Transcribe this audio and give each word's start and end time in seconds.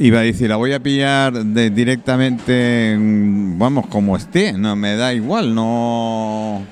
Iba 0.00 0.20
a 0.20 0.22
decir, 0.22 0.48
la 0.48 0.54
voy 0.54 0.72
a 0.72 0.80
pillar 0.80 1.32
de, 1.32 1.70
directamente, 1.70 2.96
vamos, 2.96 3.88
como 3.88 4.16
esté, 4.16 4.52
no 4.52 4.76
me 4.76 4.94
da 4.94 5.12
igual, 5.12 5.52
no... 5.52 6.62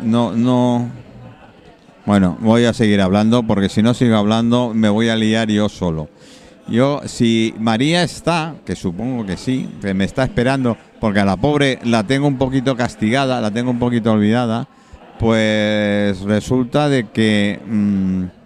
No, 0.00 0.32
no... 0.32 0.88
Bueno, 2.06 2.38
voy 2.40 2.64
a 2.64 2.72
seguir 2.72 3.02
hablando 3.02 3.42
porque 3.42 3.68
si 3.68 3.82
no 3.82 3.92
sigo 3.92 4.16
hablando 4.16 4.72
me 4.72 4.88
voy 4.88 5.10
a 5.10 5.16
liar 5.16 5.50
yo 5.50 5.68
solo. 5.68 6.08
Yo, 6.66 7.02
si 7.04 7.54
María 7.58 8.04
está, 8.04 8.54
que 8.64 8.74
supongo 8.74 9.26
que 9.26 9.36
sí, 9.36 9.68
que 9.82 9.92
me 9.92 10.04
está 10.04 10.24
esperando, 10.24 10.78
porque 10.98 11.20
a 11.20 11.26
la 11.26 11.36
pobre 11.36 11.78
la 11.84 12.04
tengo 12.04 12.26
un 12.26 12.38
poquito 12.38 12.74
castigada, 12.74 13.38
la 13.42 13.50
tengo 13.50 13.70
un 13.70 13.78
poquito 13.78 14.12
olvidada, 14.12 14.66
pues 15.18 16.20
resulta 16.22 16.88
de 16.88 17.10
que... 17.10 17.60
mm, 17.66 18.39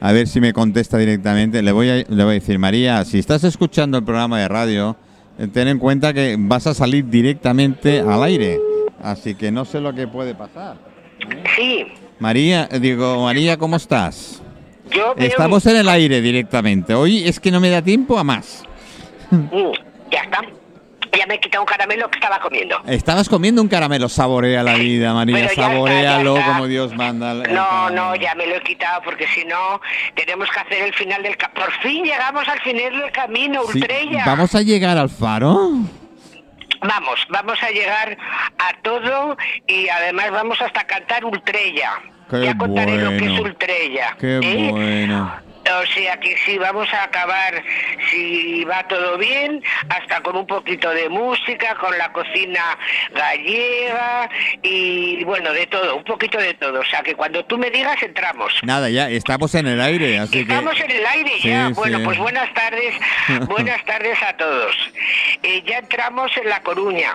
a 0.00 0.12
ver 0.12 0.28
si 0.28 0.40
me 0.40 0.52
contesta 0.52 0.98
directamente. 0.98 1.62
Le 1.62 1.72
voy, 1.72 1.88
a, 1.90 1.94
le 1.96 2.04
voy 2.24 2.30
a 2.30 2.34
decir, 2.34 2.58
María, 2.58 3.04
si 3.04 3.18
estás 3.18 3.44
escuchando 3.44 3.98
el 3.98 4.04
programa 4.04 4.38
de 4.38 4.48
radio, 4.48 4.96
eh, 5.38 5.48
ten 5.52 5.68
en 5.68 5.78
cuenta 5.78 6.12
que 6.12 6.36
vas 6.38 6.66
a 6.66 6.74
salir 6.74 7.06
directamente 7.06 8.00
al 8.00 8.22
aire. 8.22 8.58
Así 9.02 9.34
que 9.34 9.50
no 9.50 9.64
sé 9.64 9.80
lo 9.80 9.94
que 9.94 10.06
puede 10.08 10.34
pasar. 10.34 10.76
Sí, 11.56 11.86
María, 12.18 12.68
eh, 12.70 12.78
digo, 12.80 13.24
María, 13.24 13.56
¿cómo 13.56 13.76
estás? 13.76 14.42
yo. 14.90 15.14
Estamos 15.16 15.66
en 15.66 15.76
el 15.76 15.88
aire 15.88 16.20
directamente. 16.20 16.94
Hoy 16.94 17.24
es 17.26 17.38
que 17.40 17.50
no 17.50 17.60
me 17.60 17.70
da 17.70 17.82
tiempo 17.82 18.18
a 18.18 18.24
más. 18.24 18.64
Mm, 19.30 19.46
ya 20.10 20.20
está. 20.22 20.40
Ya 21.18 21.26
me 21.26 21.34
he 21.34 21.40
quitado 21.40 21.62
un 21.62 21.66
caramelo 21.66 22.08
que 22.08 22.18
estaba 22.18 22.38
comiendo. 22.38 22.80
Estabas 22.86 23.28
comiendo 23.28 23.60
un 23.60 23.66
caramelo, 23.68 24.08
saborea 24.08 24.62
la 24.62 24.74
vida, 24.74 25.12
María, 25.14 25.48
saborealo 25.48 26.36
como 26.46 26.66
Dios 26.68 26.94
manda. 26.94 27.34
No, 27.34 27.90
no, 27.90 28.14
ya 28.14 28.36
me 28.36 28.46
lo 28.46 28.54
he 28.56 28.62
quitado 28.62 29.02
porque 29.02 29.26
si 29.26 29.44
no 29.44 29.80
tenemos 30.14 30.48
que 30.50 30.60
hacer 30.60 30.82
el 30.84 30.94
final 30.94 31.22
del... 31.24 31.36
ca- 31.36 31.50
Por 31.52 31.72
fin 31.80 32.04
llegamos 32.04 32.46
al 32.46 32.60
final 32.60 33.00
del 33.00 33.10
camino, 33.10 33.62
Sí, 33.72 33.78
Ultrella. 33.80 34.24
¿Vamos 34.26 34.54
a 34.54 34.62
llegar 34.62 34.96
al 34.96 35.08
faro? 35.10 35.70
Vamos, 36.80 37.26
vamos 37.30 37.58
a 37.62 37.70
llegar 37.70 38.16
a 38.58 38.80
todo 38.82 39.36
y 39.66 39.88
además 39.88 40.30
vamos 40.30 40.62
hasta 40.62 40.86
cantar 40.86 41.24
Ultrella. 41.24 41.90
Qué 42.30 42.44
ya 42.44 42.56
contaré 42.56 42.96
lo 42.98 43.08
que 43.10 43.16
es 43.16 43.22
bueno. 43.22 43.42
Ultrella. 43.42 44.16
Qué 44.20 44.38
¿eh? 44.40 44.70
bueno. 44.70 45.32
O 45.70 45.86
sea 45.86 46.16
que 46.18 46.36
sí, 46.38 46.56
vamos 46.58 46.92
a 46.92 47.04
acabar, 47.04 47.62
si 48.10 48.64
va 48.64 48.86
todo 48.88 49.18
bien, 49.18 49.62
hasta 49.88 50.20
con 50.22 50.36
un 50.36 50.46
poquito 50.46 50.90
de 50.90 51.08
música, 51.08 51.74
con 51.76 51.96
la 51.98 52.10
cocina 52.12 52.78
gallega 53.12 54.28
y 54.62 55.22
bueno, 55.24 55.52
de 55.52 55.66
todo, 55.66 55.96
un 55.96 56.04
poquito 56.04 56.38
de 56.38 56.54
todo. 56.54 56.80
O 56.80 56.84
sea 56.84 57.02
que 57.02 57.14
cuando 57.14 57.44
tú 57.44 57.58
me 57.58 57.70
digas 57.70 58.02
entramos. 58.02 58.52
Nada, 58.62 58.88
ya 58.90 59.10
estamos 59.10 59.54
en 59.54 59.66
el 59.66 59.80
aire, 59.80 60.18
así 60.18 60.44
que... 60.46 60.52
Estamos 60.52 60.80
en 60.80 60.90
el 60.90 61.06
aire 61.06 61.32
Sí, 61.40 61.48
ya. 61.48 61.68
sí. 61.68 61.74
Bueno, 61.74 62.00
pues 62.04 62.18
buenas 62.18 62.52
tardes, 62.54 62.94
buenas 63.46 63.84
tardes 63.84 64.18
a 64.22 64.36
todos. 64.36 64.74
Eh, 65.42 65.62
ya 65.66 65.78
entramos 65.78 66.30
en 66.36 66.48
La 66.48 66.62
Coruña. 66.62 67.14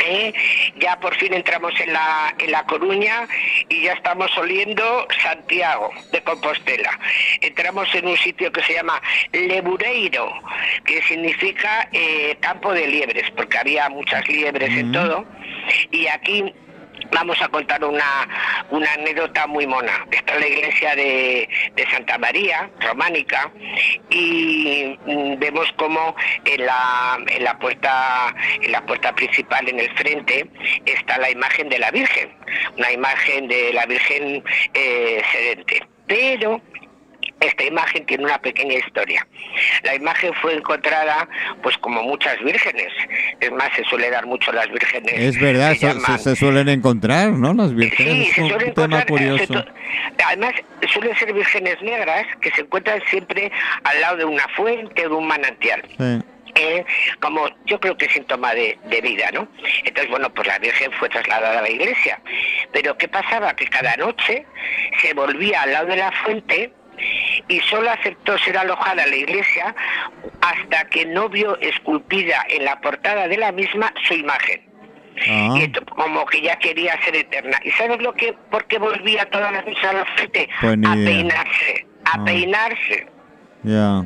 ¿Eh? 0.00 0.32
Ya 0.78 0.98
por 1.00 1.14
fin 1.16 1.34
entramos 1.34 1.72
en 1.80 1.92
la, 1.92 2.34
en 2.38 2.50
la 2.50 2.64
Coruña 2.64 3.28
y 3.68 3.82
ya 3.82 3.92
estamos 3.92 4.36
oliendo 4.36 5.06
Santiago 5.22 5.90
de 6.12 6.22
Compostela. 6.22 6.98
Entramos 7.40 7.92
en 7.94 8.08
un 8.08 8.16
sitio 8.16 8.52
que 8.52 8.62
se 8.62 8.74
llama 8.74 9.00
Lebureiro, 9.32 10.32
que 10.84 11.02
significa 11.02 11.88
eh, 11.92 12.36
campo 12.40 12.72
de 12.72 12.86
liebres, 12.86 13.30
porque 13.32 13.58
había 13.58 13.88
muchas 13.88 14.26
liebres 14.28 14.70
en 14.70 14.92
todo. 14.92 15.24
Y 15.90 16.06
aquí 16.06 16.54
vamos 17.12 17.40
a 17.42 17.48
contar 17.48 17.84
una, 17.84 18.28
una 18.70 18.92
anécdota 18.92 19.46
muy 19.46 19.66
mona. 19.66 20.06
Está 20.10 20.34
en 20.34 20.40
la 20.40 20.46
iglesia 20.46 20.94
de, 20.96 21.48
Santa 21.90 22.18
María, 22.18 22.70
románica, 22.80 23.50
y 24.10 24.96
mm, 25.06 25.38
vemos 25.38 25.72
como 25.76 26.14
en 26.44 26.66
la, 26.66 27.18
en 27.26 27.42
la 27.42 27.58
puerta 27.58 28.34
en 28.62 28.70
la 28.70 28.84
puerta 28.86 29.12
principal 29.14 29.68
en 29.68 29.80
el 29.80 29.90
frente 29.96 30.46
está 30.86 31.18
la 31.18 31.30
imagen 31.30 31.68
de 31.68 31.78
la 31.78 31.90
Virgen, 31.90 32.30
una 32.76 32.92
imagen 32.92 33.48
de 33.48 33.72
la 33.72 33.86
Virgen 33.86 34.44
eh, 34.74 35.22
sedente. 35.32 35.86
Pero 36.06 36.60
esta 37.40 37.64
imagen 37.64 38.04
tiene 38.06 38.24
una 38.24 38.38
pequeña 38.38 38.74
historia. 38.74 39.26
La 39.82 39.94
imagen 39.94 40.32
fue 40.34 40.54
encontrada, 40.54 41.28
pues 41.62 41.76
como 41.78 42.02
muchas 42.02 42.38
vírgenes. 42.44 42.92
Es 43.40 43.50
más, 43.52 43.70
se 43.74 43.84
suele 43.84 44.10
dar 44.10 44.26
mucho 44.26 44.52
las 44.52 44.68
vírgenes. 44.70 45.12
Es 45.14 45.40
verdad, 45.40 45.74
se 46.18 46.36
suelen 46.36 46.68
encontrar, 46.68 47.30
¿no? 47.30 47.54
Las 47.54 47.70
Sí, 47.70 47.74
vírgenes. 47.76 48.32
se 48.34 48.46
es 48.46 48.52
un 48.52 48.58
tema 48.58 48.66
encontrar, 49.02 49.06
curioso. 49.06 49.64
además 50.26 50.52
suelen 50.92 51.16
ser 51.16 51.32
vírgenes 51.32 51.80
negras 51.82 52.26
que 52.40 52.50
se 52.52 52.62
encuentran 52.62 53.00
siempre 53.10 53.50
al 53.84 54.00
lado 54.00 54.16
de 54.18 54.24
una 54.24 54.46
fuente 54.56 55.06
o 55.06 55.10
de 55.10 55.14
un 55.16 55.26
manantial. 55.26 55.82
Sí. 55.98 56.26
Eh, 56.56 56.84
como 57.20 57.48
yo 57.66 57.78
creo 57.78 57.96
que 57.96 58.06
es 58.06 58.12
síntoma 58.12 58.52
de, 58.54 58.76
de 58.86 59.00
vida, 59.00 59.30
¿no? 59.32 59.46
Entonces, 59.84 60.10
bueno, 60.10 60.28
pues 60.34 60.48
la 60.48 60.58
Virgen 60.58 60.90
fue 60.98 61.08
trasladada 61.08 61.60
a 61.60 61.62
la 61.62 61.70
iglesia. 61.70 62.20
Pero 62.72 62.98
¿qué 62.98 63.06
pasaba? 63.06 63.54
Que 63.54 63.66
cada 63.66 63.96
noche 63.96 64.44
se 65.00 65.14
volvía 65.14 65.62
al 65.62 65.72
lado 65.72 65.86
de 65.86 65.96
la 65.96 66.10
fuente 66.24 66.72
y 67.48 67.60
solo 67.60 67.90
aceptó 67.90 68.36
ser 68.38 68.56
alojada 68.58 69.04
en 69.04 69.10
la 69.10 69.16
iglesia 69.16 69.74
hasta 70.40 70.84
que 70.88 71.06
no 71.06 71.28
vio 71.28 71.58
esculpida 71.60 72.44
en 72.48 72.64
la 72.64 72.80
portada 72.80 73.28
de 73.28 73.36
la 73.38 73.52
misma 73.52 73.92
su 74.06 74.14
imagen. 74.14 74.62
Ah, 75.28 75.54
Y 75.56 75.62
esto, 75.62 75.84
como 75.86 76.24
que 76.26 76.40
ya 76.40 76.56
quería 76.56 76.98
ser 77.04 77.16
eterna. 77.16 77.58
¿Y 77.64 77.70
sabes 77.72 78.00
lo 78.00 78.14
que, 78.14 78.32
por 78.50 78.64
qué 78.66 78.78
volvía 78.78 79.28
todas 79.30 79.52
las 79.52 79.66
noches 79.66 79.84
a 79.84 79.92
la 79.92 80.04
frente? 80.06 80.48
Pues 80.60 80.72
a 80.72 80.76
idea. 80.96 81.10
peinarse, 81.10 81.86
a 82.04 82.10
Ah. 82.14 82.24
peinarse. 82.24 83.06
ya. 83.64 84.02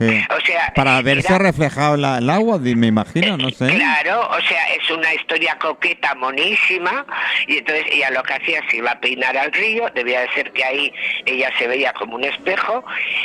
O 0.00 0.40
sea, 0.46 0.72
Para 0.74 1.00
verse 1.02 1.26
era- 1.28 1.38
reflejado 1.38 1.96
la- 1.96 2.18
el 2.18 2.30
agua, 2.30 2.58
me 2.58 2.86
imagino, 2.86 3.36
no 3.36 3.50
sé. 3.50 3.66
Claro, 3.68 4.28
o 4.30 4.40
sea, 4.42 4.72
es 4.74 4.88
una 4.90 5.12
historia 5.14 5.56
coqueta, 5.58 6.14
monísima, 6.14 7.04
y 7.48 7.58
entonces 7.58 7.84
ella 7.90 8.10
lo 8.10 8.22
que 8.22 8.34
hacía 8.34 8.60
se 8.70 8.76
iba 8.76 8.92
a 8.92 9.00
peinar 9.00 9.36
al 9.36 9.52
río, 9.52 9.88
debía 9.94 10.20
de 10.20 10.30
ser 10.32 10.52
que 10.52 10.62
ahí 10.64 10.92
ella 11.26 11.50
se 11.58 11.66
veía 11.66 11.92
como 11.94 12.14
un 12.14 12.24
espejo, 12.24 12.84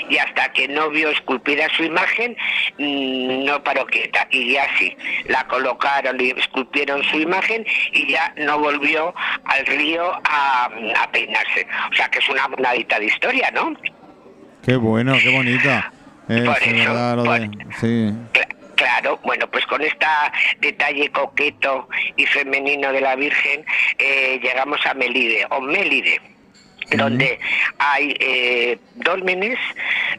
y 0.09 0.17
hasta 0.17 0.51
que 0.53 0.67
no 0.67 0.89
vio 0.89 1.09
esculpida 1.09 1.67
su 1.77 1.83
imagen, 1.83 2.35
mm, 2.79 3.45
no 3.45 3.63
paró 3.63 3.85
quieta, 3.85 4.27
y 4.31 4.53
ya 4.53 4.65
sí, 4.79 4.95
la 5.25 5.45
colocaron 5.47 6.19
y 6.19 6.31
esculpieron 6.31 7.03
su 7.03 7.17
imagen, 7.19 7.65
y 7.91 8.11
ya 8.11 8.33
no 8.37 8.57
volvió 8.57 9.13
al 9.45 9.65
río 9.67 10.11
a, 10.23 10.65
a 11.01 11.11
peinarse. 11.11 11.67
O 11.91 11.95
sea, 11.95 12.07
que 12.09 12.19
es 12.19 12.29
una 12.29 12.47
bonadita 12.47 12.99
de 12.99 13.05
historia, 13.05 13.51
¿no? 13.53 13.73
Qué 14.65 14.75
bueno, 14.75 15.13
qué 15.21 15.29
bonita. 15.29 15.91
Es 16.29 16.41
Por 16.41 16.57
eso, 16.63 16.93
verdad 16.93 17.15
lo 17.17 17.23
por- 17.23 17.39
de... 17.39 17.49
Sí. 17.79 18.13
Cla- 18.33 18.47
Claro, 18.75 19.19
bueno, 19.23 19.47
pues 19.49 19.65
con 19.67 19.81
este 19.81 20.05
detalle 20.59 21.09
coqueto 21.11 21.87
y 22.17 22.25
femenino 22.25 22.91
de 22.91 23.01
la 23.01 23.15
Virgen 23.15 23.63
eh, 23.99 24.39
llegamos 24.43 24.83
a 24.85 24.93
Melide, 24.95 25.45
o 25.51 25.61
Mélide, 25.61 26.19
donde 26.91 27.39
hay 27.77 28.15
eh, 28.19 28.77
dólmenes, 28.95 29.57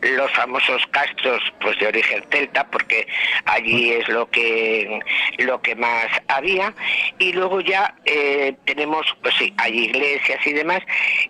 los 0.02 0.30
famosos 0.32 0.82
castros 0.90 1.40
pues 1.60 1.78
de 1.78 1.86
origen 1.86 2.24
celta, 2.30 2.66
porque 2.70 3.06
allí 3.46 3.92
es 3.92 4.08
lo 4.08 4.28
que 4.30 5.00
lo 5.38 5.60
que 5.60 5.74
más 5.74 6.06
había, 6.28 6.74
y 7.18 7.32
luego 7.32 7.60
ya 7.60 7.94
eh, 8.04 8.54
tenemos, 8.64 9.06
pues 9.22 9.34
sí, 9.38 9.52
hay 9.58 9.84
iglesias 9.84 10.38
y 10.46 10.52
demás, 10.52 10.80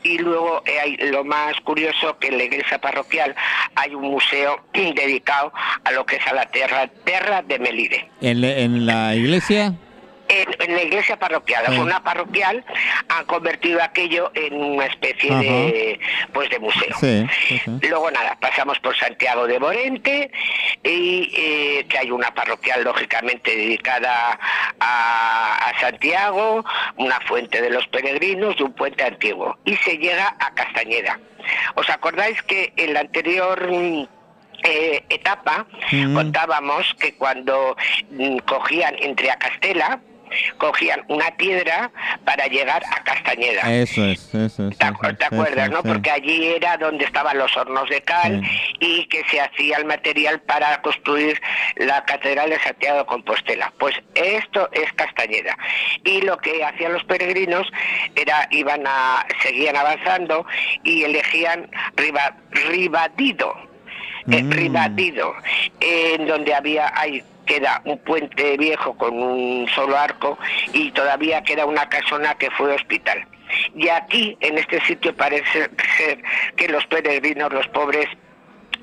y 0.03 0.19
luego 0.19 0.63
eh, 0.67 0.81
hay 0.81 0.97
lo 0.97 1.25
más 1.25 1.55
curioso 1.61 2.19
que 2.19 2.29
en 2.29 2.39
la 2.39 2.45
iglesia 2.45 2.79
parroquial 2.79 3.35
hay 3.75 3.95
un 3.95 4.03
museo 4.03 4.65
dedicado 4.73 5.53
a 5.85 5.93
lo 5.93 6.07
que 6.07 6.17
es 6.17 6.27
a 6.27 6.35
la 6.35 6.47
tierra, 6.47 6.89
tierra 7.05 7.43
de 7.43 7.59
Melide. 7.59 8.09
¿En, 8.21 8.43
en 8.45 8.87
la 8.87 9.15
iglesia? 9.15 9.75
En, 10.29 10.49
en 10.59 10.75
la 10.77 10.83
iglesia 10.83 11.19
parroquial, 11.19 11.65
Sí. 11.67 11.73
fue 11.75 11.85
una 11.85 12.03
parroquial, 12.03 12.65
han 13.09 13.25
convertido 13.27 13.83
aquello 13.83 14.31
en 14.35 14.55
una 14.55 14.87
especie 14.87 15.31
Ajá. 15.31 15.41
de 15.43 16.01
pues 16.33 16.49
de 16.51 16.59
museo. 16.59 16.97
Sí, 16.99 17.27
sí, 17.49 17.59
sí. 17.65 17.71
Luego 17.89 18.11
nada, 18.11 18.37
pasamos 18.41 18.79
por 18.81 18.97
Santiago 18.97 19.47
de 19.47 19.59
Morente 19.61 20.31
y 20.83 21.31
eh, 21.37 21.87
que 21.89 21.99
hay 21.99 22.11
una 22.11 22.33
parroquial 22.33 22.85
lógicamente 22.85 23.55
dedicada 23.55 24.39
a, 24.81 25.69
a 25.71 25.81
Santiago, 25.81 26.65
una 26.97 27.21
fuente 27.21 27.61
de 27.61 27.71
los 27.71 27.87
peregrinos 27.89 28.55
y 28.59 28.63
un 28.63 28.73
puente 28.73 29.05
antiguo. 29.05 29.59
Y 29.65 29.77
se 29.77 29.99
llega 29.99 30.35
a 30.41 30.55
Castañeda. 30.55 31.21
¿Os 31.75 31.89
acordáis 31.91 32.41
que 32.43 32.73
en 32.77 32.95
la 32.95 33.01
anterior 33.01 33.71
mm, 33.71 34.07
eh, 34.65 35.05
etapa 35.11 35.67
Mm. 35.93 36.15
contábamos 36.15 36.95
que 36.99 37.15
cuando 37.17 37.77
mm, 38.11 38.39
cogían 38.39 38.95
entre 39.01 39.31
a 39.31 39.37
Castela, 39.37 40.01
cogían 40.59 41.05
una 41.09 41.31
piedra 41.37 41.91
para 42.25 42.47
llegar 42.47 42.83
a 42.91 43.03
Castañeda. 43.05 43.63
Eso 43.73 44.05
es, 44.05 44.35
eso 44.35 44.69
es. 44.69 44.79
¿Te, 44.79 44.85
acu- 44.87 45.17
acuerdas, 45.27 45.69
eso 45.69 45.73
no? 45.77 45.83
sí. 45.83 45.89
Porque 45.89 46.11
allí 46.11 46.47
era 46.47 46.77
donde 46.77 47.05
estaban 47.05 47.39
los 47.39 47.57
hornos 47.57 47.89
de 47.89 48.01
cal 48.03 48.43
y 48.81 49.07
que 49.07 49.23
se 49.31 49.41
hacía 49.41 49.77
el 49.79 49.85
material 49.85 50.41
para 50.41 50.81
construir 50.83 51.41
la 51.77 52.05
Catedral 52.05 52.51
de 52.51 52.59
Santiago 52.61 52.99
de 52.99 53.07
Compostela. 53.07 53.73
Pues 53.79 53.95
esto 54.15 54.69
es 54.73 54.93
Castañeda. 54.95 55.57
Y 56.05 56.23
lo 56.23 56.37
que 56.39 56.65
hacían 56.65 56.93
los 56.93 57.05
peregrinos 57.05 57.67
era, 58.17 58.47
iban 58.51 58.83
a, 58.87 59.27
seguían 59.43 59.77
avanzando 59.77 60.47
y 60.83 61.05
elegían 61.05 61.71
Riba- 61.97 62.37
Ribadido. 62.51 63.55
eh, 64.31 64.43
Mm. 64.43 64.49
privatido, 64.49 65.35
en 65.81 66.27
donde 66.27 66.55
había 66.55 66.91
hay 66.99 67.23
queda 67.45 67.83
un 67.85 67.99
puente 67.99 68.57
viejo 68.57 68.97
con 68.97 69.23
un 69.23 69.69
solo 69.69 69.97
arco 69.97 70.39
y 70.73 70.91
todavía 70.93 71.43
queda 71.43 71.67
una 71.67 71.89
casona 71.89 72.35
que 72.35 72.51
fue 72.51 72.75
hospital. 72.75 73.27
Y 73.75 73.89
aquí, 73.89 74.37
en 74.41 74.59
este 74.59 74.81
sitio, 74.85 75.15
parece 75.15 75.71
ser 75.97 76.23
que 76.57 76.69
los 76.69 76.85
peregrinos, 76.87 77.53
los 77.53 77.67
pobres, 77.69 78.09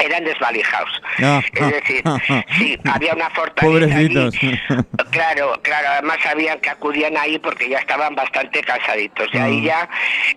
eran 0.01 0.23
desvalijados. 0.25 0.89
Es 1.17 1.71
decir, 1.71 2.03
sí, 2.57 2.77
había 2.91 3.13
una 3.13 3.29
fortaleza 3.29 3.61
Pobrecitos. 3.87 4.35
allí. 4.35 4.59
Claro, 5.11 5.59
claro, 5.61 5.87
además 5.89 6.17
sabían 6.23 6.59
que 6.61 6.69
acudían 6.69 7.17
ahí 7.17 7.37
porque 7.37 7.67
ya 7.67 7.79
estaban 7.79 8.15
bastante 8.15 8.61
cansaditos. 8.63 9.27
Y 9.33 9.37
ahí 9.37 9.69
Ah. 9.69 9.87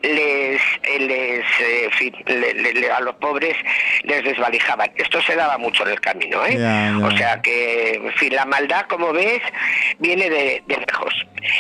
ya 0.02 0.08
les, 0.08 0.61
eh, 0.82 0.99
les 0.99 1.44
eh, 1.61 1.84
en 1.84 1.90
fin, 1.93 2.14
le- 2.26 2.55
le- 2.55 2.72
le- 2.75 2.90
a 2.90 3.00
los 3.00 3.14
pobres 3.16 3.56
les 4.02 4.25
desvalijaban. 4.25 4.90
Esto 4.96 5.22
se 5.22 5.37
daba 5.37 5.56
mucho 5.58 5.84
en 5.87 5.93
el 5.93 6.00
camino, 6.00 6.44
¿eh? 6.44 6.55
Ya, 6.58 6.96
ya. 6.99 7.06
O 7.06 7.10
sea 7.17 7.40
que, 7.43 7.94
en 7.94 8.12
fin, 8.14 8.34
la 8.34 8.44
maldad, 8.46 8.87
como 8.88 9.12
ves, 9.12 9.40
viene 10.00 10.28
de, 10.28 10.62
de 10.67 10.76
lejos. 10.76 11.14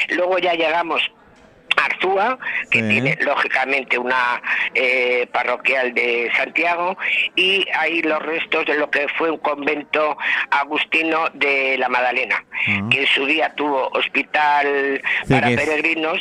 Luego 0.08 0.38
ya 0.38 0.54
llegamos 0.54 1.00
Arzúa, 1.84 2.38
que 2.70 2.80
Sí. 2.80 2.88
tiene 2.88 3.18
lógicamente 3.20 3.98
una 3.98 4.40
eh, 4.74 5.26
parroquial 5.32 5.94
de 5.94 6.30
Santiago, 6.36 6.96
y 7.36 7.66
ahí 7.78 8.02
los 8.02 8.20
restos 8.22 8.64
de 8.66 8.74
lo 8.76 8.90
que 8.90 9.06
fue 9.16 9.30
un 9.30 9.38
convento 9.38 10.16
agustino 10.50 11.28
de 11.34 11.76
la 11.78 11.88
Magdalena, 11.88 12.44
Ah. 12.68 12.88
que 12.90 13.00
en 13.02 13.06
su 13.06 13.26
día 13.26 13.52
tuvo 13.54 13.88
hospital 13.88 15.00
Sí, 15.26 15.32
para 15.34 15.50
es- 15.50 15.56
peregrinos 15.56 16.20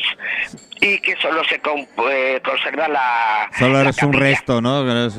y 0.81 0.99
que 0.99 1.15
solo 1.17 1.43
se 1.45 1.59
con- 1.59 1.87
eh, 2.11 2.41
conserva 2.43 2.87
la. 2.87 3.49
Solo 3.57 3.73
la 3.75 3.81
eres 3.81 4.03
un 4.03 4.13
resto, 4.13 4.61
¿no? 4.61 4.81
Eres- 4.89 5.17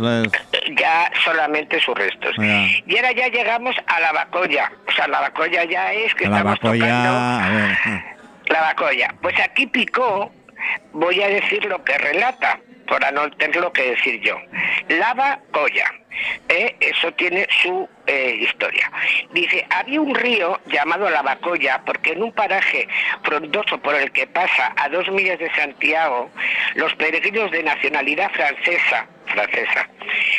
Ya 0.76 1.11
solamente 1.25 1.81
sus 1.81 1.94
restos. 1.94 2.35
Ya. 2.38 2.67
Y 2.87 2.96
ahora 2.96 3.12
ya 3.12 3.29
llegamos 3.29 3.75
a 3.87 4.00
la 4.00 4.12
Bacoya. 4.12 4.70
O 4.88 4.93
sea, 4.93 5.08
la 5.08 5.20
Bacoya 5.20 5.64
ya 5.64 5.93
es 5.93 6.14
que 6.14 6.26
la 6.29 6.38
estamos 6.38 6.61
Bacoya, 6.61 6.85
tocando 6.87 7.11
a 7.11 7.50
ver. 7.50 8.13
La 8.46 8.61
Bacoya. 8.61 9.14
Pues 9.23 9.38
aquí 9.41 9.67
picó, 9.67 10.31
voy 10.93 11.23
a 11.23 11.29
decir 11.29 11.64
lo 11.67 11.82
que 11.85 11.96
relata, 11.99 12.61
para 12.87 13.11
no 13.11 13.31
tener 13.32 13.56
lo 13.56 13.73
que 13.73 13.91
decir 13.91 14.20
yo. 14.20 14.38
La 14.88 15.14
Bacoya. 15.14 15.91
¿Eh? 16.49 16.76
Eso 16.81 17.12
tiene 17.12 17.46
su 17.62 17.88
eh, 18.06 18.38
historia. 18.40 18.90
Dice, 19.32 19.66
había 19.70 20.00
un 20.00 20.14
río 20.14 20.61
llamado 20.66 21.08
La 21.11 21.22
Bacoya 21.22 21.82
porque 21.84 22.12
en 22.12 22.22
un 22.22 22.32
paraje 22.32 22.87
frondoso 23.22 23.78
por 23.78 23.94
el 23.94 24.12
que 24.12 24.26
pasa 24.26 24.72
a 24.76 24.88
dos 24.88 25.08
millas 25.11 25.38
de 25.38 25.50
Santiago, 25.55 26.31
los 26.75 26.94
peregrinos 26.96 27.50
de 27.50 27.62
nacionalidad 27.62 28.31
francesa, 28.32 29.06
francesa, 29.26 29.88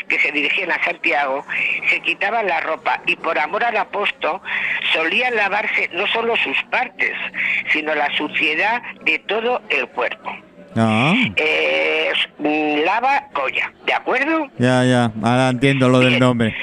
que 0.07 0.19
se 0.19 0.31
dirigían 0.31 0.72
a 0.72 0.83
Santiago, 0.83 1.45
se 1.89 2.01
quitaban 2.01 2.48
la 2.48 2.62
ropa 2.62 3.01
y 3.06 3.16
por 3.16 3.38
amor 3.38 3.63
al 3.63 3.78
apóstol 3.78 4.42
solían 4.94 5.36
lavarse 5.36 5.89
no 5.94 6.07
solo 6.07 6.36
sus 6.38 6.62
partes, 6.66 7.13
sino 7.71 7.95
la 7.95 8.16
suciedad 8.16 8.81
de 9.04 9.19
todo 9.19 9.62
el 9.69 9.88
cuerpo. 9.89 10.36
Ah, 10.75 11.13
Eh, 11.38 12.12
lava 12.86 13.27
colla, 13.33 13.72
¿de 13.86 13.94
acuerdo? 13.94 14.48
ya, 14.57 14.83
ya. 14.83 15.12
Ahora 15.24 15.50
entiendo 15.50 15.88
lo 15.89 16.00
del 16.00 16.19
nombre. 16.19 16.54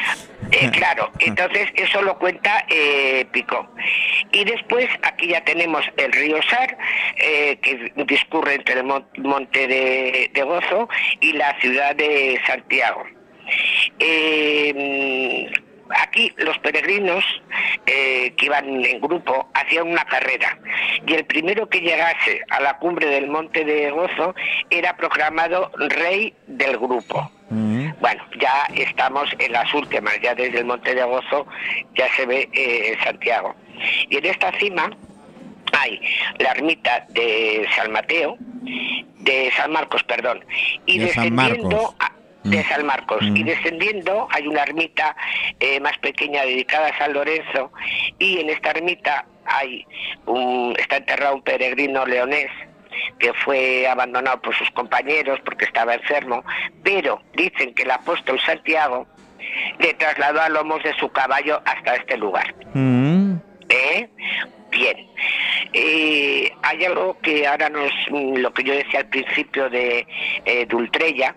Eh, 0.50 0.70
claro, 0.70 1.10
entonces 1.20 1.68
eso 1.76 2.02
lo 2.02 2.18
cuenta 2.18 2.64
eh, 2.68 3.24
Pico. 3.32 3.66
Y 4.32 4.44
después 4.44 4.86
aquí 5.02 5.28
ya 5.28 5.42
tenemos 5.44 5.82
el 5.96 6.12
río 6.12 6.36
Sar, 6.42 6.76
eh, 7.16 7.56
que 7.62 7.92
discurre 8.04 8.54
entre 8.56 8.74
el 8.80 8.84
mon- 8.84 9.06
monte 9.18 9.66
de, 9.66 10.30
de 10.34 10.42
Gozo 10.42 10.88
y 11.20 11.32
la 11.32 11.58
ciudad 11.60 11.96
de 11.96 12.38
Santiago. 12.46 13.02
Aquí 15.90 16.32
los 16.38 16.58
peregrinos 16.58 17.24
eh, 17.86 18.32
que 18.36 18.46
iban 18.46 18.84
en 18.84 19.00
grupo 19.00 19.48
hacían 19.54 19.88
una 19.88 20.04
carrera 20.04 20.58
y 21.06 21.12
el 21.14 21.24
primero 21.26 21.68
que 21.68 21.80
llegase 21.80 22.40
a 22.50 22.60
la 22.60 22.78
cumbre 22.78 23.06
del 23.08 23.28
monte 23.28 23.64
de 23.64 23.90
Gozo 23.90 24.34
era 24.70 24.96
proclamado 24.96 25.70
rey 25.76 26.32
del 26.46 26.78
grupo. 26.78 27.30
Mm. 27.50 27.90
Bueno, 28.00 28.24
ya 28.40 28.66
estamos 28.74 29.28
en 29.38 29.52
las 29.52 29.72
últimas, 29.74 30.18
ya 30.22 30.34
desde 30.34 30.60
el 30.60 30.64
Monte 30.64 30.94
de 30.94 31.02
Gozo 31.04 31.46
ya 31.94 32.08
se 32.14 32.24
ve 32.24 32.48
eh, 32.52 32.96
Santiago. 33.04 33.54
Y 34.08 34.16
en 34.16 34.24
esta 34.26 34.50
cima 34.58 34.90
hay 35.78 36.00
la 36.38 36.52
ermita 36.52 37.04
de 37.10 37.66
San 37.76 37.92
Mateo, 37.92 38.36
de 39.18 39.50
San 39.56 39.70
Marcos, 39.72 40.02
perdón, 40.04 40.44
y 40.86 40.98
De 40.98 41.08
San 41.08 41.24
descendiendo 41.36 41.68
Marcos. 41.76 41.96
a- 42.00 42.12
de 42.44 42.58
Mm. 42.58 42.68
San 42.68 42.86
Marcos 42.86 43.22
y 43.22 43.30
Mm. 43.42 43.46
descendiendo 43.46 44.28
hay 44.30 44.46
una 44.48 44.62
ermita 44.62 45.14
eh, 45.60 45.78
más 45.80 45.96
pequeña 45.98 46.42
dedicada 46.44 46.88
a 46.88 46.98
San 46.98 47.12
Lorenzo 47.12 47.72
y 48.18 48.40
en 48.40 48.50
esta 48.50 48.70
ermita 48.70 49.26
hay 49.46 49.86
un, 50.26 50.74
está 50.78 50.96
enterrado 50.96 51.36
un 51.36 51.42
peregrino 51.42 52.04
leonés 52.06 52.50
que 53.18 53.32
fue 53.32 53.86
abandonado 53.88 54.40
por 54.42 54.54
sus 54.56 54.70
compañeros 54.72 55.40
porque 55.44 55.64
estaba 55.64 55.94
enfermo, 55.94 56.44
pero 56.82 57.22
dicen 57.34 57.74
que 57.74 57.82
el 57.84 57.90
apóstol 57.90 58.38
Santiago 58.40 59.06
le 59.78 59.94
trasladó 59.94 60.40
a 60.40 60.48
lomos 60.48 60.82
de 60.82 60.92
su 60.94 61.08
caballo 61.10 61.60
hasta 61.64 61.96
este 61.96 62.16
lugar. 62.16 62.54
Mm. 62.74 63.34
¿Eh? 63.68 64.08
Bien. 64.70 65.06
Eh, 65.72 66.50
hay 66.62 66.84
algo 66.84 67.18
que 67.20 67.46
ahora 67.46 67.68
nos, 67.68 67.90
lo 68.10 68.52
que 68.52 68.62
yo 68.64 68.74
decía 68.74 69.00
al 69.00 69.08
principio 69.08 69.68
de, 69.70 70.06
eh, 70.44 70.66
de 70.66 70.76
Ultrella, 70.76 71.36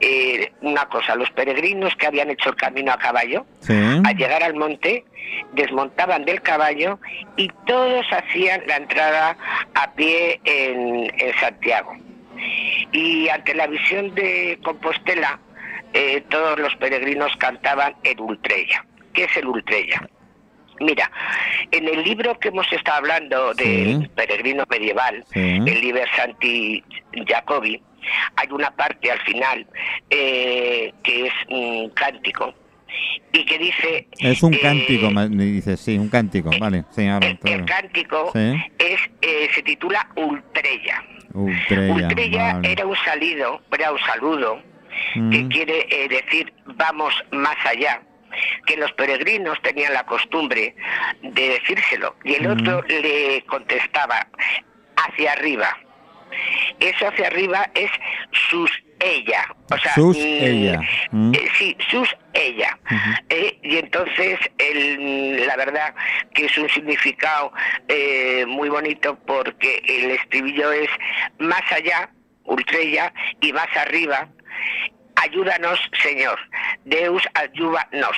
eh, 0.00 0.52
una 0.62 0.86
cosa, 0.88 1.14
los 1.16 1.30
peregrinos 1.30 1.94
que 1.96 2.06
habían 2.06 2.30
hecho 2.30 2.50
el 2.50 2.56
camino 2.56 2.92
a 2.92 2.98
caballo, 2.98 3.46
Sí. 3.60 3.74
al 4.04 4.16
llegar 4.16 4.42
al 4.42 4.54
monte, 4.54 5.04
desmontaban 5.52 6.24
del 6.24 6.40
caballo 6.42 6.98
y 7.36 7.48
todos 7.66 8.06
hacían 8.12 8.62
la 8.66 8.76
entrada 8.76 9.36
a 9.74 9.92
pie 9.94 10.40
en, 10.44 11.12
en 11.18 11.34
Santiago. 11.40 11.92
Y 12.92 13.28
ante 13.28 13.54
la 13.54 13.66
visión 13.66 14.14
de 14.14 14.58
Compostela, 14.62 15.40
eh, 15.92 16.22
todos 16.28 16.58
los 16.58 16.74
peregrinos 16.76 17.34
cantaban 17.38 17.94
el 18.04 18.20
Ultrella. 18.20 18.84
¿Qué 19.12 19.24
es 19.24 19.36
el 19.36 19.46
Ultrella? 19.46 20.06
Mira, 20.78 21.10
en 21.70 21.88
el 21.88 22.02
libro 22.02 22.38
que 22.38 22.48
hemos 22.48 22.70
estado 22.70 22.98
hablando 22.98 23.54
del 23.54 24.02
Sí. 24.02 24.08
peregrino 24.14 24.64
medieval, 24.68 25.24
Sí. 25.32 25.40
el 25.66 25.80
Liber 25.80 26.06
Santi 26.14 26.84
Jacobi, 27.26 27.80
hay 28.36 28.48
una 28.50 28.70
parte 28.70 29.10
al 29.10 29.20
final 29.20 29.66
eh, 30.10 30.92
que 31.02 31.26
es 31.26 31.32
un 31.48 31.90
cántico 31.90 32.54
y 33.32 33.44
que 33.44 33.58
dice... 33.58 34.08
Es 34.18 34.42
un 34.42 34.54
eh, 34.54 34.60
cántico, 34.60 35.08
dices, 35.28 35.80
sí, 35.80 35.98
un 35.98 36.08
cántico, 36.08 36.50
vale. 36.58 36.84
Sí, 36.90 37.06
habla 37.06 37.36
el, 37.44 37.64
cántico 37.64 38.30
Sí. 38.32 38.54
es 38.78 39.00
eh, 39.22 39.48
se 39.54 39.62
titula 39.62 40.08
Ultrella. 40.16 41.02
Ultrella, 41.34 41.92
Ultrella 42.08 42.52
vale. 42.54 42.72
era 42.72 42.86
un 42.86 42.96
salido, 42.96 43.60
era 43.72 43.92
un 43.92 43.98
saludo 44.00 44.62
que 45.14 45.20
Mm. 45.44 45.48
quiere 45.50 45.86
eh, 45.90 46.08
decir 46.08 46.52
vamos 46.64 47.12
más 47.32 47.56
allá 47.66 48.00
que 48.66 48.76
los 48.78 48.90
peregrinos 48.92 49.60
tenían 49.62 49.92
la 49.92 50.04
costumbre 50.06 50.74
de 51.22 51.48
decírselo 51.50 52.16
y 52.24 52.34
el 52.34 52.48
Mm. 52.48 52.52
otro 52.52 52.82
le 52.88 53.42
contestaba 53.46 54.26
hacia 54.96 55.32
arriba 55.32 55.76
eso 56.80 57.08
hacia 57.08 57.26
arriba 57.26 57.68
es 57.74 57.90
sus 58.50 58.70
ella 58.98 59.46
o 59.70 59.78
sea 59.78 59.94
Sus 59.94 60.16
mm, 60.16 60.20
ella. 60.20 60.80
Mm. 61.10 61.34
eh, 61.34 61.48
sí 61.58 61.76
sus 61.90 62.08
ella. 62.32 62.78
Eh, 63.30 63.58
y 63.62 63.78
entonces 63.78 64.38
el, 64.58 65.46
la 65.46 65.56
verdad 65.56 65.94
que 66.34 66.46
es 66.46 66.58
un 66.58 66.68
significado 66.68 67.52
eh, 67.88 68.44
muy 68.46 68.68
bonito 68.68 69.18
porque 69.26 69.82
el 69.86 70.10
estribillo 70.10 70.72
es 70.72 70.90
más 71.38 71.62
allá 71.72 72.10
ultrella 72.44 73.12
y 73.40 73.52
más 73.52 73.68
arriba 73.76 74.28
ayúdanos 75.16 75.78
Señor 76.02 76.38
Deus 76.84 77.22
ayúdanos 77.34 78.16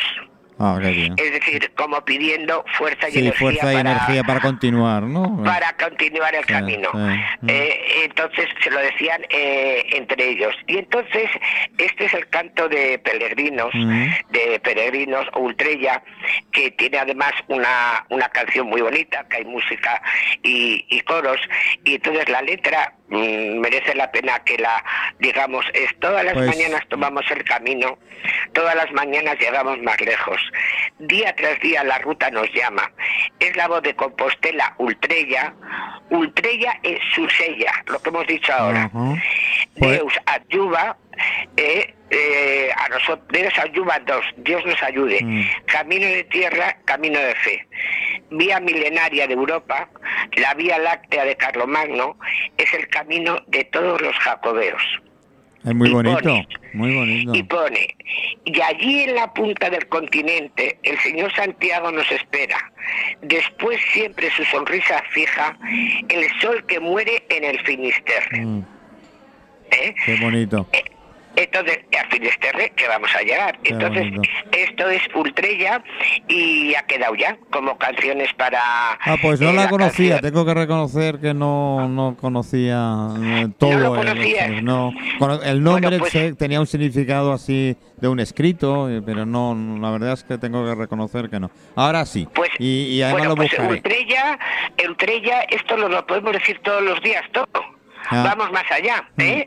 Ah, 0.61 0.77
bien. 0.81 1.15
es 1.17 1.33
decir 1.33 1.71
como 1.77 2.05
pidiendo 2.05 2.65
fuerza 2.77 3.09
y 3.09 3.13
Sí, 3.13 3.19
energía 3.21 3.39
fuerza 3.39 3.73
y 3.73 3.77
para, 3.77 3.81
energía 3.93 4.25
para 4.25 4.41
continuar, 4.41 5.03
¿no? 5.05 5.43
para 5.45 5.73
continuar 5.77 6.35
el 6.35 6.43
Sí, 6.45 6.53
camino. 6.53 6.89
sí. 6.93 7.47
Eh, 7.49 7.81
entonces 8.05 8.47
se 8.63 8.71
lo 8.71 8.81
decían 8.81 9.23
eh, 9.31 9.85
entre 9.93 10.29
ellos. 10.31 10.55
Y 10.67 10.79
entonces 10.79 11.31
este 11.79 12.07
es 12.07 12.15
el 12.15 12.29
canto 12.29 12.69
de 12.69 12.99
peregrinos, 12.99 13.73
de 13.73 14.61
peregrinos 14.63 15.27
o 15.35 15.41
ultrella, 15.41 16.03
que 16.53 16.71
tiene 16.73 16.99
además 16.99 17.33
una, 17.49 18.05
una 18.11 18.29
canción 18.29 18.67
muy 18.67 18.81
bonita, 18.81 19.25
que 19.29 19.37
hay 19.37 19.45
música 19.45 20.03
y, 20.43 20.85
y 20.91 21.01
coros. 21.03 21.41
Y 21.85 21.95
entonces 21.95 22.29
la 22.29 22.43
letra 22.43 22.95
merece 23.11 23.95
la 23.95 24.11
pena 24.11 24.39
que 24.45 24.59
la 24.59 24.85
digamos 25.19 25.65
es 25.75 25.91
todas 25.99 26.25
las 26.25 26.35
Pues- 26.35 26.47
mañanas 26.49 26.83
tomamos 26.89 27.25
el 27.31 27.43
camino, 27.45 27.99
todas 28.53 28.75
las 28.75 28.91
mañanas 28.93 29.37
llegamos 29.39 29.79
más 29.83 30.01
lejos. 30.01 30.41
Día 30.99 31.35
tras 31.37 31.59
día 31.61 31.83
la 31.85 31.99
ruta 31.99 32.31
nos 32.31 32.51
llama. 32.53 32.91
es 33.41 33.57
la 33.57 33.69
voz 33.69 33.83
de 33.83 33.95
Compostela 33.95 34.75
Ultrella. 34.79 35.55
Ultrella 36.11 36.79
es 36.83 36.99
su 37.15 37.29
sella, 37.31 37.73
lo 37.87 38.01
que 38.01 38.09
hemos 38.09 38.27
dicho 38.27 38.53
ahora. 38.53 38.91
Pues- 39.79 39.99
Deus 39.99 40.13
ayuda, 40.27 40.97
eh, 41.57 41.95
eh, 42.11 42.71
a 42.77 42.89
nosotros, 42.89 43.27
Deus 43.31 43.53
ayuda 43.59 44.01
dos, 44.07 44.25
Dios 44.39 44.65
nos 44.65 44.83
ayude. 44.83 45.19
Mm. 45.23 45.43
Camino 45.67 46.07
de 46.07 46.25
tierra, 46.25 46.77
camino 46.85 47.19
de 47.19 47.35
fe. 47.37 47.67
Vía 48.31 48.61
milenaria 48.61 49.27
de 49.27 49.35
Europa, 49.35 49.89
la 50.37 50.55
vía 50.55 50.79
láctea 50.79 51.25
de 51.25 51.37
Carlomagno, 51.37 52.17
es 52.57 52.73
el 52.75 52.89
camino 52.89 53.41
de 53.49 53.65
todos 53.65 54.01
los 54.01 54.17
jacobeos. 54.19 54.83
Es 55.65 55.75
muy 55.75 55.89
y 55.91 55.93
bonito, 55.93 56.19
pone- 56.21 56.49
muy 56.73 56.95
bonito. 56.95 57.35
Y 57.35 57.43
pone, 57.43 57.97
y 58.45 58.61
allí 58.61 59.03
en 59.03 59.17
la 59.17 59.35
punta 59.35 59.69
del 59.69 59.89
continente 59.89 60.79
el 60.85 60.97
señor 61.01 61.35
Santiago 61.35 61.91
nos 61.91 62.11
espera. 62.13 62.57
Después 63.23 63.79
siempre 63.93 64.31
su 64.31 64.45
sonrisa 64.45 65.03
fija 65.11 65.59
el 66.09 66.29
sol 66.41 66.65
que 66.67 66.79
muere 66.79 67.25
en 67.29 67.45
el 67.45 67.61
Finisterre. 67.65 68.41
Mm, 68.41 68.63
¿eh? 69.73 69.95
qué 70.07 70.17
bonito. 70.21 70.69
Eh, 70.73 70.85
Entonces, 71.41 71.79
a 71.97 72.11
Finisterre 72.11 72.73
que 72.75 72.89
vamos 72.89 73.11
a 73.15 73.23
llegar. 73.23 73.59
Entonces, 73.63 74.13
esto 74.51 74.89
es 74.91 75.03
Ultrella 75.15 75.83
y 76.27 76.75
ha 76.75 76.83
quedado 76.83 77.15
ya 77.15 77.37
como 77.51 77.79
canciones 77.79 78.33
para... 78.35 78.59
Ah, 78.61 79.17
pues 79.23 79.41
no 79.41 79.51
eh, 79.51 79.55
la 79.55 79.69
conocía. 79.69 80.15
canción. 80.17 80.33
Tengo 80.33 80.45
que 80.45 80.55
reconocer 80.55 81.21
que 81.21 81.35
no, 81.35 81.89
no 81.89 82.17
conocía 82.21 83.09
eh, 83.23 83.49
todo. 83.57 83.71
¿No 83.73 83.79
lo 83.79 83.95
el- 84.03 84.09
conocías? 84.09 84.63
no. 84.65 84.93
Cono- 85.21 85.41
el 85.43 85.63
nombre 85.63 85.99
Bueno, 85.99 86.05
pues- 86.11 86.37
tenía 86.37 86.59
un 86.61 86.67
significado 86.67 87.33
así 87.33 87.77
de 87.99 88.09
un 88.09 88.19
escrito, 88.19 88.91
eh, 88.91 89.01
pero 89.05 89.25
no, 89.25 89.55
no, 89.55 89.81
la 89.81 89.91
verdad 89.93 90.15
es 90.15 90.25
que 90.25 90.39
tengo 90.39 90.65
que 90.65 90.75
reconocer 90.75 91.31
que 91.31 91.39
no. 91.39 91.51
Ahora 91.77 92.05
sí. 92.05 92.27
Pues, 92.35 92.51
y, 92.59 92.97
y 92.97 93.03
además 93.03 93.19
bueno, 93.21 93.31
lo 93.31 93.37
pues 93.37 93.51
buscaré. 93.51 93.75
Ultrella, 93.75 94.39
Ultrella, 94.89 95.41
esto 95.51 95.77
lo, 95.77 95.89
lo 95.89 96.05
podemos 96.05 96.33
decir 96.33 96.59
todos 96.65 96.83
los 96.83 97.01
días, 97.01 97.23
todo. 97.33 97.47
Ah. 98.11 98.23
Vamos 98.25 98.51
más 98.53 98.65
allá, 98.71 99.09
¿eh? 99.19 99.47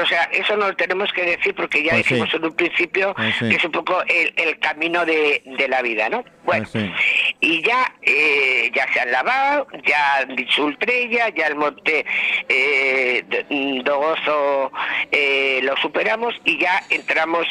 O 0.00 0.06
sea, 0.06 0.24
eso 0.32 0.56
no 0.56 0.68
lo 0.68 0.76
tenemos 0.76 1.12
que 1.12 1.22
decir 1.22 1.54
porque 1.54 1.82
ya 1.82 1.92
Pues 1.92 2.06
sí. 2.06 2.14
dijimos 2.14 2.34
en 2.34 2.44
un 2.44 2.54
principio 2.54 3.14
Pues 3.14 3.34
sí. 3.36 3.48
que 3.48 3.56
es 3.56 3.64
un 3.64 3.72
poco 3.72 4.02
el, 4.06 4.32
el 4.36 4.58
camino 4.58 5.04
de, 5.06 5.42
de 5.44 5.68
la 5.68 5.80
vida, 5.82 6.08
¿no? 6.08 6.24
Bueno, 6.44 6.66
Pues 6.70 6.84
sí. 6.84 6.92
y 7.40 7.62
ya 7.62 7.92
eh, 8.02 8.70
ya 8.74 8.86
se 8.92 9.00
han 9.00 9.10
lavado, 9.12 9.66
ya 9.86 10.16
han 10.18 10.36
dicho 10.36 10.64
Ultrella, 10.64 11.28
ya 11.30 11.46
el 11.46 11.56
monte 11.56 12.04
eh, 12.48 13.24
mm, 13.50 13.80
Dogozo 13.82 14.72
eh, 15.10 15.60
lo 15.62 15.76
superamos 15.78 16.34
y 16.44 16.58
ya 16.58 16.82
entramos 16.90 17.46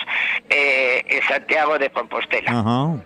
eh, 0.49 1.03
en 1.07 1.21
Santiago 1.23 1.77
de 1.79 1.89
Compostela. 1.89 2.51
Ajá. 2.51 3.03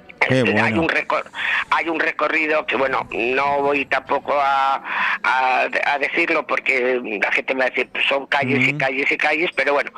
Hay 0.64 0.74
un 0.74 0.88
recor- 0.88 1.30
hay 1.72 1.90
un 1.90 2.00
recorrido 2.00 2.66
que 2.66 2.76
bueno 2.76 3.08
no 3.12 3.62
voy 3.62 3.86
tampoco 3.86 4.34
a, 4.40 4.76
a, 5.24 5.68
a 5.86 6.00
decirlo 6.00 6.46
porque 6.46 7.00
la 7.22 7.32
gente 7.32 7.54
me 7.56 7.62
va 7.62 7.66
a 7.66 7.70
decir 7.70 7.90
pues 7.92 8.06
son 8.06 8.28
calles 8.28 8.68
y 8.68 8.78
calles 8.78 9.12
y 9.12 9.18
calles 9.18 9.50
pero 9.56 9.74
bueno 9.74 9.92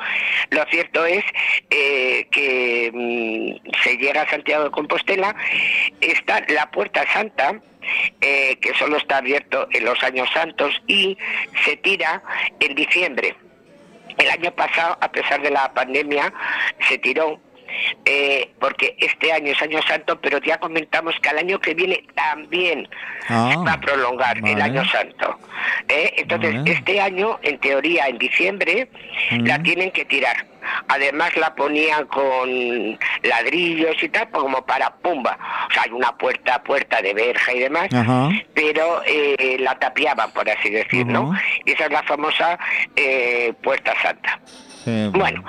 lo 0.50 0.64
cierto 0.66 1.04
es 1.04 1.24
eh, 1.70 2.26
que 2.30 2.90
mm, 2.92 3.70
se 3.82 3.96
llega 3.98 4.22
a 4.22 4.30
Santiago 4.30 4.64
de 4.64 4.70
Compostela 4.70 5.34
está 6.00 6.42
la 6.48 6.70
puerta 6.70 7.04
santa 7.12 7.60
eh, 8.20 8.56
que 8.62 8.72
solo 8.74 8.96
está 8.96 9.18
abierto 9.18 9.68
en 9.72 9.84
los 9.84 10.02
años 10.02 10.28
santos 10.32 10.72
y 10.86 11.18
se 11.64 11.76
tira 11.76 12.22
en 12.60 12.74
diciembre 12.74 13.36
el 14.16 14.30
año 14.30 14.52
pasado, 14.52 14.96
a 15.00 15.10
pesar 15.10 15.42
de 15.42 15.50
la 15.50 15.74
pandemia, 15.74 16.32
se 16.88 16.98
tiró. 16.98 17.40
Eh, 18.04 18.50
porque 18.60 18.96
este 18.98 19.32
año 19.32 19.52
es 19.52 19.62
año 19.62 19.80
santo, 19.82 20.20
pero 20.20 20.38
ya 20.38 20.58
comentamos 20.58 21.14
que 21.20 21.28
al 21.28 21.38
año 21.38 21.58
que 21.60 21.74
viene 21.74 22.04
también 22.14 22.88
Ah, 23.28 23.54
va 23.66 23.72
a 23.72 23.80
prolongar 23.80 24.36
el 24.38 24.60
año 24.60 24.84
santo. 24.84 25.38
¿eh? 25.88 26.12
Entonces, 26.18 26.54
Vale. 26.56 26.72
este 26.72 27.00
año, 27.00 27.38
en 27.42 27.58
teoría, 27.58 28.06
en 28.06 28.18
diciembre, 28.18 28.88
la 29.30 29.62
tienen 29.62 29.90
que 29.92 30.04
tirar. 30.04 30.44
Además, 30.88 31.34
la 31.36 31.54
ponían 31.54 32.06
con 32.06 32.98
ladrillos 33.22 34.02
y 34.02 34.08
tal, 34.10 34.28
como 34.30 34.64
para 34.66 34.90
pumba. 34.96 35.38
O 35.68 35.72
sea, 35.72 35.82
hay 35.84 35.90
una 35.92 36.16
puerta, 36.16 36.62
puerta 36.62 37.00
de 37.00 37.14
verja 37.14 37.52
y 37.52 37.60
demás 37.60 37.88
pero 38.54 39.02
eh, 39.06 39.56
la 39.60 39.78
tapiaban, 39.78 40.30
por 40.32 40.48
así 40.48 40.70
decirlo. 40.70 41.22
Ujú. 41.22 41.34
Y 41.64 41.72
esa 41.72 41.84
es 41.86 41.92
la 41.92 42.02
famosa 42.02 42.58
eh, 42.96 43.52
Puerta 43.62 43.92
Santa. 44.02 44.40
Bueno, 45.12 45.42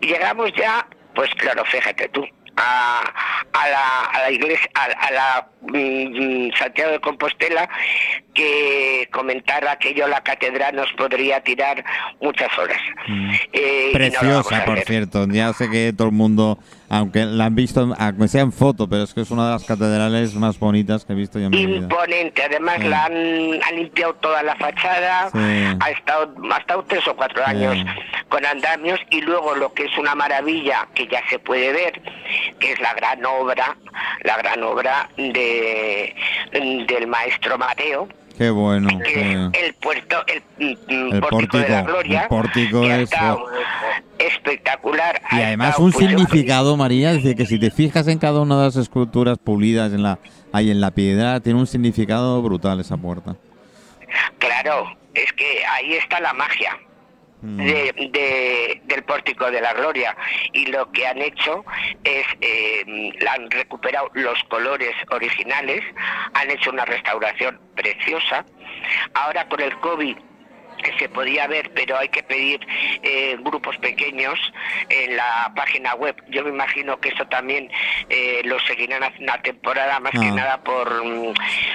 llegamos 0.00 0.50
ya, 0.56 0.86
pues 1.14 1.30
claro, 1.34 1.64
fíjate 1.64 2.08
tú, 2.08 2.26
a, 2.56 3.00
a 3.52 3.68
la, 3.68 4.00
a 4.12 4.22
la 4.22 4.30
iglesia, 4.30 4.68
a, 4.74 4.84
a 4.84 5.10
la 5.10 5.48
mm, 5.62 6.52
Santiago 6.58 6.92
de 6.92 7.00
Compostela, 7.00 7.68
que 8.34 9.08
comentar 9.12 9.66
aquello 9.68 10.06
la 10.08 10.22
catedral 10.22 10.76
nos 10.76 10.92
podría 10.94 11.40
tirar 11.40 11.84
muchas 12.20 12.56
horas. 12.58 12.80
Mm. 13.06 13.30
Eh, 13.52 13.86
no 13.86 13.92
Preciosa, 13.92 14.64
por 14.64 14.80
cierto. 14.80 15.26
Ya 15.28 15.52
sé 15.52 15.70
que 15.70 15.92
todo 15.96 16.08
el 16.08 16.14
mundo, 16.14 16.58
aunque 16.94 17.24
la 17.24 17.46
han 17.46 17.54
visto, 17.54 17.94
aunque 17.98 18.28
sea 18.28 18.42
en 18.42 18.52
foto, 18.52 18.86
pero 18.86 19.04
es 19.04 19.14
que 19.14 19.22
es 19.22 19.30
una 19.30 19.46
de 19.46 19.52
las 19.52 19.64
catedrales 19.64 20.34
más 20.34 20.58
bonitas 20.58 21.06
que 21.06 21.14
he 21.14 21.16
visto 21.16 21.38
yo 21.38 21.46
en 21.46 21.50
mi 21.50 21.64
vida. 21.64 21.78
Imponente, 21.78 22.42
además 22.42 22.76
Sí. 22.80 22.88
la 22.88 23.04
han, 23.06 23.14
han 23.14 23.76
limpiado 23.76 24.12
toda 24.16 24.42
la 24.42 24.54
fachada, 24.56 25.30
Sí. 25.30 25.38
ha 25.80 25.90
estado 25.90 26.34
ha 26.52 26.58
estado 26.58 26.84
tres 26.86 27.08
o 27.08 27.16
cuatro 27.16 27.42
Sí. 27.46 27.50
años 27.50 27.78
con 28.28 28.44
andamios 28.44 29.00
y 29.08 29.22
luego 29.22 29.54
lo 29.54 29.72
que 29.72 29.86
es 29.86 29.96
una 29.96 30.14
maravilla 30.14 30.86
que 30.94 31.06
ya 31.06 31.22
se 31.30 31.38
puede 31.38 31.72
ver, 31.72 32.02
que 32.60 32.72
es 32.72 32.80
la 32.80 32.92
gran 32.92 33.24
obra, 33.24 33.74
la 34.24 34.36
gran 34.36 34.62
obra 34.62 35.08
de 35.16 36.14
del 36.52 37.06
maestro 37.06 37.56
Mateo, 37.56 38.06
Qué 38.42 38.50
bueno. 38.50 38.88
que 39.00 39.66
el 39.66 39.74
puerto, 39.74 40.16
el, 40.58 40.76
mm, 40.88 41.12
El 41.14 41.20
pórtico 41.20 41.58
de 41.58 41.68
la 41.68 41.84
pórtico, 41.84 41.92
gloria, 41.92 42.22
el 42.22 42.28
pórtico 42.28 42.84
es- 42.84 43.10
espectacular. 44.18 45.20
Y 45.32 45.36
además 45.40 45.78
un 45.78 45.92
pues, 45.92 46.06
significado, 46.06 46.76
María, 46.76 47.10
es 47.12 47.16
decir, 47.22 47.36
que 47.36 47.46
si 47.46 47.58
te 47.58 47.70
fijas 47.70 48.06
en 48.08 48.18
cada 48.18 48.40
una 48.40 48.58
de 48.58 48.64
las 48.66 48.76
esculturas 48.76 49.38
pulidas 49.38 49.92
en 49.92 50.02
la, 50.02 50.18
ahí 50.52 50.70
en 50.70 50.80
la 50.80 50.90
piedra, 50.90 51.40
tiene 51.40 51.58
un 51.58 51.66
significado 51.66 52.40
brutal 52.42 52.80
esa 52.80 52.96
puerta. 52.96 53.36
Claro, 54.38 54.86
es 55.14 55.32
que 55.32 55.64
ahí 55.64 55.94
está 55.94 56.20
la 56.20 56.32
magia. 56.32 56.78
Mm. 57.42 57.56
de, 57.58 57.92
de- 58.12 58.80
del 58.84 59.02
pórtico 59.02 59.50
de 59.50 59.60
la 59.60 59.72
gloria 59.74 60.16
y 60.52 60.66
lo 60.66 60.90
que 60.92 61.06
han 61.08 61.20
hecho 61.20 61.64
es 62.04 62.24
eh, 62.40 63.12
han 63.28 63.50
recuperado 63.50 64.08
los 64.14 64.40
colores 64.44 64.94
originales 65.10 65.82
han 66.34 66.50
hecho 66.52 66.70
una 66.70 66.84
restauración 66.84 67.60
preciosa 67.74 68.44
ahora 69.14 69.48
con 69.48 69.60
el 69.60 69.76
covid 69.80 70.16
que 70.82 70.92
se 70.98 71.08
podía 71.08 71.46
ver, 71.46 71.70
pero 71.74 71.96
hay 71.98 72.08
que 72.08 72.22
pedir 72.22 72.60
eh, 73.02 73.36
grupos 73.40 73.76
pequeños 73.78 74.38
en 74.88 75.16
la 75.16 75.52
página 75.56 75.94
web. 75.94 76.14
Yo 76.28 76.44
me 76.44 76.50
imagino 76.50 76.98
que 77.00 77.08
eso 77.10 77.24
también 77.26 77.70
eh, 78.08 78.42
lo 78.44 78.58
seguirán 78.60 79.02
hace 79.02 79.22
una 79.22 79.40
temporada, 79.40 79.98
más 80.00 80.12
que 80.12 80.18
Ah. 80.26 80.32
nada 80.34 80.62
por, 80.62 81.04
mm, 81.04 81.32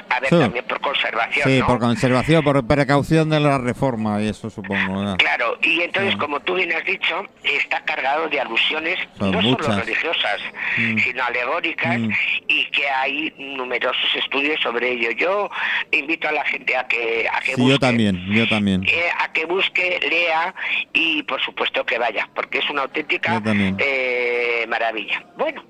a 0.09 0.19
ver, 0.19 0.29
Sí. 0.29 0.39
también 0.39 0.65
por 0.65 0.79
conservación, 0.81 1.49
Sí, 1.49 1.59
¿no? 1.59 1.65
por 1.65 1.79
conservación, 1.79 2.43
por 2.43 2.65
precaución 2.67 3.29
de 3.29 3.39
la 3.39 3.57
reforma, 3.57 4.21
y 4.21 4.27
eso 4.29 4.49
supongo. 4.49 4.99
¿verdad? 4.99 5.17
Claro, 5.17 5.57
y 5.61 5.81
entonces, 5.81 6.15
como 6.17 6.39
tú 6.41 6.55
bien 6.55 6.71
has 6.73 6.83
dicho, 6.85 7.23
está 7.43 7.79
cargado 7.85 8.27
de 8.27 8.39
alusiones 8.39 8.99
Son 9.17 9.31
no 9.31 9.41
muchas. 9.41 9.65
solo 9.67 9.79
religiosas, 9.79 10.41
Mm. 10.77 10.97
sino 10.99 11.23
alegóricas, 11.23 11.99
Mm. 11.99 12.11
y 12.47 12.65
que 12.71 12.87
hay 12.89 13.33
numerosos 13.37 14.15
estudios 14.15 14.59
sobre 14.61 14.91
ello. 14.91 15.11
Yo 15.11 15.49
invito 15.91 16.27
a 16.27 16.31
la 16.31 16.43
gente 16.45 16.75
a 16.75 16.85
que, 16.87 17.27
a 17.31 17.39
que 17.39 17.55
Sí, 17.55 17.61
busque. 17.61 17.71
yo 17.73 17.79
también, 17.79 18.25
yo 18.27 18.47
también. 18.47 18.83
eh, 18.83 18.96
a 19.19 19.31
que 19.33 19.45
busque, 19.45 19.99
lea 20.09 20.53
y 20.93 21.23
por 21.23 21.41
supuesto 21.41 21.85
que 21.85 21.97
vaya, 21.97 22.29
porque 22.35 22.59
es 22.59 22.69
una 22.69 22.83
auténtica 22.83 23.41
eh, 23.45 24.65
maravilla. 24.67 25.23
Bueno, 25.37 25.63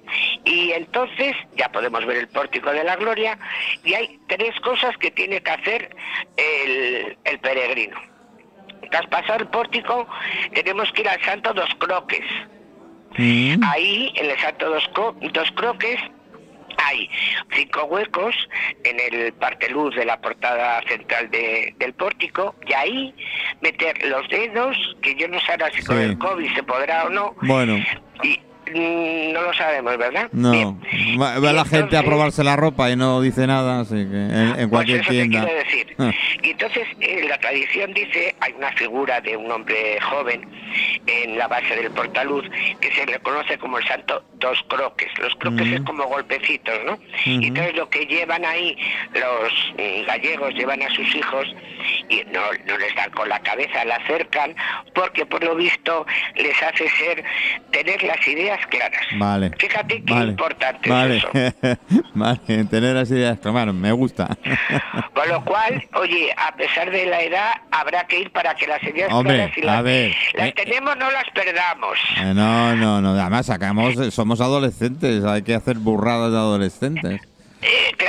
y 0.45 0.71
entonces 0.71 1.35
ya 1.55 1.69
podemos 1.69 2.05
ver 2.05 2.17
el 2.17 2.27
pórtico 2.27 2.71
de 2.71 2.83
la 2.83 2.95
gloria 2.95 3.37
y 3.83 3.93
hay 3.93 4.19
tres 4.27 4.59
cosas 4.61 4.97
que 4.97 5.11
tiene 5.11 5.41
que 5.41 5.51
hacer 5.51 5.95
el, 6.37 7.17
el 7.23 7.39
peregrino. 7.39 7.99
Tras 8.91 9.07
pasar 9.07 9.41
el 9.41 9.47
pórtico 9.47 10.07
tenemos 10.53 10.91
que 10.91 11.01
ir 11.01 11.09
al 11.09 11.21
Santo 11.23 11.53
Dos 11.53 11.69
Croques. 11.79 12.25
Mm. 13.17 13.63
Ahí, 13.63 14.13
en 14.15 14.29
el 14.29 14.39
Santo 14.39 14.69
Dos, 14.69 14.89
Dos 15.33 15.51
Croques, 15.51 15.99
hay 16.77 17.09
cinco 17.53 17.83
huecos 17.85 18.35
en 18.83 18.97
el 18.99 19.33
parteluz 19.33 19.95
de 19.95 20.05
la 20.05 20.19
portada 20.21 20.81
central 20.87 21.29
de- 21.31 21.73
del 21.77 21.93
pórtico 21.93 22.55
y 22.67 22.73
ahí 22.73 23.15
meter 23.61 24.05
los 24.07 24.27
dedos, 24.29 24.77
que 25.01 25.15
yo 25.15 25.27
no 25.27 25.39
sé 25.41 25.51
ahora 25.51 25.69
si 25.73 25.83
con 25.83 25.97
el 25.97 26.17
COVID 26.17 26.53
se 26.55 26.63
podrá 26.63 27.05
o 27.05 27.09
no, 27.09 27.35
Bueno, 27.41 27.77
y, 28.23 28.39
no 28.73 29.41
lo 29.41 29.53
sabemos, 29.53 29.97
¿verdad? 29.97 30.29
No. 30.31 30.51
Bien. 30.51 30.79
Va, 31.19 31.39
la 31.39 31.65
gente 31.65 31.97
a 31.97 32.03
probarse 32.03 32.43
la 32.43 32.55
ropa 32.55 32.89
y 32.89 32.95
no 32.95 33.21
dice 33.21 33.47
nada, 33.47 33.81
así 33.81 33.95
que 33.95 34.01
en, 34.01 34.31
en 34.31 34.55
Pues 34.55 34.69
cualquier 34.69 35.01
eso 35.01 35.09
tienda. 35.11 35.45
decir. 35.45 35.95
Ah. 35.99 36.11
Y 36.43 36.49
entonces, 36.51 36.87
eh, 36.99 37.25
la 37.27 37.37
tradición 37.39 37.93
dice, 37.93 38.35
hay 38.41 38.53
una 38.53 38.71
figura 38.73 39.19
de 39.21 39.35
un 39.37 39.51
hombre 39.51 39.99
joven 40.01 40.47
en 41.07 41.37
la 41.37 41.47
base 41.47 41.75
del 41.75 41.91
portaluz 41.91 42.45
que 42.81 42.91
se 42.91 43.05
le 43.05 43.19
conoce 43.19 43.57
como 43.57 43.77
el 43.79 43.85
santo 43.87 44.23
dos 44.35 44.63
croques. 44.67 45.09
Los 45.19 45.33
croques 45.35 45.65
Ujú. 45.67 45.75
es 45.75 45.81
como 45.81 46.05
golpecitos, 46.05 46.75
¿no? 46.85 46.99
Y 47.25 47.47
entonces 47.47 47.75
lo 47.75 47.89
que 47.89 48.05
llevan 48.05 48.45
ahí 48.45 48.77
los 49.13 49.51
mm, 49.77 50.05
gallegos, 50.05 50.53
llevan 50.53 50.81
a 50.83 50.89
sus 50.89 51.15
hijos 51.15 51.47
y 52.09 52.23
no, 52.31 52.41
no 52.67 52.77
les 52.77 52.93
dan 52.95 53.09
con 53.11 53.27
la 53.29 53.39
cabeza, 53.39 53.83
la 53.85 53.95
acercan 53.95 54.55
porque 54.93 55.25
por 55.25 55.43
lo 55.43 55.55
visto 55.55 56.05
les 56.35 56.61
hace 56.61 56.87
ser, 56.89 57.23
tener 57.71 58.01
las 58.03 58.25
ideas 58.27 58.56
claras. 58.67 59.01
Vale. 59.17 59.51
Fíjate 59.57 60.03
qué 60.03 60.13
vale. 60.13 60.31
importante 60.31 60.89
vale. 60.89 61.17
es 61.17 61.23
eso. 61.23 61.77
vale, 62.15 62.39
tener 62.65 62.95
las 62.95 63.09
ideas 63.11 63.39
claras, 63.39 63.73
me 63.73 63.91
gusta. 63.91 64.27
Con 65.13 65.29
lo 65.29 65.43
cual, 65.45 65.83
oye, 65.95 66.33
a 66.35 66.55
pesar 66.55 66.91
de 66.91 67.05
la 67.05 67.21
edad, 67.21 67.51
habrá 67.71 68.05
que 68.07 68.19
ir 68.19 68.31
para 68.31 68.55
que 68.55 68.67
las 68.67 68.81
ideas 68.83 69.11
Hombre, 69.11 69.35
claras 69.35 69.55
si 69.55 69.61
a 69.61 69.65
las, 69.65 69.83
ver, 69.83 70.15
las 70.35 70.47
eh, 70.49 70.53
tenemos 70.55 70.97
no 70.97 71.11
las 71.11 71.25
perdamos. 71.33 71.97
Eh, 72.19 72.33
No, 72.33 72.75
no, 72.75 73.01
no. 73.01 73.09
Además, 73.11 73.45
sacamos, 73.45 73.95
somos 74.13 74.41
adolescentes, 74.41 75.23
hay 75.23 75.41
que 75.43 75.55
hacer 75.55 75.77
burradas 75.77 76.31
de 76.31 76.37
adolescentes. 76.37 77.21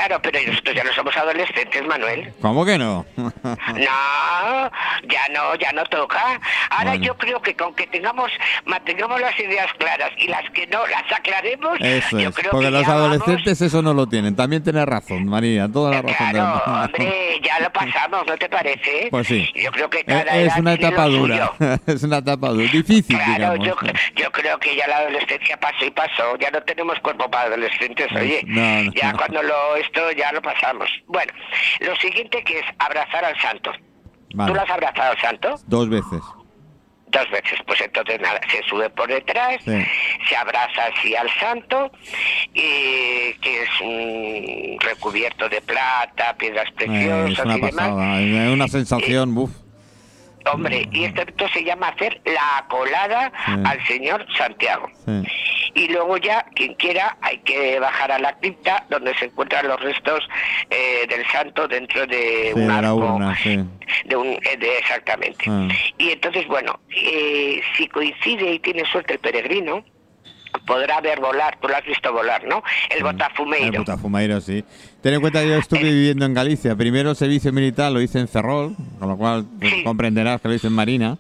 Claro, 0.09 0.23
pero 0.23 0.38
nosotros 0.47 0.75
ya 0.75 0.85
no 0.85 0.93
somos 0.95 1.15
adolescentes, 1.17 1.87
Manuel. 1.87 2.33
¿Cómo 2.41 2.65
que 2.65 2.79
no? 2.79 3.05
No, 3.17 4.71
ya 5.09 5.29
no, 5.35 5.55
ya 5.57 5.73
no 5.73 5.85
toca. 5.85 6.41
Ahora 6.71 6.91
Bueno. 6.93 7.05
yo 7.05 7.17
creo 7.17 7.41
que 7.43 7.55
con 7.55 7.75
que 7.75 7.87
tengamos, 7.87 8.31
mantengamos 8.65 9.21
las 9.21 9.38
ideas 9.38 9.67
claras 9.79 10.11
y 10.17 10.29
las 10.29 10.49
que 10.50 10.67
no 10.69 10.87
las 10.87 11.05
aclaremos, 11.12 11.79
Eso 11.81 12.19
yo 12.19 12.29
es, 12.31 12.35
creo 12.35 12.50
porque 12.50 12.67
que 12.67 12.71
los 12.73 12.87
ya 12.87 12.93
adolescentes 12.93 13.61
eso 13.61 13.83
no 13.83 13.93
lo 13.95 14.07
tienen. 14.07 14.35
También 14.35 14.62
tienes 14.65 14.87
razón, 14.87 15.27
María, 15.29 15.69
toda 15.69 15.91
la 15.91 15.97
vamos- 16.03 16.12
razón. 16.19 16.31
Claro, 16.31 16.62
mundo. 16.67 16.85
hombre, 16.85 17.41
ya 17.43 17.61
lo 17.61 17.71
pasamos, 17.73 18.27
¿no 18.27 18.37
te 18.37 18.49
parece? 18.49 19.09
Pues 19.11 19.27
sí. 19.27 19.49
Yo 19.55 19.71
creo 19.73 19.91
que 19.91 19.99
Eh, 20.00 20.05
cada 20.07 20.23
Es 20.37 20.47
edad 20.49 20.59
una 20.61 20.73
etapa 20.75 21.05
dura, 21.07 21.53
es 21.87 22.03
una 22.03 22.19
etapa 22.19 22.49
dura, 22.49 22.69
difícil, 22.73 23.17
Claro, 23.17 23.55
digamos. 23.55 23.67
yo, 23.67 23.77
yo 24.17 24.31
creo 24.33 24.59
que 24.59 24.75
ya 24.77 24.87
la 24.88 24.97
adolescencia 24.99 25.57
pasó 25.59 25.85
y 25.85 25.91
pasó. 25.91 26.37
Ya 26.38 26.50
no 26.50 26.61
tenemos 26.62 26.99
cuerpo 27.00 27.31
para 27.31 27.49
adolescentes, 27.49 28.09
oye. 28.12 28.41
no, 28.47 28.83
no, 28.85 28.93
ya 28.95 29.12
no. 29.12 29.19
cuando 29.19 29.43
lo 29.43 29.77
esto 29.77 29.98
ya 30.17 30.33
lo 30.33 30.43
pasamos. 30.43 30.88
Bueno, 31.07 31.33
lo 31.81 31.95
siguiente 31.97 32.43
que 32.45 32.59
es 32.61 32.64
abrazar 32.78 33.25
al 33.25 33.38
santo. 33.40 33.73
Vale. 34.35 34.50
¿Tú 34.50 34.55
lo 34.57 34.62
has 34.62 34.71
abrazado 34.71 35.12
al 35.12 35.21
santo? 35.21 35.55
Dos 35.67 35.88
veces. 35.88 36.21
Dos 37.11 37.31
veces. 37.31 37.59
Pues 37.67 37.81
entonces 37.81 38.21
nada, 38.21 38.38
se 38.50 38.62
sube 38.64 38.90
por 38.90 39.09
detrás, 39.09 39.57
Sí. 39.64 39.83
se 40.28 40.37
abraza 40.37 40.83
así 40.95 41.17
al 41.17 41.28
santo, 41.40 41.90
y, 42.52 43.33
que 43.40 43.62
es 43.62 43.81
un 43.81 44.76
recubierto 44.81 45.49
de 45.49 45.61
plata, 45.62 46.37
piedras 46.37 46.69
Eh, 46.69 46.73
preciosas 46.76 47.31
es 47.31 47.38
una 47.38 47.57
y 47.57 47.61
demás. 47.61 47.73
pasada, 47.88 48.21
es 48.21 48.50
una 48.52 48.69
sensación, 48.69 49.35
buf. 49.35 49.50
Hombre, 50.52 50.88
y 50.93 51.05
esto, 51.05 51.23
esto 51.23 51.49
se 51.49 51.62
llama 51.64 51.88
hacer 51.88 52.21
la 52.25 52.64
colada 52.69 53.31
Sí. 53.47 53.52
al 53.64 53.87
señor 53.87 54.26
Santiago. 54.37 54.88
Sí. 55.05 55.23
Y 55.75 55.88
luego 55.88 56.17
ya, 56.17 56.45
quien 56.55 56.75
quiera, 56.75 57.17
hay 57.21 57.38
que 57.38 57.78
bajar 57.78 58.11
a 58.12 58.19
la 58.19 58.33
cripta 58.38 58.85
donde 58.88 59.14
se 59.17 59.26
encuentran 59.26 59.69
los 59.69 59.78
restos 59.81 60.26
eh, 60.71 61.07
del 61.09 61.25
santo 61.28 61.69
dentro 61.69 62.07
de 62.07 62.52
Sí, 62.55 62.61
un 62.61 62.71
arco. 62.71 62.95
urna. 62.97 63.37
De 64.07 64.17
un, 64.17 64.26
eh, 64.28 64.57
de- 64.59 64.78
exactamente. 64.78 65.45
Ah. 65.49 65.69
Y 65.99 66.11
entonces, 66.11 66.47
bueno, 66.49 66.81
eh, 66.90 67.61
si 67.76 67.87
coincide 67.88 68.52
y 68.55 68.59
tiene 68.59 68.85
suerte 68.90 69.14
el 69.14 69.19
peregrino, 69.21 69.85
podrá 70.68 71.00
ver 71.00 71.18
volar, 71.18 71.58
tú 71.60 71.66
lo 71.66 71.75
has 71.75 71.84
visto 71.84 72.12
volar, 72.12 72.44
¿no? 72.44 72.62
El 72.90 72.98
El 72.98 73.02
botafumeiro. 73.04 73.78
Botafumeiro, 73.80 74.40
sí. 74.40 74.62
Ten 75.02 75.14
en 75.14 75.20
cuenta 75.20 75.40
que 75.42 75.48
yo 75.48 75.56
estuve 75.56 75.82
viviendo 75.82 76.26
en 76.26 76.34
Galicia. 76.34 76.76
Primero 76.76 77.10
el 77.10 77.16
servicio 77.16 77.52
militar 77.52 77.90
lo 77.90 78.00
hice 78.00 78.20
en 78.20 78.28
Ferrol, 78.28 78.76
con 78.98 79.08
lo 79.08 79.16
cual 79.16 79.46
pues, 79.58 79.72
Sí. 79.72 79.82
comprenderás 79.82 80.40
que 80.40 80.48
lo 80.48 80.54
hice 80.54 80.66
en 80.66 80.75
Marina. 80.75 81.16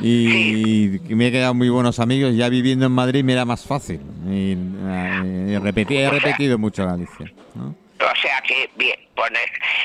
Y, 0.00 0.98
me 1.08 1.28
he 1.28 1.32
quedado 1.32 1.54
muy 1.54 1.68
buenos 1.68 1.98
amigos. 2.00 2.34
Ya 2.36 2.48
viviendo 2.48 2.86
en 2.86 2.92
Madrid 2.92 3.24
me 3.24 3.32
era 3.32 3.44
más 3.44 3.64
fácil. 3.64 4.00
Y, 4.28 4.52
eh, 4.56 5.50
y 5.50 5.58
repetí, 5.58 5.96
he 5.96 6.10
repetido 6.10 6.58
mucho 6.58 6.86
Galicia. 6.86 7.30
¿no? 7.54 7.68
O 8.00 8.16
sea 8.20 8.40
que, 8.46 8.70
bien, 8.76 8.96
pone. 9.14 9.38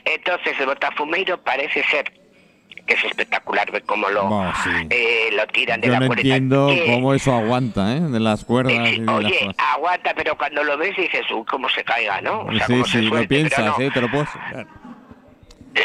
Entonces 0.05 0.53
el 0.59 0.65
botafumeiro 0.67 1.41
parece 1.41 1.83
ser 1.91 2.11
que 2.89 2.95
es 2.95 3.03
espectacular 3.05 3.71
ver 3.71 3.83
cómo 3.83 4.09
lo, 4.09 4.51
sí. 4.63 4.69
eh, 4.89 5.29
lo 5.33 5.45
tiran 5.47 5.79
de 5.79 5.87
Yo 5.87 5.93
la 5.93 5.99
no 5.99 6.07
cuerda. 6.07 6.21
entiendo 6.21 6.67
Que- 6.69 6.85
cómo 6.87 7.13
eso 7.13 7.31
aguanta, 7.33 7.95
¿eh? 7.95 7.99
De 8.01 8.19
las 8.19 8.43
cuerdas 8.43 8.73
eh, 8.73 8.93
y 8.95 8.99
las 9.01 9.15
oye, 9.15 9.39
cosas. 9.41 9.55
aguanta, 9.75 10.13
pero 10.15 10.35
cuando 10.35 10.63
lo 10.63 10.75
ves 10.75 10.97
dices, 10.97 11.21
uy, 11.31 11.43
cómo 11.47 11.69
se 11.69 11.83
caiga, 11.83 12.19
¿no? 12.21 12.41
O 12.41 12.51
sea, 12.51 12.65
sí, 12.65 12.73
cómo 12.73 12.85
sí, 12.85 12.91
se 12.93 13.01
lo 13.03 13.09
suelte, 13.09 13.27
piensas, 13.27 13.77
no. 13.77 13.83
¿eh? 13.85 13.91
Te 13.93 14.01
lo 14.01 14.09
puedes... 14.09 14.27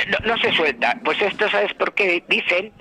No, 0.08 0.18
no 0.34 0.38
se 0.38 0.52
suelta. 0.52 0.96
Pues 1.04 1.20
esto, 1.22 1.48
¿sabes 1.50 1.72
por 1.74 1.94
qué? 1.94 2.22
Dicen 2.28 2.72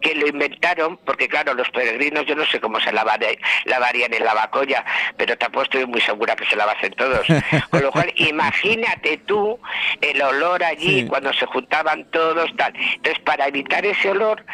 que 0.00 0.14
lo 0.14 0.26
inventaron, 0.26 0.98
porque 1.04 1.28
claro, 1.28 1.54
los 1.54 1.68
peregrinos, 1.70 2.26
yo 2.26 2.34
no 2.34 2.44
sé 2.46 2.60
cómo 2.60 2.80
se 2.80 2.92
lavarían 2.92 4.12
en 4.14 4.24
la 4.24 4.34
vacolla, 4.34 4.84
pero 5.16 5.36
tampoco 5.38 5.64
estoy 5.64 5.86
muy 5.86 6.00
segura 6.00 6.36
que 6.36 6.46
se 6.46 6.56
lavasen 6.56 6.92
todos. 6.92 7.26
Con 7.70 7.82
lo 7.82 7.90
cual, 7.92 8.12
imagínate 8.16 9.18
tú 9.18 9.58
el 10.00 10.20
olor 10.22 10.62
allí 10.64 10.86
Sí. 10.86 11.06
cuando 11.08 11.32
se 11.32 11.46
juntaban 11.46 12.04
todos, 12.10 12.50
tal. 12.56 12.72
Entonces, 12.76 13.20
para 13.24 13.46
evitar 13.48 13.84
ese 13.84 14.10
olor, 14.10 14.44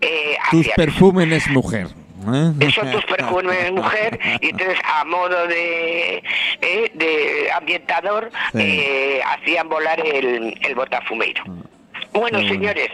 eh, 0.00 0.36
Tus 0.50 0.68
perfúmenes 0.70 1.48
mujer. 1.48 1.86
¿Eh? 2.34 2.52
eso 2.60 2.82
tus 2.90 3.04
perfumes 3.04 3.72
mujer 3.72 4.18
y 4.40 4.50
entonces 4.50 4.78
a 4.84 5.04
modo 5.04 5.46
de, 5.46 6.22
eh, 6.60 6.90
de 6.94 7.50
ambientador 7.54 8.30
Sí. 8.52 8.58
eh, 8.60 9.20
hacían 9.24 9.68
volar 9.68 10.00
el, 10.06 10.58
el 10.60 10.74
botafumeiro. 10.74 11.42
Bueno, 11.44 11.68
Qué 12.12 12.44
bueno. 12.44 12.48
señores, 12.48 12.90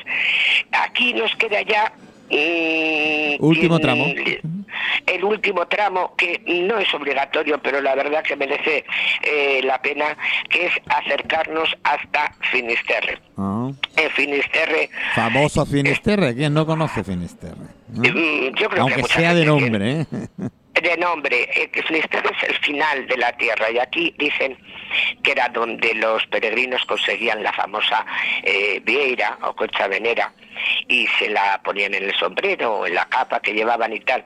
aquí 0.72 1.14
nos 1.14 1.34
queda 1.36 1.62
ya 1.62 1.92
mm, 2.30 3.36
Último 3.44 3.76
mm, 3.76 3.80
tramo. 3.80 4.04
El 5.06 5.24
último 5.24 5.66
tramo 5.66 6.14
que 6.16 6.40
no 6.66 6.78
es 6.78 6.92
obligatorio, 6.94 7.58
pero 7.62 7.80
la 7.80 7.94
verdad 7.94 8.22
que 8.24 8.36
merece 8.36 8.84
eh, 9.22 9.60
la 9.64 9.80
pena, 9.82 10.16
que 10.48 10.66
es 10.66 10.72
acercarnos 10.86 11.68
hasta 11.84 12.34
Finisterre. 12.50 13.18
Ah. 13.36 13.70
En 13.96 14.10
Finisterre, 14.10 14.88
Famoso 15.14 15.66
Finisterre. 15.66 16.34
¿Quién 16.34 16.54
no 16.54 16.64
conoce 16.66 17.04
Finisterre? 17.04 17.81
Mm, 17.92 18.54
yo 18.54 18.68
creo 18.68 18.86
que 18.86 18.94
Aunque 18.94 19.02
sea 19.04 19.34
de 19.34 19.44
nombre, 19.44 20.00
¿eh? 20.00 20.06
de 20.80 20.96
nombre, 20.96 21.48
eh, 21.54 21.68
que 21.70 21.82
Finisterre 21.82 22.30
es 22.36 22.48
el 22.48 22.56
final 22.58 23.06
de 23.06 23.16
la 23.16 23.32
tierra 23.36 23.70
y 23.70 23.78
aquí 23.78 24.14
dicen 24.18 24.58
que 25.22 25.32
era 25.32 25.48
donde 25.48 25.94
los 25.94 26.26
peregrinos 26.26 26.84
conseguían 26.86 27.42
la 27.42 27.52
famosa 27.52 28.04
eh, 28.42 28.80
vieira 28.84 29.38
o 29.42 29.54
concha 29.54 29.86
venera 29.86 30.32
y 30.88 31.06
se 31.18 31.28
la 31.28 31.60
ponían 31.62 31.94
en 31.94 32.04
el 32.04 32.14
sombrero 32.14 32.78
o 32.78 32.86
en 32.86 32.94
la 32.94 33.04
capa 33.06 33.40
que 33.40 33.52
llevaban 33.52 33.92
y 33.92 34.00
tal. 34.00 34.24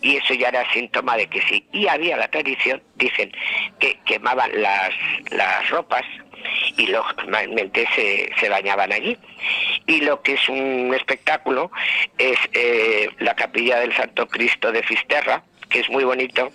Y 0.00 0.16
eso 0.16 0.34
ya 0.34 0.48
era 0.48 0.70
síntoma 0.72 1.16
de 1.16 1.26
que 1.26 1.40
sí. 1.42 1.66
Y 1.72 1.86
había 1.86 2.16
la 2.16 2.28
tradición, 2.28 2.82
dicen, 2.96 3.32
que 3.78 3.98
quemaban 4.04 4.50
las, 4.60 4.90
las 5.30 5.68
ropas 5.70 6.04
y 6.76 6.86
lógicamente 6.86 7.86
se, 7.94 8.30
se 8.38 8.48
bañaban 8.48 8.92
allí. 8.92 9.16
Y 9.86 10.00
lo 10.00 10.22
que 10.22 10.34
es 10.34 10.48
un 10.48 10.92
espectáculo 10.94 11.70
es 12.20 12.38
eh, 12.52 13.08
la 13.20 13.34
capilla 13.34 13.80
del 13.80 13.94
Santo 13.96 14.28
Cristo 14.28 14.70
de 14.70 14.82
Fisterra, 14.82 15.42
que 15.70 15.80
es 15.80 15.88
muy 15.88 16.04
bonito, 16.04 16.50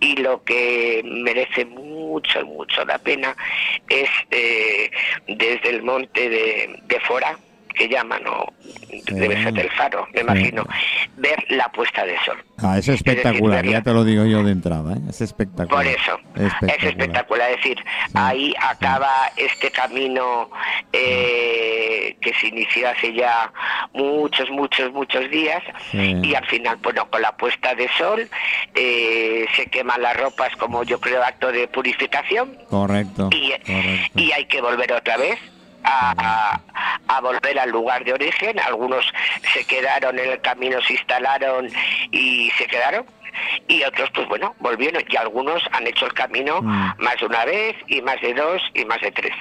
y 0.00 0.16
lo 0.16 0.42
que 0.44 1.02
merece 1.04 1.66
mucho, 1.66 2.44
mucho 2.46 2.84
la 2.86 2.96
pena 2.98 3.36
es 3.88 4.08
eh, 4.30 4.90
desde 5.28 5.68
el 5.68 5.82
monte 5.82 6.30
de, 6.30 6.80
de 6.84 7.00
Fora, 7.00 7.38
que 7.74 7.88
llaman, 7.88 8.22
o 8.26 8.46
debe 9.08 9.42
ser 9.42 9.52
del 9.52 9.70
faro, 9.72 10.06
me 10.14 10.20
imagino, 10.20 10.64
ver 11.16 11.44
la 11.50 11.68
puesta 11.72 12.04
de 12.06 12.16
sol. 12.24 12.36
Ah, 12.62 12.78
es 12.78 12.88
espectacular, 12.88 13.64
ya 13.66 13.82
te 13.82 13.92
lo 13.92 14.04
digo 14.04 14.24
yo 14.24 14.42
de 14.44 14.52
entrada, 14.52 14.94
¿eh? 14.94 15.00
Es 15.10 15.20
espectacular. 15.20 15.84
Por 15.84 15.86
eso, 15.86 16.18
es 16.36 16.52
espectacular. 16.84 17.50
Es 17.50 17.56
decir, 17.56 17.78
ahí 18.14 18.54
acaba 18.60 19.10
este 19.36 19.70
camino 19.70 20.50
eh, 20.92 22.16
que 22.20 22.32
se 22.34 22.48
inició 22.48 22.88
hace 22.90 23.12
ya 23.12 23.52
muchos, 23.92 24.48
muchos, 24.50 24.92
muchos 24.92 25.28
días 25.30 25.62
Sí. 25.90 26.16
y 26.22 26.34
al 26.34 26.46
final, 26.46 26.76
bueno, 26.82 27.08
con 27.10 27.20
la 27.22 27.36
puesta 27.36 27.74
de 27.74 27.88
sol 27.98 28.28
eh, 28.74 29.46
se 29.56 29.66
queman 29.66 30.00
las 30.02 30.16
ropas 30.16 30.54
como 30.56 30.82
yo 30.84 31.00
creo 31.00 31.22
acto 31.22 31.50
de 31.52 31.68
purificación 31.68 32.56
Correcto, 32.68 33.28
y, 33.32 33.50
correcto. 33.50 33.70
y 34.20 34.32
hay 34.32 34.44
que 34.46 34.60
volver 34.60 34.92
otra 34.92 35.16
vez. 35.16 35.38
A, 35.84 36.14
a- 36.16 36.60
a 37.06 37.20
volver 37.20 37.58
al 37.58 37.70
lugar 37.70 38.02
de 38.04 38.14
origen, 38.14 38.58
algunos 38.60 39.04
se 39.52 39.64
quedaron 39.66 40.18
en 40.18 40.30
el 40.30 40.40
camino, 40.40 40.80
se 40.82 40.94
instalaron 40.94 41.68
y 42.10 42.50
se 42.52 42.66
quedaron, 42.66 43.04
y 43.68 43.82
otros 43.84 44.10
pues 44.14 44.26
bueno, 44.28 44.54
volvieron. 44.60 45.02
Y 45.08 45.16
algunos 45.16 45.62
han 45.72 45.86
hecho 45.86 46.06
el 46.06 46.14
camino 46.14 46.62
Mm. 46.62 46.92
más 46.98 47.16
de 47.20 47.26
una 47.26 47.44
vez 47.44 47.76
y 47.88 48.00
más 48.02 48.20
de 48.22 48.32
dos 48.34 48.62
y 48.72 48.84
más 48.86 49.00
de 49.02 49.12
tres. 49.12 49.32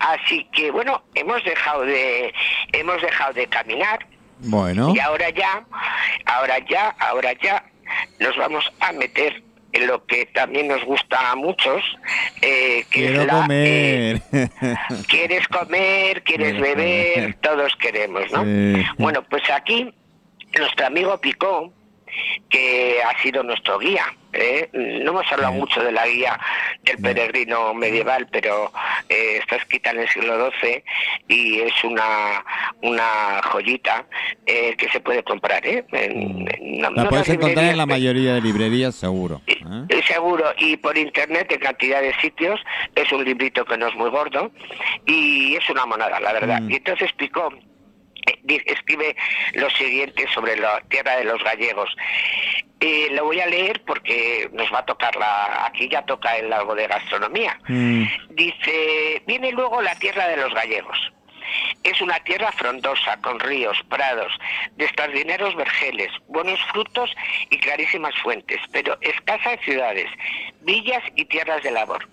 Así 0.00 0.44
que 0.52 0.70
bueno, 0.72 1.02
hemos 1.14 1.42
dejado 1.44 1.82
de 1.82 2.34
hemos 2.72 3.00
dejado 3.00 3.32
de 3.34 3.46
caminar. 3.46 4.04
Bueno, 4.40 4.92
y 4.94 4.98
ahora 4.98 5.30
ya, 5.30 5.64
ahora 6.26 6.58
ya, 6.68 6.88
ahora 6.98 7.32
ya 7.34 7.64
nos 8.18 8.36
vamos 8.36 8.70
a 8.80 8.92
meter 8.92 9.42
lo 9.80 10.04
que 10.06 10.26
también 10.26 10.68
nos 10.68 10.84
gusta 10.84 11.30
a 11.30 11.36
muchos, 11.36 11.82
eh, 12.42 12.84
que 12.90 13.00
Quiero 13.06 13.20
es 13.22 13.26
la, 13.26 13.32
comer. 13.42 14.22
eh, 14.32 14.48
quieres 15.08 15.46
comer, 15.48 16.22
quieres 16.22 16.60
beber, 16.60 17.34
todos 17.40 17.74
queremos, 17.76 18.30
¿no? 18.32 18.44
Sí. 18.44 18.84
Bueno, 18.98 19.22
pues 19.24 19.42
aquí 19.50 19.92
nuestro 20.58 20.86
amigo 20.86 21.18
Picó, 21.20 21.72
que 22.48 23.02
ha 23.02 23.20
sido 23.22 23.42
nuestro 23.42 23.78
guía. 23.78 24.04
¿Eh? 24.34 24.68
No 24.72 25.10
hemos 25.12 25.30
hablado 25.32 25.52
Sí. 25.54 25.58
mucho 25.60 25.82
de 25.82 25.92
la 25.92 26.06
guía 26.06 26.38
del 26.82 26.98
peregrino 26.98 27.72
medieval, 27.74 28.26
pero 28.30 28.72
eh, 29.08 29.38
está 29.40 29.56
escrita 29.56 29.90
en 29.90 30.00
el 30.00 30.08
siglo 30.08 30.50
XII 30.60 30.82
y 31.28 31.60
es 31.60 31.72
una, 31.84 32.44
una 32.82 33.40
joyita 33.50 34.06
eh, 34.46 34.74
que 34.76 34.88
se 34.88 35.00
puede 35.00 35.22
comprar. 35.22 35.64
¿eh? 35.66 35.84
En- 35.92 36.44
Mm. 36.44 36.80
La 36.80 36.90
no 36.90 37.08
puedes 37.08 37.28
encontrar 37.28 37.64
en 37.66 37.76
la 37.78 37.86
mayoría 37.86 38.34
de 38.34 38.40
librerías, 38.40 38.94
seguro. 38.94 39.40
¿eh? 39.46 39.56
eh, 39.88 40.00
Seguro, 40.06 40.44
y 40.58 40.76
por 40.76 40.96
internet 40.98 41.50
en 41.52 41.60
cantidad 41.60 42.00
de 42.02 42.14
sitios, 42.20 42.60
es 42.94 43.10
un 43.12 43.24
librito 43.24 43.64
que 43.64 43.76
no 43.76 43.88
es 43.88 43.94
muy 43.94 44.10
gordo 44.10 44.50
y 45.06 45.54
es 45.56 45.68
una 45.70 45.86
monada, 45.86 46.20
la 46.20 46.32
verdad. 46.32 46.60
Mm. 46.60 46.70
Y 46.72 46.76
entonces 46.76 47.10
Picó 47.16 47.48
di- 47.50 47.73
escribe 48.46 49.16
lo 49.54 49.70
siguiente 49.70 50.26
sobre 50.32 50.56
la 50.56 50.80
tierra 50.88 51.16
de 51.16 51.24
los 51.24 51.42
gallegos. 51.42 51.94
Eh, 52.80 53.08
lo 53.12 53.24
voy 53.24 53.40
a 53.40 53.46
leer 53.46 53.82
porque 53.86 54.48
nos 54.52 54.72
va 54.72 54.80
a 54.80 54.84
tocar 54.84 55.14
la, 55.16 55.66
aquí 55.66 55.88
ya 55.88 56.02
toca 56.04 56.36
el 56.36 56.52
algo 56.52 56.74
de 56.74 56.86
gastronomía. 56.86 57.58
Mm, 57.68 58.04
Dice, 58.30 59.22
viene 59.26 59.52
luego 59.52 59.80
la 59.80 59.94
tierra 59.94 60.28
de 60.28 60.36
los 60.36 60.52
gallegos. 60.52 60.98
Es 61.82 62.00
una 62.00 62.18
tierra 62.20 62.50
frondosa, 62.52 63.20
con 63.20 63.38
ríos, 63.38 63.78
prados, 63.88 64.32
de 64.76 64.86
extraordinarios 64.86 65.54
vergeles, 65.54 66.10
buenos 66.26 66.58
frutos 66.72 67.14
y 67.50 67.58
clarísimas 67.58 68.14
fuentes, 68.22 68.58
pero 68.72 68.96
escasa 69.02 69.50
de 69.50 69.58
ciudades, 69.58 70.10
villas 70.62 71.02
y 71.16 71.24
tierras 71.26 71.62
de 71.62 71.70
labor. 71.70 72.08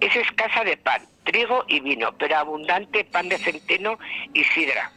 Es 0.00 0.14
escasa 0.16 0.64
de 0.64 0.76
pan, 0.76 1.02
trigo 1.24 1.64
y 1.68 1.80
vino, 1.80 2.16
pero 2.16 2.38
abundante 2.38 3.04
pan 3.04 3.28
de 3.28 3.38
centeno 3.38 3.98
y 4.32 4.44
sidra. 4.44 4.90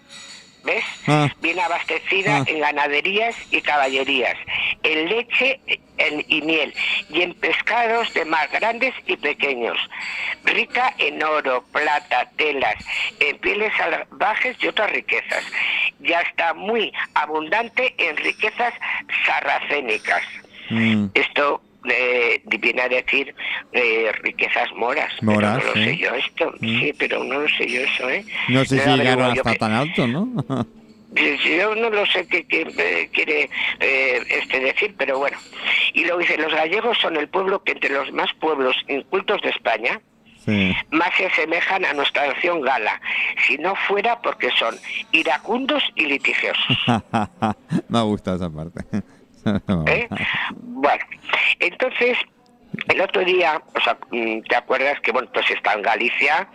¿Ves? 0.63 0.85
Ah. 1.07 1.29
Bien 1.41 1.59
abastecida 1.59 2.37
Ah. 2.37 2.43
en 2.47 2.59
ganaderías 2.61 3.35
y 3.51 3.61
caballerías, 3.61 4.35
en 4.83 5.09
leche 5.09 5.59
en- 5.97 6.25
y 6.27 6.41
miel 6.41 6.73
y 7.09 7.21
en 7.21 7.33
pescados 7.35 8.13
de 8.13 8.23
mar 8.25 8.47
grandes 8.51 8.93
y 9.05 9.17
pequeños. 9.17 9.77
Rica 10.45 10.93
en 10.97 11.21
oro, 11.21 11.63
plata, 11.71 12.29
telas, 12.37 12.75
en 13.19 13.37
pieles 13.39 13.71
salvajes 13.77 14.55
y 14.61 14.67
otras 14.67 14.91
riquezas. 14.91 15.43
Ya 15.99 16.21
está 16.21 16.53
muy 16.53 16.91
abundante 17.13 17.93
en 17.97 18.15
riquezas 18.17 18.73
sarracénicas. 19.25 20.23
mm. 20.69 21.07
Esto 21.13 21.61
eh, 21.89 22.41
viene 22.59 22.81
a 22.81 22.89
decir 22.89 23.33
eh, 23.71 24.11
riquezas 24.21 24.71
moras. 24.75 25.11
pero 25.19 25.31
Moras, 25.33 25.57
no 25.63 25.65
lo 25.65 25.73
sé 25.73 25.97
yo 25.97 26.13
esto. 26.15 26.53
Mm. 26.59 26.79
Sí, 26.79 26.93
pero 26.97 27.23
no 27.23 27.39
lo 27.39 27.49
sé 27.49 27.67
yo 27.67 27.81
eso, 27.81 28.09
¿eh? 28.09 28.25
No 28.49 28.63
sé 28.65 28.77
No 28.77 28.83
si 28.83 28.89
llegaron 28.99 29.31
hasta 29.31 29.51
que- 29.53 29.57
tan 29.59 29.71
alto, 29.73 30.07
¿no? 30.07 30.27
Yo 31.15 31.75
no 31.75 31.91
lo 31.91 32.07
sé 32.07 32.25
qué, 32.27 32.43
qué, 32.47 33.07
quiere 33.13 33.47
eh, 33.79 34.19
este 34.29 34.59
decir, 34.59 34.95
pero 34.97 35.19
bueno. 35.19 35.37
Y 35.93 36.05
luego 36.05 36.17
dice, 36.17 36.37
los 36.39 36.51
gallegos 36.51 36.97
son 36.97 37.15
el 37.17 37.27
pueblo 37.29 37.61
que 37.63 37.73
entre 37.73 37.91
los 37.91 38.11
más 38.13 38.33
pueblos 38.39 38.75
incultos 38.87 39.39
de 39.43 39.49
España 39.51 40.01
sí. 40.43 40.75
más 40.89 41.09
se 41.15 41.27
asemejan 41.27 41.85
a 41.85 41.93
nuestra 41.93 42.25
nación 42.33 42.61
gala, 42.61 42.99
si 43.45 43.59
no 43.59 43.75
fuera 43.87 44.19
porque 44.23 44.49
son 44.57 44.75
iracundos 45.11 45.83
y 45.95 46.07
litigiosos. 46.07 46.77
Me 47.89 48.01
gusta 48.01 48.33
esa 48.33 48.49
parte. 48.49 48.81
¿eh? 49.85 50.07
Bueno, 50.55 51.05
entonces, 51.59 52.17
el 52.87 53.01
otro 53.01 53.23
día, 53.23 53.61
o 53.75 53.81
sea, 53.81 53.97
mm, 54.11 54.41
¿te 54.49 54.55
acuerdas 54.55 54.99
que, 55.01 55.11
bueno, 55.11 55.29
pues 55.33 55.49
está 55.51 55.73
en 55.73 55.81
Galicia? 55.81 56.47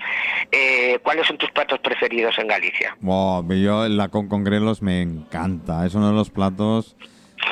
Eh, 0.51 0.99
¿Cuáles 1.03 1.27
son 1.27 1.39
tus 1.39 1.51
platos 1.51 1.79
preferidos 1.81 2.39
en 2.39 2.49
Galicia? 2.49 2.97
Buah, 3.01 3.43
yo 3.55 3.89
la 3.89 4.09
con 4.09 4.29
con 4.29 4.45
grelos 4.45 4.83
me 4.83 5.03
encanta. 5.03 5.87
Es 5.87 5.95
uno 5.95 6.09
de 6.09 6.15
los 6.15 6.31
platos 6.31 6.97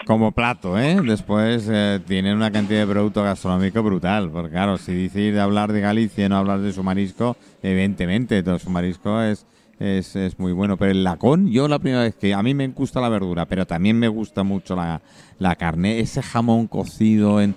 como 0.05 0.33
plato, 0.33 0.79
¿eh? 0.79 0.99
Después 1.03 1.69
eh, 1.73 2.01
tiene 2.07 2.35
una 2.35 2.51
cantidad 2.51 2.81
de 2.81 2.93
producto 2.93 3.23
gastronómico 3.23 3.83
brutal. 3.83 4.31
Porque 4.31 4.51
claro, 4.51 4.79
si 4.79 5.05
decir 5.05 5.39
hablar 5.39 5.73
de 5.73 5.81
Galicia 5.81 6.27
y 6.27 6.29
no 6.29 6.37
hablar 6.37 6.61
de 6.61 6.73
su 6.73 6.83
marisco, 6.83 7.37
evidentemente 7.63 8.43
todo 8.43 8.59
su 8.59 8.71
marisco 8.71 9.23
es, 9.23 9.47
es, 9.81 10.17
es 10.17 10.39
muy 10.39 10.53
bueno. 10.53 10.77
Pero 10.77 10.91
el 10.93 11.05
lacón, 11.05 11.51
yo 11.51 11.69
la 11.69 11.79
primera 11.79 12.03
vez 12.03 12.15
que 12.17 12.35
a 12.35 12.43
mí 12.43 12.55
me 12.55 12.69
gusta 12.69 13.01
la 13.01 13.09
verdura, 13.09 13.47
pero 13.47 13.67
también 13.67 13.99
me 13.99 14.09
gusta 14.09 14.43
mucho 14.43 14.75
la, 14.77 15.01
la 15.39 15.57
carne. 15.57 16.01
Ese 16.01 16.23
jamón 16.23 16.67
cocido 16.67 17.41
en... 17.41 17.55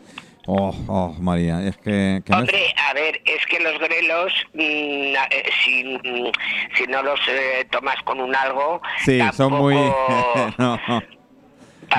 Oh, 0.51 0.73
oh, 0.87 1.15
María, 1.19 1.63
es 1.67 1.77
que... 1.77 2.23
Hombre, 2.31 2.73
a 2.89 2.93
ver, 2.95 3.21
es 3.23 3.45
que 3.45 3.59
los 3.59 3.77
grelos, 3.79 4.33
mm, 4.55 4.59
eh, 4.59 5.43
si, 5.63 5.83
mm, 5.83 6.31
si 6.75 6.87
no 6.87 7.03
los 7.03 7.19
eh, 7.27 7.67
tomas 7.69 7.97
con 8.03 8.19
un 8.19 8.35
algo, 8.35 8.81
Sí, 9.05 9.19
son 9.33 9.53
muy... 9.53 9.75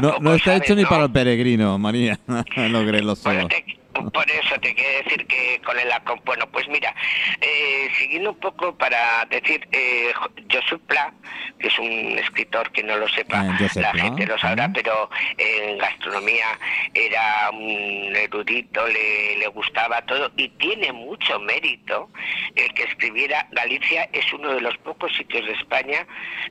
no, 0.02 0.18
no. 0.20 0.34
Está 0.34 0.44
sabes, 0.52 0.62
hecho 0.62 0.74
ni 0.74 0.84
para 0.84 1.04
el 1.04 1.12
peregrino, 1.12 1.78
María. 1.78 2.18
Los 2.56 2.84
grelos 2.86 3.22
Bueno, 3.22 3.42
solo. 3.42 3.48
te- 3.48 3.64
por 3.92 4.30
eso 4.30 4.58
te 4.60 4.74
quiero 4.74 5.04
decir 5.04 5.26
que 5.26 5.60
con 5.64 5.78
el 5.78 5.88
lacón, 5.88 6.20
bueno, 6.24 6.46
pues 6.50 6.68
mira, 6.68 6.94
eh, 7.40 7.88
siguiendo 7.98 8.30
un 8.30 8.38
poco 8.40 8.74
para 8.76 9.24
decir, 9.26 9.66
eh, 9.72 10.12
Jo- 10.14 10.30
Joseph 10.50 10.80
Pla, 10.86 11.12
que 11.58 11.68
es 11.68 11.78
un 11.78 12.18
escritor 12.18 12.70
que 12.72 12.82
no 12.82 12.96
lo 12.96 13.08
sepa, 13.08 13.44
Joseph 13.58 13.82
la 13.82 13.92
Pla, 13.92 14.02
gente 14.02 14.26
lo 14.26 14.38
sabrá, 14.38 14.70
pero 14.72 15.10
en 15.36 15.76
gastronomía 15.78 16.46
era 16.94 17.50
un 17.52 18.14
erudito, 18.16 18.86
le, 18.88 19.36
le 19.38 19.46
gustaba 19.48 20.00
todo 20.02 20.30
y 20.36 20.48
tiene 20.50 20.92
mucho 20.92 21.38
mérito 21.40 22.08
el 22.54 22.72
que 22.74 22.84
escribiera 22.84 23.46
Galicia 23.52 24.08
es 24.12 24.32
uno 24.32 24.54
de 24.54 24.60
los 24.60 24.76
pocos 24.78 25.12
sitios 25.16 25.44
de 25.46 25.52
España 25.52 26.06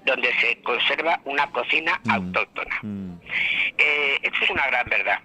donde 0.06 0.32
se 0.40 0.62
conserva 0.62 1.20
una 1.26 1.48
cocina 1.52 2.00
Mm. 2.04 2.12
autóctona. 2.12 2.80
Mm. 2.84 3.14
Eh, 3.78 4.20
esto 4.24 4.38
es 4.44 4.50
una 4.50 4.68
gran 4.68 4.88
verdad. 4.90 5.20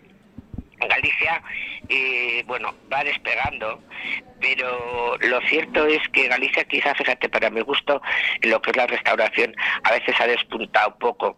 Galicia, 0.88 1.42
eh, 1.88 2.42
bueno, 2.46 2.74
va 2.92 3.04
despegando, 3.04 3.80
pero 4.40 5.16
lo 5.18 5.40
cierto 5.48 5.86
es 5.86 6.00
que 6.12 6.28
Galicia, 6.28 6.64
quizá, 6.64 6.94
fíjate, 6.94 7.28
para 7.28 7.50
mi 7.50 7.60
gusto, 7.62 8.00
en 8.40 8.50
lo 8.50 8.60
que 8.60 8.70
es 8.70 8.76
la 8.76 8.86
restauración, 8.86 9.54
a 9.82 9.92
veces 9.92 10.14
ha 10.20 10.26
despuntado 10.26 10.88
un 10.90 10.98
poco, 10.98 11.36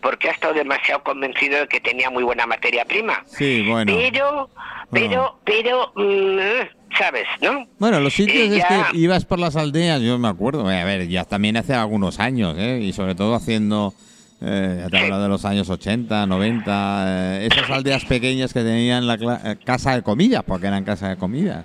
porque 0.00 0.28
ha 0.28 0.32
estado 0.32 0.54
demasiado 0.54 1.02
convencido 1.02 1.60
de 1.60 1.68
que 1.68 1.80
tenía 1.80 2.10
muy 2.10 2.22
buena 2.24 2.46
materia 2.46 2.84
prima. 2.84 3.22
Sí, 3.26 3.64
bueno. 3.68 3.92
Pero, 3.94 4.50
pero, 4.90 5.38
pero, 5.44 5.92
mm, 5.94 6.96
¿sabes, 6.98 7.26
no? 7.40 7.66
Bueno, 7.78 8.00
los 8.00 8.14
sitios 8.14 8.54
Eh, 8.54 8.58
es 8.58 8.64
que 8.64 8.96
ibas 8.96 9.24
por 9.24 9.38
las 9.38 9.56
aldeas, 9.56 10.00
yo 10.00 10.18
me 10.18 10.28
acuerdo, 10.28 10.70
eh, 10.70 10.80
a 10.80 10.84
ver, 10.84 11.08
ya 11.08 11.24
también 11.24 11.56
hace 11.56 11.74
algunos 11.74 12.18
años, 12.18 12.56
¿eh? 12.58 12.80
Y 12.82 12.92
sobre 12.92 13.14
todo 13.14 13.34
haciendo, 13.34 13.94
eh, 14.40 14.78
ya 14.82 14.88
te 14.88 14.98
hablo 14.98 15.20
de 15.20 15.28
los 15.28 15.44
años 15.44 15.68
80, 15.68 16.26
90, 16.26 17.04
eh, 17.06 17.48
esas 17.50 17.70
aldeas 17.70 18.04
pequeñas 18.04 18.52
que 18.52 18.60
tenían 18.62 19.06
la 19.06 19.14
eh, 19.14 19.56
casa 19.64 19.94
de 19.94 20.02
comida, 20.02 20.42
porque 20.42 20.66
eran 20.68 20.84
casa 20.84 21.08
de 21.08 21.16
comida. 21.16 21.64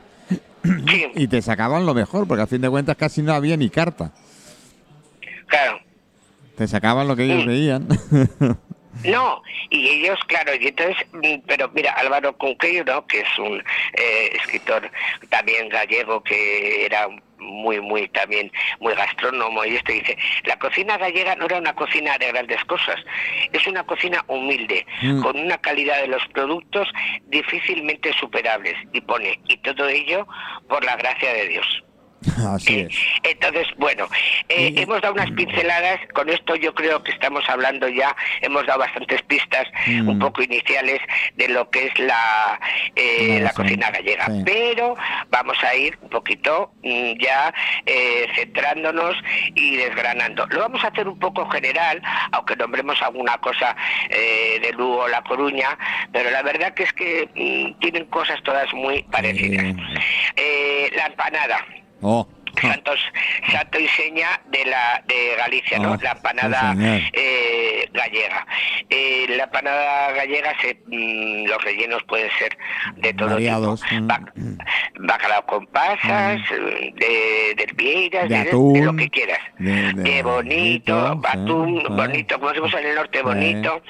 Sí, 0.63 1.07
Y 1.15 1.27
te 1.27 1.41
sacaban 1.41 1.85
lo 1.85 1.93
mejor, 1.93 2.27
porque 2.27 2.43
a 2.43 2.47
fin 2.47 2.61
de 2.61 2.69
cuentas 2.69 2.95
casi 2.95 3.21
no 3.21 3.33
había 3.33 3.57
ni 3.57 3.69
carta. 3.69 4.11
claro. 5.47 5.79
Te 6.57 6.67
sacaban 6.67 7.07
lo 7.07 7.15
que 7.15 7.23
ellos 7.25 7.45
veían. 7.45 7.87
No, 9.03 9.41
y 9.71 9.87
ellos, 9.89 10.19
claro, 10.27 10.51
y 10.53 10.67
entonces, 10.67 10.95
mm, 11.13 11.41
pero 11.47 11.69
mira, 11.73 11.93
Álvaro 11.93 12.37
Cunqueiro, 12.37 13.05
que 13.07 13.21
es 13.21 13.39
un 13.39 13.57
eh, 13.57 14.29
escritor 14.33 14.89
también 15.29 15.67
gallego 15.67 16.21
que 16.21 16.85
era 16.85 17.07
muy, 17.43 17.79
muy 17.81 18.07
también, 18.09 18.51
muy 18.79 18.93
gastrónomo, 18.93 19.63
y 19.65 19.75
esto 19.75 19.91
dice, 19.91 20.17
la 20.45 20.57
cocina 20.57 20.97
gallega 20.97 21.35
no 21.35 21.45
era 21.45 21.57
una 21.57 21.73
cocina 21.73 22.17
de 22.17 22.31
grandes 22.31 22.63
cosas, 22.65 22.99
es 23.51 23.67
una 23.67 23.83
cocina 23.83 24.23
humilde, 24.27 24.85
Mm. 25.01 25.21
con 25.21 25.37
una 25.37 25.57
calidad 25.57 26.01
de 26.01 26.07
los 26.07 26.25
productos 26.29 26.87
difícilmente 27.27 28.13
superables, 28.13 28.75
y 28.93 29.01
pone, 29.01 29.39
y 29.47 29.57
todo 29.57 29.87
ello 29.87 30.27
por 30.67 30.83
la 30.83 30.95
gracia 30.95 31.33
de 31.33 31.47
Dios. 31.47 31.83
Así 32.55 32.79
Eh, 32.81 32.87
es. 32.89 32.97
Entonces, 33.31 33.67
bueno, 33.77 34.07
eh, 34.49 34.71
Y- 34.75 34.81
hemos 34.81 35.01
dado 35.01 35.13
unas 35.13 35.31
pinceladas, 35.31 35.99
con 36.13 36.29
esto 36.29 36.55
yo 36.55 36.73
creo 36.73 37.03
que 37.03 37.11
estamos 37.11 37.43
hablando 37.49 37.87
ya, 37.87 38.15
hemos 38.41 38.65
dado 38.65 38.79
bastantes 38.79 39.21
pistas 39.23 39.67
Mm. 39.87 40.09
un 40.09 40.19
poco 40.19 40.41
iniciales 40.43 40.99
de 41.35 41.47
lo 41.49 41.69
que 41.69 41.87
es 41.87 41.99
la, 41.99 42.59
eh, 42.95 43.39
La 43.41 43.51
cocina 43.53 43.89
gallega, 43.91 44.25
sí. 44.27 44.41
pero 44.45 44.95
vamos 45.29 45.57
a 45.63 45.75
ir 45.75 45.97
un 46.01 46.09
poquito 46.09 46.71
mm, 46.83 47.13
ya 47.19 47.53
eh, 47.85 48.27
centrándonos 48.35 49.15
y 49.55 49.75
desgranando. 49.77 50.45
Lo 50.47 50.59
vamos 50.59 50.83
a 50.83 50.87
hacer 50.87 51.07
un 51.07 51.19
poco 51.19 51.49
general, 51.49 52.01
aunque 52.31 52.55
nombremos 52.55 53.01
alguna 53.01 53.37
cosa 53.39 53.75
eh, 54.09 54.59
de 54.61 54.71
Lugo, 54.73 55.07
La 55.07 55.21
Coruña, 55.23 55.77
pero 56.11 56.29
la 56.31 56.41
verdad 56.41 56.73
que 56.73 56.83
es 56.83 56.93
que 56.93 57.29
mm, 57.35 57.79
tienen 57.79 58.05
cosas 58.05 58.41
todas 58.43 58.71
muy 58.73 59.03
parecidas. 59.03 59.75
La 60.95 61.05
empanada. 61.07 61.65
Oh, 62.03 62.27
Santos, 62.61 62.99
santo 63.51 63.79
y 63.79 63.87
seña 63.89 64.39
de 64.49 64.65
la 64.65 65.03
de 65.07 65.35
Galicia, 65.37 65.79
¿no? 65.79 65.93
Oh, 65.93 65.97
la 66.01 66.11
empanada 66.11 66.75
sí, 66.77 67.09
eh, 67.13 67.72
gallega. 67.93 68.45
Eh, 68.89 69.25
la 69.29 69.43
empanada 69.45 70.11
gallega, 70.13 70.53
se, 70.61 70.77
mm, 70.87 71.45
los 71.47 71.63
rellenos 71.63 72.03
pueden 72.03 72.29
ser 72.37 72.57
de 72.97 73.13
todo 73.13 73.29
Variados, 73.29 73.81
tipo. 73.81 74.01
mm. 74.01 74.07
Ba- 74.07 74.23
bacalao 74.99 75.45
con 75.45 75.65
pasas, 75.67 76.41
eh, 76.51 76.93
de, 76.95 77.55
de 77.55 77.73
vieiras, 77.75 78.27
De 78.29 78.35
de, 78.37 78.43
de 78.43 78.49
atún, 78.49 78.85
lo 78.85 78.95
que 78.95 79.09
quieras. 79.09 79.39
de- 79.59 80.23
bonito, 80.23 81.19
atún, 81.23 81.79
sí. 81.81 81.87
bonito, 81.93 82.35
como 82.39 82.49
decimos 82.49 82.73
en 82.73 82.85
el 82.87 82.95
norte, 82.95 83.17
Sí. 83.19 83.23
bonito. 83.23 83.81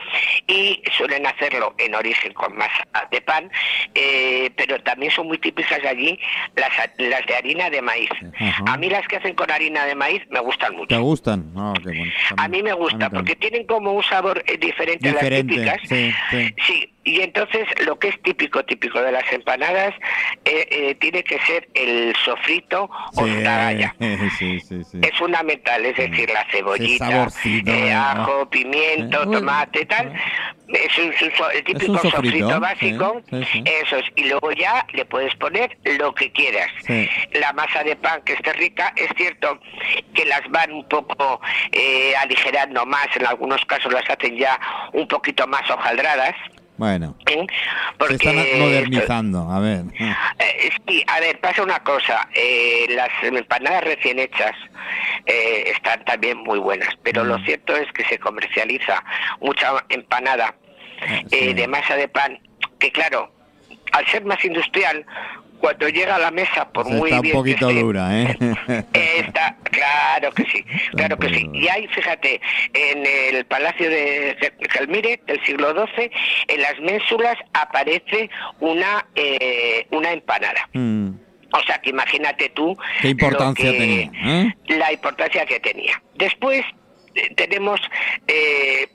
Y 0.47 0.81
suelen 0.97 1.25
hacerlo 1.25 1.73
en 1.77 1.95
origen 1.95 2.33
con 2.33 2.55
masa 2.55 2.83
de 3.11 3.21
pan, 3.21 3.49
eh, 3.95 4.51
pero 4.55 4.81
también 4.83 5.11
son 5.11 5.27
muy 5.27 5.37
típicas 5.37 5.79
allí 5.85 6.19
las, 6.55 6.69
las 6.97 7.25
de 7.25 7.35
harina 7.35 7.69
de 7.69 7.81
maíz. 7.81 8.09
Ajá. 8.39 8.63
A 8.67 8.77
mí 8.77 8.89
las 8.89 9.07
que 9.07 9.17
hacen 9.17 9.35
con 9.35 9.49
harina 9.51 9.85
de 9.85 9.95
maíz 9.95 10.21
me 10.29 10.39
gustan 10.39 10.75
mucho. 10.75 10.87
¿Te 10.87 10.97
gustan? 10.97 11.43
Qué 11.81 11.89
bueno. 11.89 12.11
A 12.37 12.47
mí 12.47 12.61
me 12.63 12.73
gusta 12.73 13.09
porque 13.09 13.35
tienen 13.35 13.65
como 13.65 13.92
un 13.93 14.03
sabor 14.03 14.43
eh, 14.45 14.57
diferente, 14.57 15.07
Diferente, 15.09 15.61
a 15.61 15.65
las 15.65 15.81
típicas. 15.81 15.89
sí, 15.89 16.13
sí. 16.31 16.55
Sí, 16.65 16.92
y 17.03 17.21
entonces 17.21 17.67
lo 17.85 17.99
que 17.99 18.09
es 18.09 18.21
típico, 18.21 18.63
típico 18.63 19.01
de 19.01 19.11
las 19.11 19.31
empanadas, 19.31 19.93
eh, 20.45 20.67
eh, 20.71 20.95
tiene 20.95 21.23
que 21.23 21.39
ser 21.41 21.67
el 21.73 22.15
sofrito 22.23 22.89
o 23.15 23.25
la 23.27 23.57
galla. 23.57 23.95
sí, 24.37 24.59
sí. 24.59 24.81
Es 25.01 25.17
fundamental, 25.17 25.85
es 25.85 25.97
decir, 25.97 26.29
la 26.29 26.45
cebollita, 26.49 27.27
eh, 27.45 27.93
ajo, 27.93 28.49
pimiento, 28.49 29.29
tomate, 29.29 29.85
tal. 29.85 30.13
Es 30.69 30.97
un, 30.97 31.13
el 31.53 31.63
típico 31.63 31.93
sofrito, 31.93 32.09
sofrito 32.09 32.59
básico. 32.59 33.21
Eso 33.31 33.97
es. 33.97 34.05
Y 34.15 34.23
luego 34.25 34.51
ya 34.53 34.85
le 34.93 35.05
puedes 35.05 35.35
poner 35.35 35.77
lo 35.83 36.15
que 36.15 36.31
quieras. 36.31 36.71
La 37.33 37.53
masa 37.53 37.83
de 37.83 37.95
pan 37.95 38.21
que 38.23 38.33
esté 38.33 38.53
rica, 38.53 38.93
es 38.95 39.09
cierto 39.17 39.59
que 40.13 40.25
las 40.25 40.41
van 40.49 40.71
un 40.71 40.87
poco 40.87 41.41
eh, 41.71 42.13
aligerando 42.15 42.85
más, 42.85 43.07
en 43.15 43.25
algunos 43.25 43.63
casos 43.65 43.91
las 43.91 44.09
hacen 44.09 44.37
ya 44.37 44.59
un 44.93 45.07
poquito 45.07 45.45
más 45.47 45.69
hojaldradas. 45.69 46.35
Bueno, 46.83 47.15
¿eh? 47.27 47.45
se 47.47 47.93
Porque 47.97 48.15
están 48.15 48.35
modernizando, 48.59 49.49
a 49.49 49.59
ver. 49.61 49.83
eh, 49.97 50.69
sí, 50.85 51.01
a 51.07 51.21
ver, 51.21 51.39
pasa 51.39 51.63
una 51.63 51.79
cosa. 51.79 52.27
eh, 52.35 52.87
las 52.89 53.07
empanadas 53.23 53.85
recién 53.85 54.19
hechas 54.19 54.51
eh, 55.25 55.71
están 55.73 56.03
también 56.03 56.39
muy 56.39 56.59
buenas, 56.59 56.89
pero 57.01 57.23
Mm. 57.23 57.27
lo 57.27 57.37
cierto 57.45 57.73
es 57.77 57.89
que 57.93 58.03
se 58.03 58.19
comercializa 58.19 59.01
mucha 59.39 59.71
empanada 59.87 60.53
Eh, 61.01 61.23
eh, 61.31 61.47
sí. 61.47 61.53
de 61.53 61.67
masa 61.69 61.95
de 61.95 62.07
pan, 62.09 62.37
que 62.79 62.91
claro, 62.91 63.31
al 63.93 64.05
ser 64.07 64.25
más 64.25 64.43
industrial, 64.43 65.05
cuando 65.63 65.87
llega 65.87 66.15
a 66.15 66.19
la 66.19 66.29
mesa, 66.29 66.67
por 66.73 66.85
muy 66.89 67.09
está 67.09 67.15
un 67.15 67.21
bien 67.21 67.31
que 67.31 67.37
poquito 67.37 67.69
esté, 67.69 67.81
dura, 67.81 68.19
¿eh? 68.21 68.35
Está, 68.93 69.55
claro 69.63 70.29
que 70.33 70.43
sí, 70.43 70.61
claro 70.93 71.17
que 71.17 71.29
sí. 71.29 71.45
poquito 71.45 71.57
Y 71.57 71.69
hay, 71.69 71.87
fíjate, 71.87 72.41
en 72.73 73.05
el 73.05 73.45
Palacio 73.45 73.89
de 73.89 74.35
Calmire 74.67 75.21
del 75.25 75.41
siglo 75.45 75.73
XII, 75.73 76.11
en 76.49 76.61
las 76.61 76.77
ménsulas 76.81 77.37
aparece 77.53 78.29
una 78.59 79.05
eh, 79.15 79.87
una 79.91 80.11
empanada. 80.11 80.67
Mm, 80.73 81.11
O 81.53 81.61
sea 81.65 81.77
que 81.81 81.91
imagínate 81.91 82.49
tú 82.49 82.75
¿Qué 83.01 83.07
importancia 83.09 83.71
que- 83.71 83.77
tenía? 83.77 84.11
¿eh? 84.25 84.53
la 84.67 84.91
importancia 84.91 85.45
que 85.45 85.61
tenía. 85.61 86.01
Después 86.15 86.65
tenemos, 87.35 87.79
eh, 88.27 88.87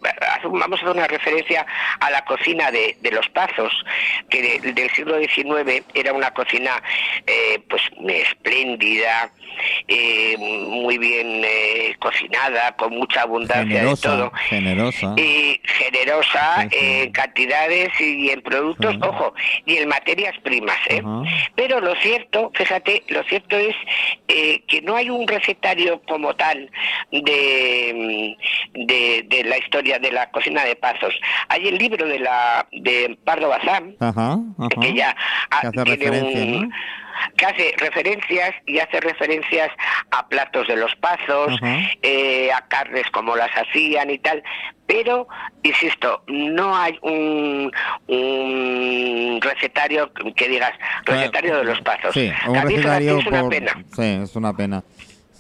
vamos 0.45 0.79
a 0.81 0.83
hacer 0.85 0.97
una 0.97 1.07
referencia 1.07 1.67
a 2.01 2.11
la 2.11 2.25
cocina 2.25 2.71
de, 2.71 2.97
de 3.01 3.11
los 3.11 3.29
Pazos, 3.31 3.73
que 4.31 4.43
de- 4.61 4.73
del 4.73 4.91
siglo 4.91 5.19
XIX 5.19 5.83
era 5.95 6.13
una 6.13 6.31
cocina 6.33 6.83
eh, 7.27 7.61
pues 7.69 7.83
espléndida, 8.09 9.31
eh, 9.89 10.37
muy 10.39 10.99
bien 10.99 11.43
eh, 11.45 11.95
cocinada, 11.99 12.73
con 12.77 12.93
mucha 12.95 13.23
abundancia 13.23 13.85
de 13.85 13.97
todo. 13.97 14.33
Generosa, 14.49 15.15
generosa. 15.15 15.15
Y 15.17 15.61
generosa 15.65 16.63
Sí, 16.63 16.69
sí. 16.71 16.77
en 16.87 17.13
cantidades 17.13 18.01
y 18.01 18.31
en 18.31 18.41
productos, 18.43 18.93
Sí. 18.95 19.01
ojo, 19.03 19.35
y 19.67 19.77
en 19.79 19.89
materias 19.89 20.35
primas. 20.43 20.77
¿eh? 20.89 21.01
Ajá. 21.05 21.23
Pero 21.57 21.81
lo 21.81 21.95
cierto, 21.97 22.51
fíjate, 22.55 23.03
lo 23.09 23.23
cierto 23.25 23.57
es 23.57 23.75
eh, 24.29 24.63
que 24.69 24.81
no 24.83 24.95
hay 24.97 25.11
un 25.11 25.27
recetario 25.27 26.01
como 26.07 26.35
tal 26.37 26.71
de, 27.11 27.93
de, 28.09 29.25
de 29.29 29.45
la 29.45 29.59
historia 29.59 29.99
de 29.99 30.13
la 30.13 30.31
cocina 30.31 30.65
de 30.65 30.77
Pazos. 30.77 31.15
Hay 31.49 31.69
el 31.69 31.79
libro 31.79 32.07
de 32.07 32.19
la 32.19 32.67
de 32.73 33.19
Pardo 33.25 33.49
Bazán, 33.49 33.95
Ajá, 34.01 34.39
ajá. 34.59 34.69
que 34.81 34.95
ya 34.95 35.17
Que 35.61 35.67
hace 35.81 35.97
tiene 35.97 36.21
un- 36.23 36.63
¿no? 36.63 36.69
que 37.37 37.47
hace 37.47 37.75
referencias 37.79 38.55
y 38.65 38.79
hace 38.79 39.01
referencias 39.01 39.71
a 40.13 40.29
platos 40.29 40.69
de 40.69 40.77
los 40.77 40.95
pazos, 40.97 41.53
eh, 42.03 42.49
a 42.53 42.61
carnes 42.69 43.11
como 43.11 43.35
las 43.35 43.51
hacían 43.57 44.09
y 44.11 44.19
tal, 44.19 44.41
pero 44.87 45.27
insisto, 45.65 46.23
no 46.29 46.77
hay 46.77 46.97
un, 47.03 47.73
un 48.07 49.41
recetario 49.43 50.13
que 50.37 50.49
digas 50.49 50.73
recetario 51.05 51.57
de 51.59 51.65
los 51.65 51.81
pazos. 51.81 52.15
Sí, 52.15 52.31
un 52.47 52.57
A 52.57 52.65
mí, 52.65 52.77
fíjate, 52.77 52.89
recetario 53.01 53.19
es 53.19 53.27
una 53.27 53.41
por- 53.41 53.51
pena. 53.51 53.73
Sí, 53.97 54.19
es 54.23 54.37
una 54.37 54.53
pena. 54.57 54.85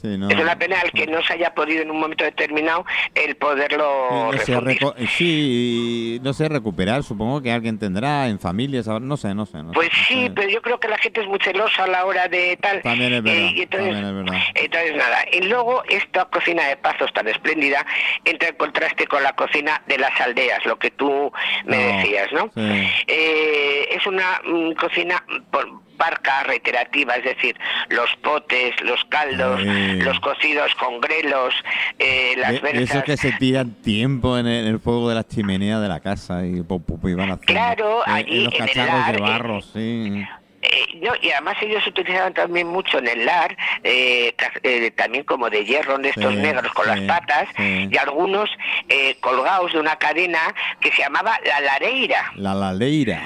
Sí, 0.00 0.16
no. 0.16 0.28
Es 0.30 0.36
una 0.38 0.56
pena 0.56 0.80
el 0.82 0.92
que 0.92 1.06
no 1.08 1.20
se 1.22 1.32
haya 1.32 1.52
podido 1.54 1.82
en 1.82 1.90
un 1.90 1.98
momento 1.98 2.22
determinado 2.24 2.84
el 3.14 3.34
poderlo 3.36 4.30
no 4.32 4.38
sé, 4.38 4.52
refundir. 4.60 4.78
reco- 4.78 4.94
sí, 5.08 6.20
no 6.22 6.32
sé, 6.32 6.48
recuperar, 6.48 7.02
supongo 7.02 7.42
que 7.42 7.50
alguien 7.50 7.78
tendrá 7.78 8.28
en 8.28 8.38
familias, 8.38 8.86
no 8.86 9.16
sé, 9.16 9.34
no 9.34 9.44
sé. 9.46 9.62
no 9.62 9.72
Pues 9.72 9.88
sé, 9.88 10.04
sí, 10.08 10.14
sé. 10.26 10.30
pero 10.30 10.48
yo 10.48 10.62
creo 10.62 10.78
que 10.78 10.88
la 10.88 10.98
gente 10.98 11.20
es 11.20 11.26
muy 11.26 11.38
celosa 11.42 11.84
a 11.84 11.88
la 11.88 12.04
hora 12.04 12.28
de 12.28 12.56
tal. 12.60 12.80
También 12.82 13.12
es 13.12 13.22
verdad, 13.22 13.38
Eh, 13.40 13.52
y 13.56 13.62
entonces, 13.62 13.92
también 13.92 14.04
es 14.04 14.14
verdad. 14.24 14.42
entonces 14.54 14.96
nada. 14.96 15.18
Y 15.32 15.40
luego 15.42 15.82
esta 15.88 16.24
cocina 16.26 16.68
de 16.68 16.76
pazos 16.76 17.12
tan 17.12 17.26
espléndida 17.28 17.84
entra 18.24 18.48
en 18.50 18.54
contraste 18.56 19.06
con 19.06 19.22
la 19.22 19.32
cocina 19.34 19.82
de 19.88 19.98
las 19.98 20.20
aldeas, 20.20 20.64
lo 20.64 20.78
que 20.78 20.90
tú 20.92 21.32
me 21.64 21.76
decías, 21.76 22.30
¿no? 22.32 22.44
sí. 22.54 22.88
Eh, 23.08 23.88
es 23.96 24.06
una 24.06 24.40
mm, 24.44 24.72
cocina 24.74 25.24
por 25.50 25.66
barca 25.98 26.44
reiterativa, 26.44 27.16
es 27.16 27.24
decir, 27.24 27.56
los 27.90 28.08
potes, 28.22 28.80
los 28.82 29.04
caldos, 29.10 29.60
Ay. 29.60 30.00
los 30.00 30.18
cocidos 30.20 30.74
con 30.76 31.00
grelos, 31.00 31.52
eh, 31.98 32.34
las 32.38 32.60
versas. 32.62 32.90
esos 32.90 33.04
que 33.04 33.16
se 33.16 33.32
tiran 33.32 33.72
tiempo 33.82 34.38
en 34.38 34.46
el, 34.46 34.66
en 34.66 34.74
el 34.74 34.80
fuego 34.80 35.08
de 35.08 35.16
la 35.16 35.24
chimenea 35.26 35.80
de 35.80 35.88
la 35.88 36.00
casa 36.00 36.46
y, 36.46 36.58
y 36.58 37.14
van 37.14 37.32
haciendo. 37.32 37.36
Claro, 37.46 38.00
Eh, 38.06 38.10
allí 38.10 38.38
en 38.38 38.44
los 38.44 38.54
en 38.54 38.60
el 38.62 38.68
de 39.12 39.18
eh, 39.18 39.20
barro, 39.20 39.60
sí. 39.60 40.24
Eh, 40.70 40.98
no, 41.02 41.12
y 41.22 41.30
además 41.30 41.56
ellos 41.62 41.86
utilizaban 41.86 42.34
también 42.34 42.66
mucho 42.68 42.98
en 42.98 43.08
el 43.08 43.24
lar, 43.24 43.56
eh, 43.84 44.34
eh, 44.62 44.90
también 44.92 45.24
como 45.24 45.48
de 45.50 45.64
hierro 45.64 45.96
de 45.98 46.10
estos 46.10 46.32
Sí, 46.34 46.40
negros 46.40 46.72
con 46.74 46.84
sí, 46.84 46.90
las 46.90 47.00
patas, 47.02 47.48
sí. 47.56 47.88
y 47.90 47.96
algunos 47.96 48.50
eh, 48.88 49.16
colgados 49.20 49.72
de 49.72 49.80
una 49.80 49.96
cadena 49.96 50.54
que 50.80 50.90
se 50.92 51.02
llamaba 51.02 51.38
la 51.44 51.60
lareira. 51.60 52.32
La 52.36 52.54
laleira. 52.54 53.22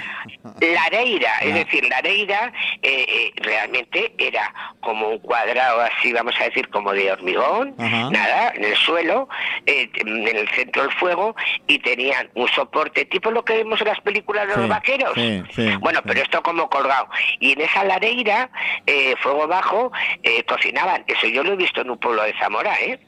Lareira, 0.61 1.39
es 1.41 1.53
Ah. 1.53 1.57
decir, 1.57 1.85
Lareira 1.89 2.53
realmente 3.37 4.15
era 4.19 4.53
como 4.81 5.09
un 5.09 5.19
cuadrado 5.19 5.81
así, 5.81 6.13
vamos 6.13 6.35
a 6.41 6.45
decir, 6.45 6.69
como 6.69 6.93
de 6.93 7.11
hormigón, 7.13 7.75
Ajá. 7.79 8.11
nada, 8.11 8.53
en 8.55 8.65
el 8.65 8.77
suelo, 8.77 9.29
eh, 9.67 9.89
en 9.95 10.27
el 10.29 10.49
centro 10.51 10.83
del 10.83 10.93
fuego, 10.93 11.35
y 11.67 11.79
tenían 11.81 12.29
un 12.35 12.49
soporte 12.49 13.05
tipo 13.07 13.31
lo 13.31 13.45
que 13.45 13.55
vemos 13.59 13.81
en 13.81 13.89
las 13.89 14.01
películas 14.01 14.49
de 14.49 14.57
los 14.57 14.69
vaqueros. 14.69 15.15
bueno, 15.81 16.01
pero 16.05 16.23
esto 16.23 16.43
como 16.43 16.69
colgado. 16.69 17.09
Y 17.41 17.53
en 17.53 17.61
esa 17.61 17.85
lareira, 17.85 18.51
eh, 18.87 19.15
fuego 19.17 19.47
bajo, 19.47 19.93
eh, 20.23 20.45
cocinaban. 20.45 21.05
Eso 21.07 21.27
yo 21.27 21.43
lo 21.43 21.53
he 21.53 21.57
visto 21.57 21.81
en 21.81 21.91
un 21.91 21.99
pueblo 21.99 22.23
de 22.23 22.35
Zamora, 22.39 22.81
¿eh? 22.81 22.99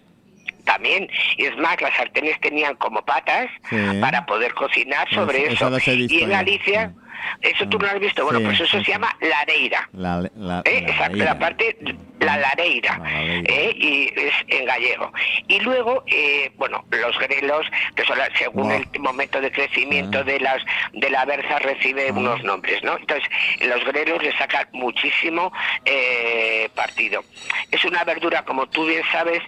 También, 0.65 1.09
y 1.37 1.45
es 1.47 1.57
más, 1.59 1.81
las 1.81 1.95
sartenes 1.95 2.41
tenían 2.41 2.75
como 2.77 3.05
patas 3.05 3.49
Sí. 3.69 3.77
para 4.01 4.25
poder 4.27 4.55
cocinar 4.55 5.09
sobre 5.13 5.39
Eso- 5.39 5.47
eso. 5.47 5.55
eso 5.55 5.71
los 5.71 5.89
he 5.89 5.97
visto 5.97 6.15
y 6.15 6.23
en 6.23 6.31
Galicia, 6.31 6.93
sí. 6.95 7.39
eso 7.43 7.69
tú 7.69 7.79
no 7.79 7.87
lo 7.87 7.93
has 7.93 8.01
visto, 8.01 8.25
bueno, 8.25 8.39
Sí, 8.41 8.45
pues 8.47 8.61
eso 8.61 8.79
sí, 8.79 8.85
se 8.85 8.93
llama 8.93 9.15
lareira. 9.21 9.89
La, 9.93 10.21
la, 10.37 10.63
¿eh? 10.65 10.81
la 10.83 10.91
Exacto, 10.91 11.17
la 11.19 11.39
parte, 11.39 11.77
la 12.21 12.37
lareira, 12.39 12.97
La 12.99 13.05
lareira. 13.11 13.55
¿eh? 13.55 13.73
y 13.77 14.13
es 14.17 14.33
en 14.49 14.65
gallego. 14.65 15.13
Y 15.49 15.61
luego, 15.61 16.03
eh, 16.07 16.51
bueno, 16.57 16.85
los 16.91 17.19
grelos, 17.19 17.67
que 17.95 18.05
son 18.05 18.17
la- 18.17 18.31
según 18.39 18.73
el 18.73 18.87
momento 19.01 19.41
de 19.43 19.51
crecimiento 19.53 20.21
Ah. 20.21 20.23
de 20.23 20.41
las 20.41 20.63
de 20.95 21.11
la 21.11 21.25
berza 21.27 21.59
recibe 21.59 22.09
Ah. 22.09 22.13
unos 22.15 22.43
nombres, 22.43 22.83
¿no? 22.83 22.97
Entonces, 22.97 23.29
los 23.61 23.85
grelos 23.85 24.23
le 24.23 24.37
sacan 24.39 24.67
muchísimo 24.73 25.53
eh, 25.85 26.69
partido. 26.75 27.23
Es 27.71 27.85
una 27.85 28.05
verdura, 28.05 28.43
como 28.45 28.67
tú 28.67 28.87
bien 28.87 29.03
sabes, 29.13 29.41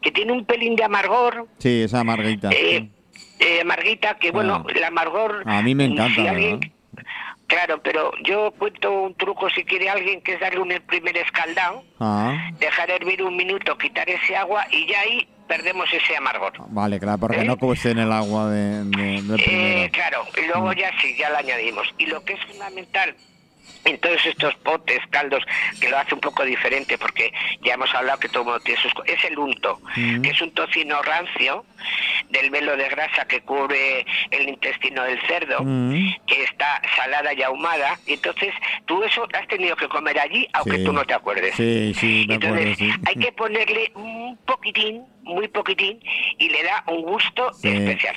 que 0.00 0.10
tiene 0.10 0.32
un 0.32 0.44
pelín 0.44 0.76
de 0.76 0.84
amargor, 0.84 1.46
Sí, 1.58 1.82
esa 1.82 2.02
margarita. 2.04 2.50
eh, 2.52 2.88
eh, 3.38 3.60
amarguita, 3.62 4.18
que 4.18 4.30
bueno, 4.30 4.64
Ah. 4.66 4.72
el 4.74 4.84
amargor... 4.84 5.42
A 5.46 5.62
mí 5.62 5.74
me 5.74 5.84
encanta, 5.86 6.14
si 6.14 6.20
la 6.22 6.30
alguien-. 6.32 6.72
Claro, 7.46 7.82
pero 7.82 8.12
yo 8.22 8.52
cuento 8.52 8.92
un 8.92 9.14
truco 9.16 9.50
si 9.50 9.64
quiere 9.64 9.90
alguien, 9.90 10.20
que 10.20 10.34
es 10.34 10.40
darle 10.40 10.60
un 10.60 10.72
primer 10.86 11.16
escaldado, 11.16 11.82
Ah, 11.98 12.50
dejar 12.60 12.90
hervir 12.90 13.22
un 13.24 13.36
minuto, 13.36 13.76
quitar 13.76 14.08
ese 14.08 14.36
agua 14.36 14.64
y 14.70 14.86
ya 14.86 15.00
ahí 15.00 15.26
perdemos 15.48 15.92
ese 15.92 16.16
amargor. 16.16 16.52
vale, 16.68 17.00
claro, 17.00 17.18
porque 17.18 17.40
¿Eh? 17.40 17.44
no 17.44 17.56
cuece 17.56 17.90
en 17.90 17.98
el 17.98 18.12
agua 18.12 18.48
de, 18.50 18.84
de, 18.84 19.22
de 19.22 19.34
Eh, 19.84 19.90
claro, 19.92 20.22
y 20.36 20.42
Mm. 20.42 20.46
luego 20.46 20.72
ya 20.74 20.90
sí, 21.00 21.16
ya 21.18 21.28
lo 21.30 21.38
añadimos. 21.38 21.88
Y 21.98 22.06
lo 22.06 22.22
que 22.24 22.34
es 22.34 22.44
fundamental 22.46 23.16
en 23.84 23.98
todos 23.98 24.24
estos 24.26 24.54
potes, 24.56 24.98
caldos, 25.10 25.42
que 25.80 25.88
lo 25.88 25.98
hace 25.98 26.14
un 26.14 26.20
poco 26.20 26.44
diferente, 26.44 26.98
porque 26.98 27.32
ya 27.62 27.74
hemos 27.74 27.92
hablado 27.94 28.18
que 28.20 28.28
todo 28.28 28.44
mundo 28.44 28.60
tiene 28.60 28.80
sus... 28.80 28.92
Es 29.06 29.24
el 29.24 29.38
unto, 29.38 29.80
Mm. 29.96 30.22
que 30.22 30.30
es 30.30 30.40
un 30.40 30.50
tocino 30.52 31.00
rancio 31.02 31.64
del 32.30 32.50
velo 32.50 32.76
de 32.76 32.88
grasa 32.88 33.24
que 33.26 33.40
cubre 33.40 34.04
el 34.30 34.48
intestino 34.48 35.02
del 35.04 35.20
cerdo, 35.26 35.64
Mm. 35.64 36.14
que 36.26 36.44
está 36.44 36.80
salada 36.96 37.32
y 37.34 37.42
ahumada, 37.42 37.98
y 38.06 38.14
entonces 38.14 38.52
tú 38.86 39.02
eso 39.02 39.26
has 39.32 39.46
tenido 39.48 39.76
que 39.76 39.88
comer 39.88 40.18
allí, 40.18 40.46
aunque 40.52 40.78
Sí. 40.78 40.84
tú 40.84 40.92
no 40.92 41.04
te 41.04 41.14
acuerdes. 41.14 41.54
Sí, 41.56 41.92
sí, 41.94 42.26
acuerdo, 42.30 42.56
Entonces 42.58 42.94
hay 43.06 43.14
que 43.16 43.32
ponerle 43.32 43.90
un 43.94 44.36
poquitín, 44.46 45.04
muy 45.22 45.48
poquitín, 45.48 46.00
y 46.38 46.48
le 46.48 46.62
da 46.62 46.84
un 46.86 47.02
gusto 47.02 47.52
Sí, 47.54 47.68
especial. 47.68 48.16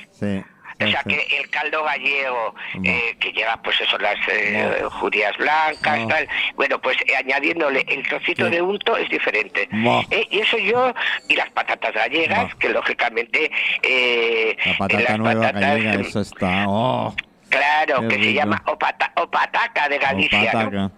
O 0.84 0.90
sea 0.90 1.02
que 1.04 1.26
el 1.40 1.48
caldo 1.50 1.82
gallego 1.84 2.54
eh, 2.82 3.16
que 3.20 3.32
lleva 3.32 3.56
pues 3.62 3.80
eso 3.80 3.96
las 3.98 4.16
eh, 4.30 4.80
judías 4.90 5.36
blancas 5.38 6.08
tal 6.08 6.28
bueno 6.56 6.80
pues 6.80 6.96
eh, 7.06 7.16
añadiéndole 7.16 7.84
el 7.88 8.06
trocito 8.06 8.44
Sí. 8.46 8.50
de 8.50 8.62
unto 8.62 8.96
es 8.96 9.08
diferente. 9.10 9.68
Eh, 10.10 10.26
y 10.30 10.40
eso 10.40 10.58
yo 10.58 10.92
y 11.28 11.34
las 11.36 11.50
patatas 11.50 11.92
gallegas 11.94 12.54
que 12.56 12.68
lógicamente 12.68 13.50
eh, 13.82 14.56
La 14.66 14.76
patata 14.76 15.02
las 15.10 15.18
nueva 15.18 15.40
patatas, 15.42 15.60
gallega, 15.60 15.94
eso 15.94 16.20
está. 16.20 16.64
Oh, 16.68 17.14
claro 17.56 18.00
Qué 18.08 18.16
que 18.16 18.24
se 18.24 18.32
llama 18.34 18.62
opata, 18.66 19.12
opataca 19.16 19.88
de 19.88 19.98
Galicia 19.98 20.52
¿no? 20.64 20.90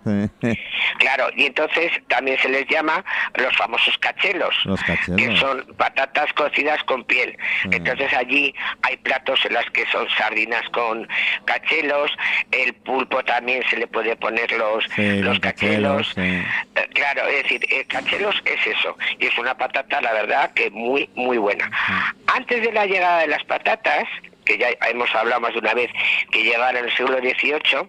sí. 0.43 0.59
claro 0.99 1.29
y 1.37 1.47
entonces 1.47 1.91
también 2.09 2.39
se 2.39 2.49
les 2.49 2.67
llama 2.69 3.05
los 3.35 3.57
famosos 3.57 3.97
cachelos 3.99 4.55
Los 4.65 4.83
que 4.83 4.97
cachelos. 4.97 5.39
son 5.41 5.65
patatas 5.77 6.33
cocidas 6.35 6.83
con 6.85 7.05
piel. 7.05 7.37
Sí. 7.63 7.69
Entonces 7.73 8.13
allí 8.15 8.55
hay 8.83 8.97
platos 8.99 9.45
en 9.45 9.55
las 9.55 9.65
que 9.71 9.85
son 9.87 10.09
sardinas 10.11 10.63
con 10.73 11.07
cachelos, 11.45 12.11
el 12.51 12.75
pulpo 12.75 13.23
también 13.25 13.63
se 13.69 13.77
le 13.77 13.87
puede 13.87 14.17
poner 14.17 14.51
los, 14.53 14.85
Sí, 14.95 15.21
los 15.21 15.39
cachelos, 15.41 16.09
cachelos. 16.15 16.15
Eh, 16.19 16.45
Claro, 16.95 17.27
es 17.29 17.43
decir, 17.43 17.67
eh, 17.71 17.85
cachelos 17.87 18.35
es 18.45 18.67
eso, 18.67 18.97
y 19.19 19.27
es 19.27 19.39
una 19.39 19.55
patata, 19.57 20.01
la 20.01 20.13
verdad, 20.13 20.53
que 20.55 20.71
muy, 20.71 21.09
muy 21.15 21.37
buena. 21.39 21.71
Antes 22.35 22.63
de 22.63 22.73
la 22.73 22.87
llegada 22.87 23.21
de 23.21 23.27
las 23.29 23.45
patatas, 23.45 24.05
que 24.47 24.57
ya 24.57 24.69
hemos 24.89 25.15
hablado 25.15 25.41
más 25.43 25.53
de 25.53 25.59
una 25.59 25.75
vez, 25.75 25.91
que 26.31 26.43
llegaron 26.43 26.77
en 26.79 26.85
el 26.89 26.97
siglo 26.97 27.19
XVIII, 27.19 27.89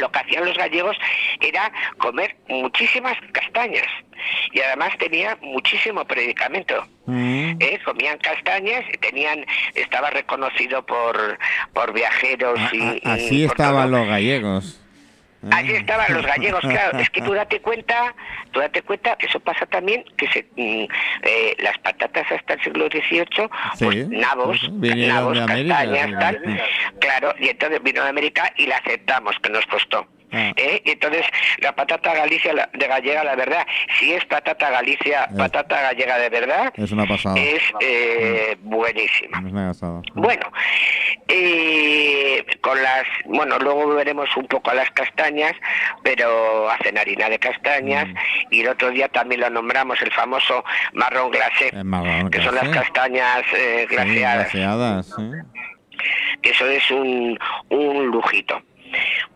lo 0.00 0.12
que 0.12 0.18
hacían 0.20 0.44
los 0.44 0.56
gallegos 0.56 0.96
era 1.40 1.72
comer 1.98 2.36
muchísimas 2.48 3.16
castañas 3.32 3.86
y 4.52 4.60
además 4.60 4.92
tenía 4.98 5.36
muchísimo 5.40 6.04
predicamento. 6.04 6.86
Mm. 7.06 7.56
¿eh? 7.58 7.80
Comían 7.84 8.18
castañas, 8.18 8.84
tenían, 9.00 9.44
estaba 9.74 10.10
reconocido 10.10 10.86
por, 10.86 11.38
por 11.72 11.92
viajeros 11.92 12.60
A- 12.60 12.70
y, 12.76 13.00
así 13.04 13.46
por 13.46 13.56
estaban 13.56 13.90
todo. 13.90 13.98
los 13.98 14.06
gallegos. 14.08 14.80
¿Eh? 15.42 15.48
Así 15.50 15.72
estaban 15.72 16.12
los 16.12 16.24
gallegos, 16.26 16.60
claro. 16.60 16.98
Es 16.98 17.10
que 17.10 17.22
tú 17.22 17.32
date 17.32 17.60
cuenta, 17.60 18.14
tú 18.52 18.60
date 18.60 18.82
cuenta 18.82 19.16
que 19.16 19.26
eso 19.26 19.40
pasa 19.40 19.66
también, 19.66 20.04
que 20.16 20.28
se, 20.28 20.46
mm, 20.56 20.86
eh, 21.22 21.56
las 21.58 21.78
patatas 21.78 22.30
hasta 22.30 22.54
el 22.54 22.62
siglo 22.62 22.86
XVIII, 22.86 23.48
pues 23.78 23.96
Sí, 23.96 24.06
nabos, 24.08 24.60
sí, 24.60 25.06
nabos, 25.06 25.38
América, 25.38 25.76
castañas, 25.76 26.20
tal. 26.20 26.62
Claro, 27.00 27.34
y 27.38 27.48
entonces 27.48 27.82
vino 27.82 28.02
de 28.02 28.08
América 28.08 28.52
y 28.56 28.66
la 28.66 28.76
aceptamos, 28.76 29.36
que 29.42 29.50
nos 29.50 29.66
costó. 29.66 30.06
Ah. 30.32 30.52
¿eh? 30.56 30.82
Entonces 30.84 31.24
la 31.58 31.74
patata 31.74 32.14
galicia 32.14 32.52
la- 32.52 32.68
de 32.72 32.86
gallega, 32.86 33.24
la 33.24 33.34
verdad, 33.36 33.66
si 33.98 34.12
es 34.12 34.24
patata 34.26 34.70
galicia, 34.70 35.24
Eh. 35.24 35.34
patata 35.36 35.80
gallega 35.82 36.18
de 36.18 36.28
verdad, 36.28 36.72
Es 36.76 36.92
una 36.92 37.06
pasada. 37.06 37.36
es 37.38 37.62
eh, 37.80 38.56
buenísima. 38.60 39.38
Es 39.38 39.44
una 39.44 39.68
pasada. 39.68 40.02
Bueno, 40.14 40.50
eh, 41.28 42.44
con 42.60 42.80
las, 42.82 43.04
bueno, 43.26 43.58
luego 43.58 43.94
veremos 43.94 44.28
un 44.36 44.46
poco 44.46 44.70
a 44.70 44.74
las 44.74 44.90
castañas, 44.90 45.52
pero 46.02 46.68
hacen 46.70 46.98
harina 46.98 47.28
de 47.28 47.38
castañas 47.38 48.08
Mm. 48.08 48.14
y 48.50 48.60
el 48.60 48.68
otro 48.68 48.90
día 48.90 49.08
también 49.08 49.40
lo 49.40 49.50
nombramos 49.50 50.00
el 50.02 50.12
famoso 50.12 50.64
marrón 50.92 51.30
glacé, 51.30 51.72
marrón 51.84 52.30
que 52.30 52.42
son 52.42 52.54
las 52.54 52.68
castañas 52.68 53.42
eh, 53.56 53.86
Sí, 53.88 53.94
glaseadas, 53.94 55.06
sí. 55.16 55.30
que 56.42 56.50
eso 56.50 56.66
es 56.68 56.90
un, 56.90 57.38
un 57.68 58.06
lujito. 58.06 58.60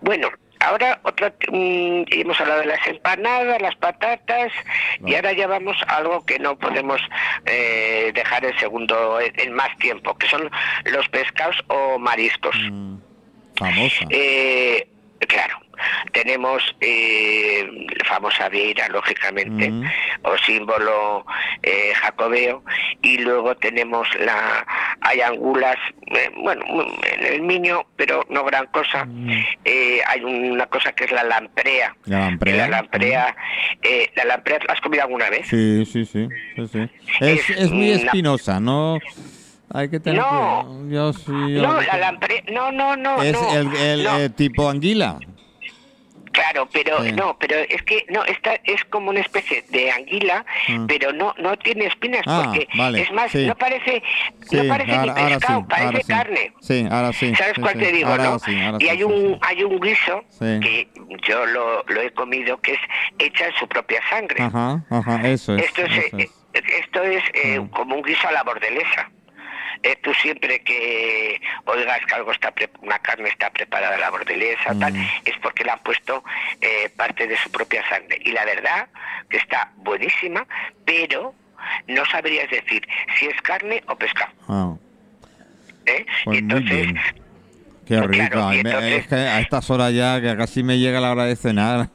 Bueno, 0.01 0.29
ahora 0.65 1.01
otra, 1.03 1.33
mm, 1.51 2.03
hemos 2.11 2.41
hablado 2.41 2.61
de 2.61 2.67
las 2.67 2.87
empanadas, 2.87 3.61
las 3.61 3.77
patatas 3.77 4.53
y 4.99 5.03
Vale. 5.03 5.17
ahora 5.17 5.33
ya 5.33 5.47
vamos 5.47 5.77
a 5.87 5.97
algo 5.97 6.25
que 6.25 6.39
no 6.39 6.59
podemos 6.59 7.01
eh, 7.47 8.13
dejar 8.15 8.45
en 8.45 8.59
segundo, 8.59 9.21
en, 9.21 9.33
en 9.39 9.53
más 9.53 9.77
tiempo, 9.79 10.17
que 10.17 10.27
son 10.27 10.51
los 10.85 11.09
pescados 11.09 11.57
o 11.69 11.99
mariscos. 11.99 12.57
Mm. 12.71 12.97
Famosa. 13.57 14.07
Eh, 14.11 14.89
claro, 15.29 15.59
tenemos 16.13 16.63
eh, 16.81 17.67
la 17.99 18.05
famosa 18.07 18.49
vieira, 18.49 18.89
lógicamente, 18.89 19.71
Mm. 19.71 19.85
o 20.23 20.37
símbolo 20.39 21.25
eh, 21.63 21.93
jacobeo, 21.95 22.63
y 23.03 23.19
luego 23.19 23.57
tenemos 23.57 24.07
la 24.21 24.67
hay 25.01 25.21
angulas, 25.21 25.77
eh, 26.07 26.31
bueno, 26.43 26.65
en 27.17 27.27
el 27.27 27.43
miño, 27.43 27.85
pero 27.97 28.25
no 28.31 28.45
gran 28.45 28.67
cosa. 28.67 29.05
Mm. 29.05 29.31
Eh, 29.65 30.01
hay 30.07 30.23
una 30.25 30.67
cosa 30.67 30.93
que 30.93 31.05
es 31.05 31.13
la 31.13 31.25
lamprea. 31.25 31.95
La 32.07 32.21
lamprea. 32.21 32.57
La 32.57 32.69
lamprea, 32.69 33.37
eh, 33.83 34.11
la 34.17 34.25
lamprea, 34.25 34.59
¿la 34.67 34.75
has 34.75 34.81
comido 34.81 35.03
alguna 35.03 35.29
vez? 35.31 35.47
Sí, 35.49 35.85
sí, 35.87 36.05
sí. 36.05 36.29
sí, 36.57 36.67
sí. 36.69 36.89
Es, 37.21 37.51
Es 37.51 37.51
es 37.51 37.71
muy 37.71 37.91
espinosa, 37.91 38.61
¿no? 38.61 38.99
Hay 39.73 39.89
que 39.91 39.99
tener 39.99 40.21
No. 40.21 40.89
Yo 40.89 41.13
sí. 41.13 41.33
yo- 41.55 41.63
No, 41.63 41.81
la 41.81 41.97
lamprea, 41.99 42.43
no, 42.53 42.71
no, 42.71 42.97
no. 42.97 43.23
Es 43.23 43.33
no, 43.33 43.53
el, 43.59 43.75
el, 43.77 44.05
no. 44.05 44.19
eh, 44.21 44.29
tipo 44.31 44.69
anguila. 44.71 45.19
Claro, 46.35 46.69
pero 46.73 47.03
Sí. 47.03 47.13
no, 47.13 47.37
pero 47.39 47.57
es 47.57 47.83
que 47.85 48.05
no, 48.11 48.25
esta 48.25 48.55
es 48.65 48.85
como 48.91 49.11
una 49.11 49.21
especie 49.21 49.65
de 49.71 49.91
anguila, 49.91 50.45
Mm. 50.69 50.87
pero 50.87 51.13
no 51.13 51.33
no 51.39 51.57
tiene 51.57 51.87
espinas 51.87 52.23
Ah, 52.27 52.43
porque 52.45 52.69
vale, 52.77 53.01
es 53.03 53.11
más, 53.13 53.31
sí. 53.33 53.47
no 53.47 53.55
parece 53.57 54.03
Sí, 54.43 54.57
no 54.57 54.69
parece 54.69 54.93
ahora, 54.95 55.15
ni 55.15 55.21
pescado, 55.35 55.67
parece 55.69 55.87
ahora 55.87 56.01
carne. 56.07 56.53
Sí, 56.61 56.87
ahora 56.91 57.13
sí. 57.13 57.35
¿Sabes 57.37 57.55
cuál 57.61 57.79
te 57.79 57.93
digo, 57.93 58.15
no? 58.17 58.37
y 58.81 58.89
hay 58.89 59.03
un 59.03 59.39
hay 59.43 59.63
un 59.65 59.81
guiso 59.81 60.25
que 60.41 60.89
yo 61.27 61.47
lo, 61.47 61.83
lo 61.85 62.01
he 62.01 62.11
comido 62.13 62.61
que 62.61 62.73
es 62.75 62.81
hecha 63.19 63.47
en 63.47 63.55
su 63.55 63.67
propia 63.69 64.01
sangre. 64.11 64.43
Ajá, 64.43 64.85
ajá, 64.91 65.29
eso 65.29 65.57
es. 65.57 65.65
esto 65.65 65.83
es, 65.83 65.93
eso 66.07 66.17
eh, 66.19 66.29
es. 66.53 66.63
esto 66.81 67.03
es 67.03 67.23
eh, 67.35 67.61
Mm. 67.61 67.69
como 67.69 67.97
un 67.97 68.03
guiso 68.03 68.27
a 68.29 68.33
la 68.33 68.43
bordelesa. 68.43 69.11
Eh, 69.85 69.97
tú 70.03 70.15
siempre 70.15 70.61
que 70.61 71.41
oigas 71.67 72.01
que 72.07 72.15
algo 72.15 72.33
está 72.33 72.51
pre- 72.51 72.71
una 72.81 72.99
carne 73.01 73.29
está 73.29 73.51
preparada 73.51 73.97
a 73.97 73.99
la 73.99 74.11
bordelesa 74.11 74.73
o 74.73 74.79
tal, 74.79 74.93
Mm. 74.95 75.07
es 75.27 75.37
porque 75.43 75.63
le 75.63 75.71
han 75.73 75.79
puesto 75.81 76.25
eh, 76.63 76.89
parte 76.97 77.27
de 77.27 77.37
su 77.37 77.51
propia 77.51 77.87
sangre. 77.89 78.19
Y 78.25 78.33
la 78.33 78.45
verdad 78.47 78.89
que 79.29 79.37
está 79.37 79.71
buenísima, 79.77 80.47
pero 80.87 81.35
no 81.87 82.05
sabrías 82.07 82.49
decir 82.51 82.87
si 83.19 83.27
es 83.27 83.41
carne 83.43 83.83
o 83.87 83.95
pescado. 83.97 84.33
Ah, 84.49 84.75
¿eh? 85.87 86.07
pues 86.25 86.37
y 86.37 86.39
entonces. 86.39 86.87
Qué 87.87 87.95
Claro, 87.97 88.09
rico. 88.09 88.49
me- 88.49 88.57
entonces- 88.61 88.93
Es 89.01 89.07
que 89.09 89.15
a 89.15 89.41
estas 89.41 89.69
horas 89.71 89.93
ya 89.93 90.21
que 90.21 90.37
casi 90.37 90.63
me 90.63 90.79
llega 90.79 91.01
la 91.01 91.13
hora 91.13 91.25
de 91.25 91.37
cenar. 91.37 91.89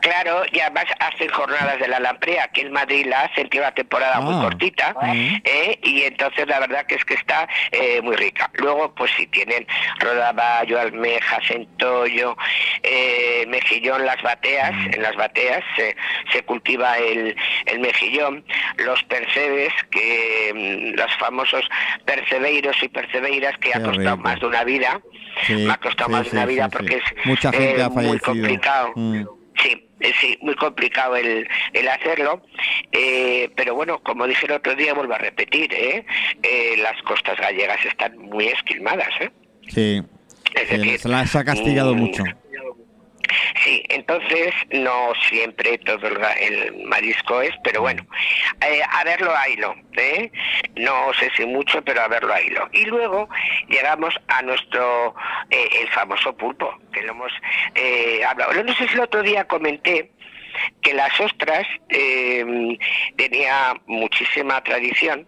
Claro, 0.00 0.42
y 0.50 0.58
además 0.60 0.84
hacen 1.00 1.28
jornadas 1.30 1.78
de 1.78 1.88
la 1.88 2.00
lamprea, 2.00 2.48
que 2.48 2.62
en 2.62 2.72
Madrid 2.72 3.06
la 3.06 3.22
hacen, 3.22 3.48
tiene 3.48 3.66
una 3.66 3.74
temporada 3.74 4.20
muy 4.20 4.34
Ah, 4.34 4.40
cortita, 4.42 4.94
mm. 5.00 5.36
¿eh? 5.44 5.78
y 5.82 6.02
entonces 6.02 6.46
la 6.48 6.58
verdad 6.60 6.84
que 6.86 6.96
es 6.96 7.04
que 7.04 7.14
está 7.14 7.48
eh, 7.70 8.00
muy 8.02 8.16
rica. 8.16 8.50
Luego, 8.54 8.92
pues 8.94 9.10
si 9.16 9.26
tienen 9.28 9.66
rodaballo, 10.00 10.80
almeja, 10.80 11.38
centollo, 11.46 12.36
eh, 12.82 13.44
mejillón, 13.48 14.04
las 14.04 14.20
bateas, 14.22 14.72
Mm. 14.72 14.94
en 14.94 15.02
las 15.02 15.14
bateas 15.16 15.62
se, 15.76 15.94
se 16.32 16.42
cultiva 16.42 16.98
el, 16.98 17.36
el 17.66 17.80
mejillón, 17.80 18.44
los 18.78 19.02
percebes, 19.04 19.72
que 19.90 20.52
mm, 20.94 20.98
los 20.98 21.14
famosos 21.16 21.64
percebeiros 22.04 22.76
y 22.82 22.88
percebeiras 22.88 23.56
que 23.58 23.70
ha 23.70 23.78
Qué 23.78 23.82
costado 23.84 24.16
rico. 24.16 24.28
más 24.28 24.40
de 24.40 24.46
una 24.46 24.64
vida, 24.64 24.81
Sí, 25.46 25.54
me 25.54 25.72
ha 25.72 25.76
costado 25.78 26.08
sí, 26.08 26.12
más 26.12 26.24
de 26.24 26.36
una 26.36 26.46
vida 26.46 26.68
porque 26.68 26.96
es 26.96 27.02
Mucha 27.24 27.52
gente 27.52 27.80
eh, 27.80 27.82
ha 27.82 27.88
muy 27.88 28.18
complicado. 28.18 28.92
Mm. 28.94 29.24
Sí, 29.62 29.88
eh, 30.00 30.12
sí, 30.20 30.38
muy 30.42 30.54
complicado 30.56 31.16
el, 31.16 31.46
el 31.72 31.88
hacerlo, 31.88 32.42
eh, 32.90 33.50
pero 33.54 33.74
bueno, 33.74 34.02
como 34.02 34.26
dije 34.26 34.46
el 34.46 34.52
otro 34.52 34.74
día, 34.74 34.94
vuelvo 34.94 35.14
a 35.14 35.18
repetir, 35.18 35.72
¿eh? 35.72 36.04
Eh, 36.42 36.74
las 36.78 37.00
costas 37.02 37.38
gallegas 37.38 37.84
están 37.84 38.16
muy 38.18 38.46
esquilmadas, 38.48 39.08
¿eh? 39.20 39.30
Sí. 39.68 40.02
Es 40.54 40.68
Sí, 40.68 40.76
decir, 40.76 40.98
se 40.98 41.08
las 41.08 41.34
ha 41.36 41.44
castigado 41.44 41.94
mm, 41.94 41.98
mucho. 41.98 42.24
Sí, 43.62 43.84
entonces 43.88 44.54
no 44.70 45.12
siempre 45.28 45.78
todo 45.78 46.06
el, 46.06 46.84
marisco 46.84 47.40
es, 47.40 47.54
pero 47.64 47.82
bueno, 47.82 48.04
eh, 48.60 48.80
a 48.88 49.04
verlo 49.04 49.34
a 49.34 49.48
hilo, 49.48 49.74
¿eh? 49.96 50.30
No 50.76 51.12
sé 51.14 51.30
si 51.36 51.46
mucho, 51.46 51.82
pero 51.82 52.02
a 52.02 52.08
verlo 52.08 52.32
a 52.32 52.40
hilo. 52.40 52.68
Y 52.72 52.84
luego 52.86 53.28
llegamos 53.68 54.14
a 54.28 54.42
nuestro, 54.42 55.14
eh, 55.50 55.68
el 55.80 55.88
famoso 55.90 56.36
pulpo, 56.36 56.74
que 56.92 57.02
lo 57.02 57.12
hemos 57.12 57.32
eh, 57.74 58.24
hablado. 58.24 58.62
No 58.62 58.74
sé 58.74 58.88
si 58.88 58.94
el 58.94 59.00
otro 59.00 59.22
día 59.22 59.44
comenté 59.44 60.10
que 60.80 60.94
las 60.94 61.18
ostras 61.20 61.66
eh, 61.88 62.76
tenía 63.16 63.74
muchísima 63.86 64.62
tradición 64.62 65.26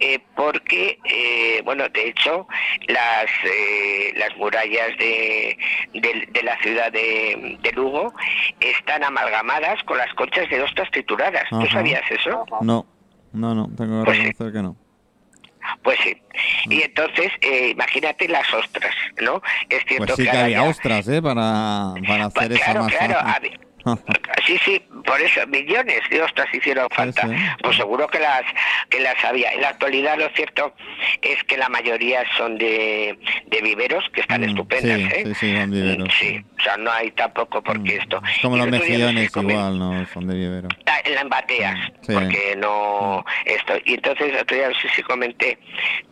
eh, 0.00 0.18
porque, 0.36 0.98
eh, 1.04 1.60
bueno, 1.64 1.88
de 1.88 2.08
hecho, 2.08 2.46
las, 2.88 3.26
eh, 3.44 4.12
las 4.16 4.36
murallas 4.36 4.96
de, 4.98 5.56
de- 5.94 6.28
de 6.30 6.42
la 6.42 6.58
ciudad 6.58 6.90
de, 6.92 7.56
de 7.60 7.72
Lugo 7.72 8.12
están 8.60 9.04
amalgamadas 9.04 9.82
con 9.84 9.98
las 9.98 10.12
conchas 10.14 10.48
de 10.50 10.62
ostras 10.62 10.90
trituradas. 10.90 11.44
¿Tú 11.50 11.66
sabías 11.66 12.02
eso? 12.10 12.44
No, 12.60 12.86
no, 13.32 13.54
no, 13.54 13.68
tengo 13.76 14.00
que 14.00 14.04
Pues 14.06 14.16
sí. 14.18 14.24
reconocer 14.24 14.52
que 14.52 14.62
no. 14.62 14.76
Pues 15.82 15.98
sí. 16.02 16.16
Y 16.70 16.82
entonces, 16.82 17.30
eh, 17.42 17.70
imagínate 17.70 18.26
las 18.28 18.52
ostras, 18.54 18.94
¿no? 19.20 19.42
Es 19.68 19.84
cierto 19.86 20.06
Pues 20.06 20.16
sí 20.16 20.24
que 20.24 20.30
había 20.36 20.62
ostras, 20.64 21.06
¿eh? 21.08 21.20
Para, 21.20 21.92
para 22.06 22.30
Pues 22.30 22.36
hacer 22.46 22.52
esa 22.52 22.64
claro, 22.64 22.80
masa. 22.84 22.96
claro, 22.98 23.18
había- 23.20 23.60
Sí, 24.46 24.58
sí, 24.64 24.82
por 25.04 25.20
eso 25.20 25.46
millones 25.48 26.00
de 26.08 26.22
ostras 26.22 26.46
hicieron 26.54 26.88
falta. 26.90 27.28
sí. 27.28 27.34
Pues 27.62 27.76
seguro 27.76 28.06
que 28.08 28.18
las 28.18 28.42
que 28.88 28.98
las 29.00 29.22
había. 29.22 29.52
En 29.52 29.60
la 29.60 29.68
actualidad 29.70 30.16
lo 30.16 30.26
cierto 30.30 30.74
es 31.20 31.42
que 31.44 31.58
la 31.58 31.68
mayoría 31.68 32.24
son 32.38 32.56
de, 32.56 33.18
de 33.46 33.60
viveros 33.60 34.04
que 34.14 34.22
están 34.22 34.40
Mm, 34.40 34.44
estupendas, 34.50 34.98
sí, 35.00 35.04
¿eh? 35.12 35.22
sí, 35.26 35.34
sí, 35.34 35.54
son 35.56 35.70
viveros, 35.70 36.08
Sí, 36.18 36.28
sí. 36.38 36.44
o 36.58 36.62
sea, 36.62 36.76
no 36.78 36.90
hay 36.90 37.10
tampoco 37.10 37.60
porque 37.62 37.98
Mm. 37.98 38.00
esto. 38.00 38.22
Es 38.32 38.38
como 38.40 38.56
Y 38.56 38.58
los 38.60 38.68
no 38.68 38.78
mejillones 38.78 39.36
igual, 39.36 39.78
no 39.78 40.06
son 40.14 40.26
de 40.28 40.34
vivero. 40.34 40.68
Ah, 40.86 41.00
en 41.04 41.14
la 41.14 41.20
embateas, 41.20 41.78
Sí. 42.06 42.12
porque 42.14 42.56
no 42.56 43.24
esto. 43.44 43.74
Y 43.84 43.94
entonces 43.94 44.32
otro 44.40 44.56
día 44.56 44.68
no 44.70 44.74
sé 44.80 44.88
si 44.96 45.02
comenté 45.02 45.58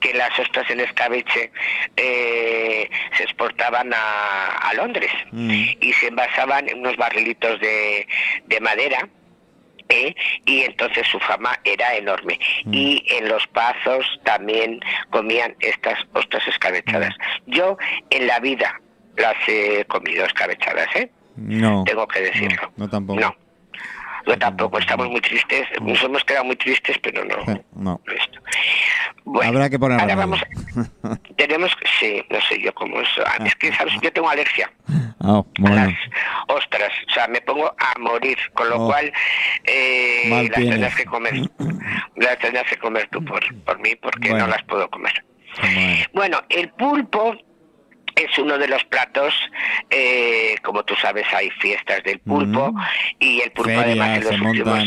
que 0.00 0.12
las 0.12 0.38
ostras 0.38 0.68
en 0.70 0.80
escabeche 0.80 1.50
eh, 1.96 2.90
se 3.16 3.22
exportaban 3.22 3.92
a, 3.94 4.56
a 4.58 4.74
Londres 4.74 5.10
Mm. 5.32 5.50
y 5.80 5.92
se 5.94 6.08
envasaban 6.08 6.68
en 6.68 6.80
unos 6.80 6.96
barrilitos 6.98 7.58
de, 7.60 7.65
de 8.46 8.60
madera. 8.60 9.08
¿eh? 9.88 10.12
y 10.44 10.62
entonces 10.62 11.06
su 11.06 11.20
fama 11.20 11.60
era 11.62 11.94
enorme 11.94 12.40
Mm. 12.64 12.74
y 12.74 13.04
en 13.08 13.28
los 13.28 13.46
pazos 13.46 14.04
también 14.24 14.80
comían 15.10 15.54
estas 15.60 15.96
ostras 16.12 16.42
escabechadas 16.48 17.14
Mm. 17.46 17.52
yo 17.52 17.76
en 18.10 18.26
la 18.26 18.40
vida 18.40 18.80
las 19.16 19.36
he 19.46 19.84
comido 19.84 20.24
escabechadas 20.24 20.88
¿eh? 20.96 21.08
No. 21.36 21.84
tengo 21.84 22.08
que 22.08 22.20
decirlo 22.20 22.62
No, 22.76 22.84
no 22.86 22.88
tampoco. 22.90 23.20
no 23.20 23.36
tampoco, 24.36 24.78
estamos 24.78 25.08
muy 25.08 25.20
tristes, 25.20 25.66
nos 25.80 26.02
hemos 26.02 26.24
quedado 26.24 26.44
muy 26.46 26.56
tristes, 26.56 26.98
pero 27.02 27.24
no. 27.24 27.36
No. 27.76 28.00
esto. 28.06 28.40
Bueno, 29.24 29.50
Habrá 29.50 29.70
que 29.70 29.78
poner 29.78 30.00
ahora 30.00 30.14
vamos, 30.16 30.40
tenemos, 31.36 31.70
sí, 32.00 32.24
no 32.30 32.40
sé 32.42 32.60
yo 32.60 32.72
cómo 32.74 33.00
es, 33.00 33.08
ah, 33.24 33.38
es 33.44 33.54
que 33.56 33.72
sabes, 33.74 33.94
yo 34.00 34.12
tengo 34.12 34.28
alergia 34.30 34.70
Ah, 35.20 35.38
a 35.38 35.42
bueno. 35.58 35.74
las 35.76 35.94
ostras, 36.48 36.92
o 37.08 37.12
sea, 37.12 37.26
me 37.28 37.40
pongo 37.40 37.66
a 37.66 37.98
morir, 37.98 38.38
con 38.54 38.68
lo 38.70 38.76
Oh. 38.82 38.86
cual 38.88 39.12
eh, 39.64 40.28
las 40.28 40.50
tendrás 40.50 40.94
que 40.94 41.04
comer, 41.06 41.34
las 42.16 42.38
tendrás 42.38 42.64
que 42.68 42.76
comer 42.76 43.08
tú 43.10 43.24
por, 43.24 43.42
por 43.64 43.78
mí, 43.80 43.96
porque 43.96 44.30
Bueno. 44.30 44.46
no 44.46 44.52
las 44.52 44.62
puedo 44.64 44.88
comer. 44.90 45.24
Bueno, 46.12 46.38
el 46.50 46.68
pulpo 46.70 47.34
es 48.16 48.38
uno 48.38 48.56
de 48.56 48.66
los 48.66 48.82
platos, 48.84 49.34
eh, 49.90 50.56
como 50.62 50.82
tú 50.84 50.96
sabes, 50.96 51.26
hay 51.34 51.50
fiestas 51.50 52.02
del 52.02 52.18
pulpo 52.20 52.72
Mm. 52.72 52.80
y 53.20 53.40
el 53.42 53.50
pulpo 53.52 53.78
además 53.78 54.18
en 54.18 54.24
los 54.24 54.40
últimos... 54.40 54.84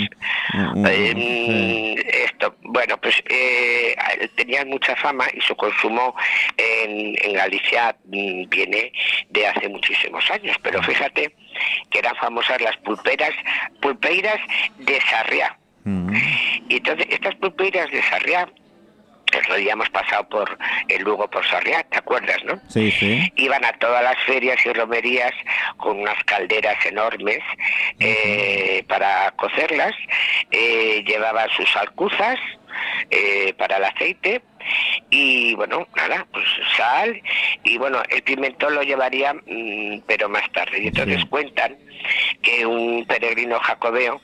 mm, 0.54 0.80
mm, 0.82 0.86
eh, 0.88 1.14
sí. 1.16 1.96
Esto, 2.26 2.56
bueno, 2.64 2.98
pues 3.00 3.24
eh, 3.30 3.96
tenían 4.36 4.68
mucha 4.70 4.96
fama 4.96 5.26
y 5.34 5.42
su 5.42 5.56
consumo 5.56 6.16
en, 6.58 7.16
en 7.24 7.34
Galicia 7.34 7.96
viene 8.06 8.92
de 9.30 9.48
hace 9.48 9.70
muchísimos 9.70 10.30
años, 10.32 10.58
pero 10.64 10.82
fíjate 10.82 11.36
que 11.92 12.00
eran 12.00 12.16
famosas 12.16 12.60
las 12.62 12.78
pulperas, 12.78 13.32
pulpeiras 13.82 14.40
de 14.80 15.00
Sarriá. 15.02 15.56
Mm. 15.84 16.16
Y 16.68 16.78
entonces 16.78 17.06
estas 17.12 17.36
pulpeiras 17.36 17.92
de 17.92 18.02
Sarriá, 18.04 18.50
el 19.38 19.40
otro 19.40 19.56
día 19.56 19.74
hemos 19.74 19.90
pasado 19.90 20.28
por 20.30 20.58
el 20.88 21.02
Lugo 21.04 21.30
por 21.30 21.46
Sarriá, 21.48 21.84
¿te 21.84 21.98
acuerdas, 21.98 22.38
no? 22.46 22.60
Sí, 22.70 22.92
sí. 22.92 23.32
iban 23.36 23.64
a 23.66 23.74
todas 23.74 24.04
las 24.04 24.18
ferias 24.26 24.58
y 24.66 24.74
romerías 24.74 25.34
con 25.78 26.00
unas 26.00 26.22
calderas 26.26 26.84
enormes 26.86 27.40
eh, 28.00 28.84
para 28.88 29.32
cocerlas, 29.32 29.94
eh, 30.52 31.04
llevaban 31.06 31.50
sus 31.52 31.76
alcuzas 31.76 32.40
eh, 33.12 33.54
para 33.58 33.78
el 33.78 33.84
aceite 33.86 34.42
y 35.10 35.56
bueno, 35.56 35.88
nada, 35.96 36.26
pues 36.32 36.46
sal 36.78 37.20
y 37.64 37.78
bueno, 37.78 38.02
el 38.10 38.22
pimentón 38.24 38.76
lo 38.76 38.84
llevaría 38.84 39.34
mm, 39.34 40.02
pero 40.08 40.30
más 40.30 40.50
tarde 40.52 40.80
y 40.84 40.88
entonces 40.88 41.20
Sí. 41.22 41.28
cuentan 41.28 41.78
que 42.42 42.66
un 42.66 43.06
peregrino 43.06 43.60
jacobeo 43.60 44.22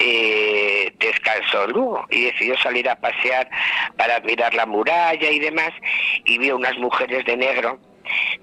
eh, 0.00 0.92
descansó 0.98 1.66
Lugo 1.66 2.06
y 2.10 2.24
decidió 2.24 2.56
salir 2.58 2.88
a 2.88 2.96
pasear 2.96 3.48
para 3.96 4.16
admirar 4.16 4.54
la 4.54 4.66
muralla 4.66 5.30
y 5.30 5.38
demás 5.38 5.70
y 6.24 6.38
vio 6.38 6.56
unas 6.56 6.76
mujeres 6.78 7.24
de 7.26 7.36
negro 7.36 7.78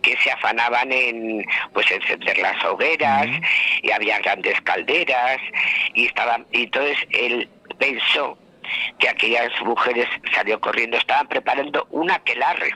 que 0.01 0.15
se 0.17 0.31
afanaban 0.31 0.91
en 0.91 1.43
pues 1.73 1.89
encender 1.91 2.37
las 2.37 2.63
hogueras 2.63 3.27
y 3.81 3.91
había 3.91 4.19
grandes 4.19 4.61
calderas 4.61 5.39
y 5.93 6.05
estaban 6.05 6.45
y 6.51 6.63
entonces 6.63 6.97
él 7.09 7.49
pensó 7.79 8.37
que 8.99 9.09
aquellas 9.09 9.49
mujeres 9.61 10.07
salió 10.33 10.59
corriendo 10.61 10.97
estaban 10.97 11.27
preparando 11.27 11.87
un 11.89 12.11
aquelarre 12.11 12.71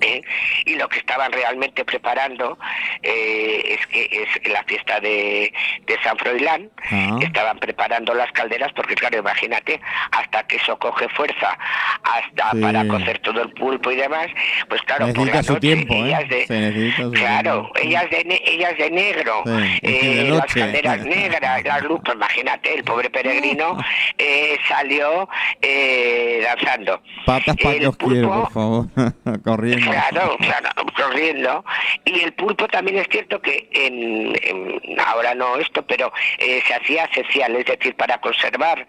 ¿eh? 0.00 0.22
y 0.64 0.74
lo 0.76 0.88
que 0.88 0.98
estaban 0.98 1.30
realmente 1.32 1.84
preparando 1.84 2.58
eh, 3.02 3.76
es 3.78 3.86
que 3.88 4.08
es 4.42 4.48
la 4.50 4.62
fiesta 4.64 5.00
de, 5.00 5.52
de 5.86 5.98
San 6.02 6.16
Froilán 6.18 6.70
Ah. 6.92 7.18
estaban 7.20 7.58
preparando 7.58 8.14
las 8.14 8.30
calderas 8.32 8.72
porque 8.74 8.94
claro 8.94 9.18
imagínate 9.18 9.80
hasta 10.12 10.42
que 10.46 10.56
eso 10.56 10.78
coge 10.78 11.08
fuerza 11.10 11.56
hasta 12.02 12.50
Sí. 12.52 12.60
para 12.60 12.86
cocer 12.88 13.18
todo 13.20 13.42
el 13.42 13.50
pulpo 13.52 13.90
y 13.92 13.96
demás 13.96 14.26
pues 14.68 14.80
claro 14.82 15.06
por 15.12 15.26
Necesita 15.26 15.36
la 15.36 15.42
su 15.42 15.52
noche 15.54 15.60
tiempo, 15.60 15.94
¿eh? 15.94 15.98
ellas 16.06 16.28
de, 16.28 16.92
su 16.96 17.12
claro 17.12 17.70
tiempo. 17.74 17.88
ellas 17.88 18.10
de 18.10 18.42
ellas 18.46 18.78
de 18.78 18.90
negro 18.90 19.42
Sí, 19.44 19.50
de 19.82 20.28
eh, 20.28 20.30
las 20.30 20.52
calderas 20.54 21.04
negras 21.04 21.64
las 21.64 21.82
luces 21.82 22.14
imagínate 22.14 22.74
el 22.74 22.82
pobre 22.84 23.10
peregrino 23.10 23.76
eh, 24.18 24.56
salió 24.68 25.28
eh, 25.62 26.40
danzando 26.42 27.02
Patas 27.26 27.56
para 27.56 27.74
El 27.74 27.78
quiero, 27.78 27.92
pulpo- 27.92 28.40
por 28.44 28.52
favor. 28.52 28.86
Corriendo. 29.44 29.79
Claro, 29.82 30.36
claro, 30.38 30.68
corriendo. 30.96 31.64
Y 32.04 32.20
el 32.20 32.32
pulpo 32.34 32.66
también 32.68 32.98
es 32.98 33.06
cierto 33.10 33.40
que 33.40 33.68
en, 33.72 34.34
en- 34.42 35.00
ahora 35.00 35.34
no 35.34 35.56
esto, 35.56 35.82
pero 35.86 36.12
eh, 36.38 36.62
se 36.66 36.74
hacía 36.74 37.08
cecial, 37.14 37.56
es 37.56 37.66
decir, 37.66 37.94
para 37.96 38.20
conservar 38.20 38.86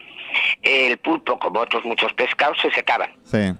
el 0.62 0.98
pulpo, 1.00 1.38
como 1.40 1.60
otros 1.60 1.84
muchos 1.86 2.14
pescados, 2.14 2.58
se 2.62 2.72
secaban. 2.72 3.12
Sí. 3.24 3.52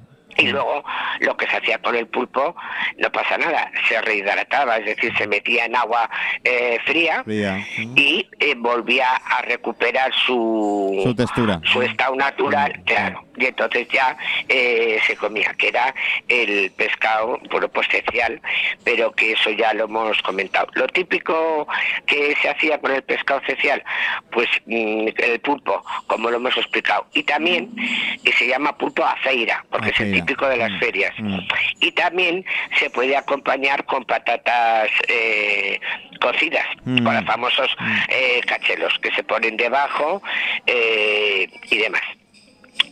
Y 0.42 0.48
luego 0.48 0.84
lo 1.20 1.38
que 1.38 1.48
se 1.48 1.58
hacía 1.58 1.78
con 1.80 1.96
el 1.96 2.08
pulpo 2.08 2.56
no 2.98 3.12
pasa 3.12 3.38
nada, 3.38 3.72
se 3.88 4.02
rehidrataba, 4.02 4.78
es 4.78 4.86
decir, 4.86 5.16
se 5.18 5.28
metía 5.28 5.66
en 5.66 5.76
agua 5.76 6.10
eh, 6.44 6.78
fría 6.86 7.24
Fría. 7.24 7.66
y 7.96 8.28
eh, 8.40 8.56
volvía 8.58 9.08
a 9.16 9.42
recuperar 9.44 10.12
su, 10.26 11.02
Su 11.04 11.16
textura. 11.16 11.60
su 11.64 11.82
estado 11.82 12.16
natural, 12.16 12.82
claro. 12.86 13.24
Y 13.38 13.46
entonces 13.46 13.88
ya 13.90 14.16
eh, 14.50 15.00
se 15.08 15.16
comía, 15.16 15.54
que 15.58 15.70
era 15.70 15.94
el 16.28 16.72
pescado, 16.72 17.40
bueno, 17.50 17.68
pues 17.70 17.88
especial, 17.92 18.42
pero 18.84 19.12
que 19.12 19.34
eso 19.34 19.50
ya 19.52 19.74
lo 19.74 19.86
hemos 19.86 20.22
comentado. 20.22 20.68
Lo 20.74 20.88
típico 20.88 21.68
que 22.06 22.36
se 22.42 22.50
hacía 22.50 22.80
con 22.80 22.92
el 22.92 23.02
pescado 23.04 23.40
especial, 23.42 23.84
pues 24.32 24.48
mm, 24.66 25.08
el 25.18 25.40
pulpo, 25.40 25.84
como 26.08 26.30
lo 26.30 26.38
hemos 26.38 26.56
explicado. 26.58 27.08
Y 27.14 27.24
también 27.24 27.72
eh, 27.78 28.32
se 28.38 28.48
llama 28.48 28.78
pulpo 28.78 29.04
a 29.04 29.16
feira, 29.18 29.66
porque 29.70 29.90
es 29.90 30.00
el 30.00 30.08
Aceira. 30.08 30.26
Típico 30.32 30.48
de 30.48 30.58
las 30.58 30.72
Mm, 30.72 30.80
ferias. 30.80 31.14
mm. 31.20 31.40
Y 31.82 31.92
también 31.92 32.46
se 32.80 32.90
puede 32.90 33.16
acompañar 33.18 33.84
con 33.86 34.06
patatas 34.06 34.90
eh, 35.08 35.80
cocidas, 36.22 36.66
Mm. 36.86 37.04
con 37.04 37.16
los 37.16 37.26
famosos 37.26 37.70
eh, 38.10 38.42
cachelos 38.48 38.98
que 39.00 39.12
se 39.12 39.24
ponen 39.24 39.58
debajo 39.58 40.22
eh, 40.68 41.50
y 41.70 41.78
demás. 41.78 42.02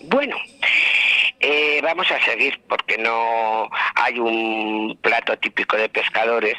Bueno, 0.04 0.36
eh, 1.40 1.80
vamos 1.82 2.10
a 2.12 2.20
seguir 2.24 2.60
porque 2.68 2.98
no 2.98 3.70
hay 3.96 4.20
un 4.20 4.98
plato 5.02 5.38
típico 5.38 5.78
de 5.78 5.90
pescadores 5.90 6.56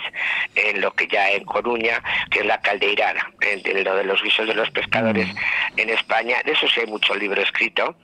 en 0.54 0.80
lo 0.80 0.92
que 0.92 1.06
ya 1.06 1.30
en 1.30 1.44
Coruña, 1.44 2.02
que 2.30 2.40
es 2.40 2.46
la 2.46 2.60
caldeirada, 2.60 3.30
en 3.40 3.84
lo 3.84 3.94
de 3.96 4.04
los 4.04 4.22
guisos 4.22 4.46
de 4.46 4.54
los 4.54 4.70
pescadores 4.70 5.28
en 5.76 5.90
España. 5.90 6.38
De 6.44 6.52
eso 6.52 6.68
sí 6.68 6.80
hay 6.80 6.86
mucho 6.86 7.14
libro 7.14 7.40
escrito, 7.42 7.94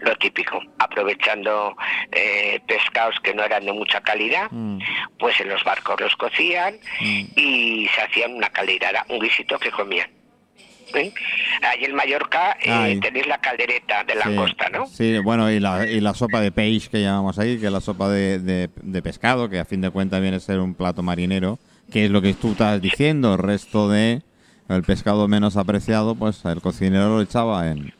lo 0.00 0.16
típico, 0.16 0.60
aprovechando 0.78 1.76
eh, 2.12 2.60
pescados 2.66 3.18
que 3.20 3.34
no 3.34 3.42
eran 3.44 3.64
de 3.64 3.72
mucha 3.72 4.00
calidad, 4.00 4.48
Mm. 4.50 4.78
pues 5.18 5.38
en 5.40 5.48
los 5.48 5.62
barcos 5.64 6.00
los 6.00 6.14
cocían 6.16 6.78
Mm. 7.00 7.24
y 7.36 7.88
se 7.94 8.00
hacían 8.02 8.34
una 8.34 8.48
caldeirada, 8.50 9.04
un 9.08 9.20
guisito 9.20 9.58
que 9.58 9.70
comían. 9.70 10.10
¿Eh? 10.96 11.12
Ahí 11.62 11.84
en 11.84 11.94
Mallorca 11.94 12.52
eh, 12.60 12.70
Ay. 12.70 13.00
tenéis 13.00 13.26
la 13.26 13.38
caldereta 13.38 14.04
de 14.04 14.12
Sí, 14.14 14.18
langosta, 14.24 14.68
¿no? 14.70 14.86
Sí, 14.86 15.18
bueno, 15.18 15.50
y 15.50 15.60
la, 15.60 15.86
y 15.88 16.00
la 16.00 16.14
sopa 16.14 16.40
de 16.40 16.52
peix 16.52 16.88
que 16.88 17.02
llamamos 17.02 17.38
ahí, 17.38 17.58
que 17.58 17.66
es 17.66 17.72
la 17.72 17.80
sopa 17.80 18.08
de, 18.08 18.38
de- 18.38 18.70
de 18.82 19.02
pescado, 19.02 19.48
que 19.48 19.58
a 19.58 19.64
fin 19.64 19.80
de 19.80 19.90
cuentas 19.90 20.20
viene 20.20 20.36
a 20.36 20.40
ser 20.40 20.60
un 20.60 20.74
plato 20.74 21.02
marinero, 21.02 21.58
que 21.92 22.04
es 22.06 22.10
lo 22.10 22.22
que 22.22 22.34
tú 22.34 22.52
estás 22.52 22.80
diciendo, 22.80 23.32
el 23.34 23.38
resto 23.38 23.88
de 23.88 24.22
el 24.68 24.82
pescado 24.82 25.28
menos 25.28 25.56
apreciado, 25.56 26.14
pues 26.14 26.44
el 26.44 26.60
cocinero 26.62 27.08
lo 27.16 27.20
echaba 27.20 27.68
en 27.70 27.92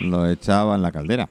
lo 0.00 0.28
echaba 0.28 0.74
en 0.74 0.82
la 0.82 0.90
caldera. 0.90 1.28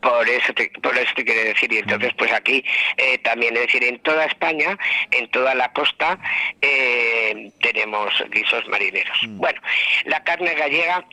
Por 0.00 0.28
eso, 0.28 0.52
te, 0.54 0.70
por 0.82 0.96
eso 0.96 1.12
te 1.16 1.24
quiero 1.24 1.42
decir. 1.42 1.72
Y 1.72 1.78
entonces, 1.78 2.12
pues 2.16 2.32
aquí 2.32 2.64
eh, 2.96 3.18
también, 3.18 3.56
es 3.56 3.62
decir, 3.62 3.84
en 3.84 3.98
toda 4.00 4.24
España, 4.24 4.78
en 5.10 5.28
toda 5.30 5.54
la 5.54 5.72
costa, 5.72 6.18
eh, 6.60 7.50
tenemos 7.60 8.12
guisos 8.30 8.66
marineros. 8.68 9.18
Bueno, 9.28 9.60
la 10.04 10.22
carne 10.22 10.54
gallega 10.54 11.04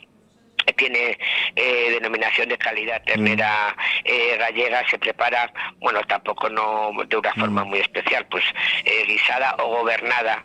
tiene 0.72 1.18
eh, 1.56 1.90
denominación 1.90 2.48
de 2.48 2.58
calidad 2.58 3.02
ternera 3.04 3.74
eh, 4.04 4.36
gallega 4.38 4.82
se 4.88 4.98
prepara 4.98 5.52
bueno 5.78 6.00
tampoco 6.04 6.48
no 6.48 6.92
de 7.06 7.16
una 7.16 7.32
forma 7.34 7.64
muy 7.64 7.80
especial 7.80 8.26
pues 8.30 8.44
eh, 8.84 9.04
guisada 9.06 9.56
o 9.58 9.78
gobernada 9.78 10.44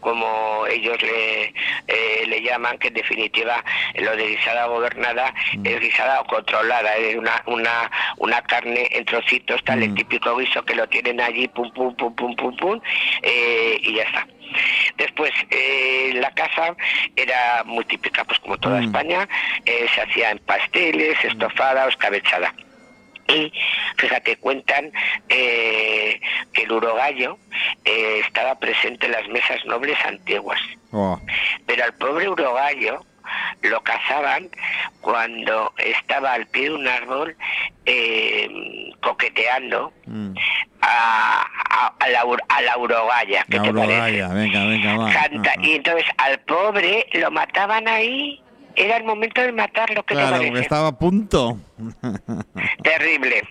como 0.00 0.66
ellos 0.66 1.00
le, 1.02 1.54
eh, 1.88 2.24
le 2.26 2.42
llaman 2.42 2.78
que 2.78 2.88
en 2.88 2.94
definitiva 2.94 3.62
lo 3.94 4.16
de 4.16 4.28
guisada 4.28 4.68
o 4.68 4.74
gobernada 4.74 5.34
es 5.62 5.80
guisada 5.80 6.20
o 6.20 6.24
controlada 6.26 6.96
es 6.96 7.16
una 7.16 7.42
una 7.46 7.90
una 8.18 8.42
carne 8.42 8.88
en 8.90 9.04
trocitos 9.04 9.62
tal 9.64 9.82
el 9.82 9.94
típico 9.94 10.36
guiso 10.36 10.64
que 10.64 10.74
lo 10.74 10.88
tienen 10.88 11.20
allí 11.20 11.48
pum 11.48 11.70
pum 11.72 11.94
pum 11.96 12.14
pum 12.14 12.34
pum 12.36 12.56
pum 12.56 12.80
y 13.22 13.94
ya 13.94 14.02
está 14.02 14.26
Después, 14.96 15.30
eh, 15.50 16.12
la 16.14 16.30
casa 16.32 16.74
era 17.16 17.62
muy 17.64 17.84
típica, 17.84 18.24
pues 18.24 18.38
como 18.40 18.58
toda 18.58 18.80
Mm. 18.80 18.84
España, 18.84 19.28
eh, 19.64 19.86
se 19.94 20.00
hacía 20.02 20.30
en 20.30 20.38
pasteles, 20.40 21.16
estofada 21.24 21.86
o 21.86 21.88
escabechada. 21.88 22.54
Y 23.28 23.52
fíjate, 23.96 24.36
cuentan 24.38 24.92
eh, 25.28 26.20
que 26.52 26.62
el 26.62 26.72
urogallo 26.72 27.38
eh, 27.84 28.20
estaba 28.26 28.58
presente 28.58 29.06
en 29.06 29.12
las 29.12 29.28
mesas 29.28 29.64
nobles 29.66 29.96
antiguas. 30.04 30.60
Oh, 30.90 31.20
Pero 31.66 31.84
al 31.84 31.94
pobre 31.94 32.28
urogallo 32.28 33.04
lo 33.62 33.80
cazaban 33.82 34.48
cuando 35.00 35.72
estaba 35.78 36.32
al 36.34 36.46
pie 36.46 36.64
de 36.70 36.74
un 36.74 36.88
árbol 36.88 37.36
eh, 37.86 38.48
coqueteando 39.00 39.92
mm. 40.06 40.34
a, 40.82 41.46
a- 41.70 41.94
a 41.98 42.08
la, 42.08 42.24
a 42.48 42.62
la 42.62 42.78
urogalla. 42.78 43.44
¿Qué 43.50 43.56
La 43.56 43.62
te 43.62 43.72
parece? 43.72 43.92
urogalla, 43.92 44.28
venga, 44.28 44.64
venga, 44.66 44.96
va. 44.96 45.12
Canta. 45.12 45.50
Ah, 45.56 45.60
Y 45.62 45.72
entonces 45.72 46.04
al 46.18 46.38
pobre 46.40 47.06
lo 47.12 47.30
mataban 47.30 47.88
ahí. 47.88 48.40
Era 48.76 48.96
el 48.98 49.04
momento 49.04 49.40
de 49.42 49.52
matarlo. 49.52 50.02
¿Qué 50.04 50.14
te 50.14 50.20
Claro, 50.20 50.30
parece? 50.30 50.48
porque 50.48 50.62
estaba 50.62 50.88
a 50.88 50.98
punto. 50.98 51.58
Terrible. 52.82 53.42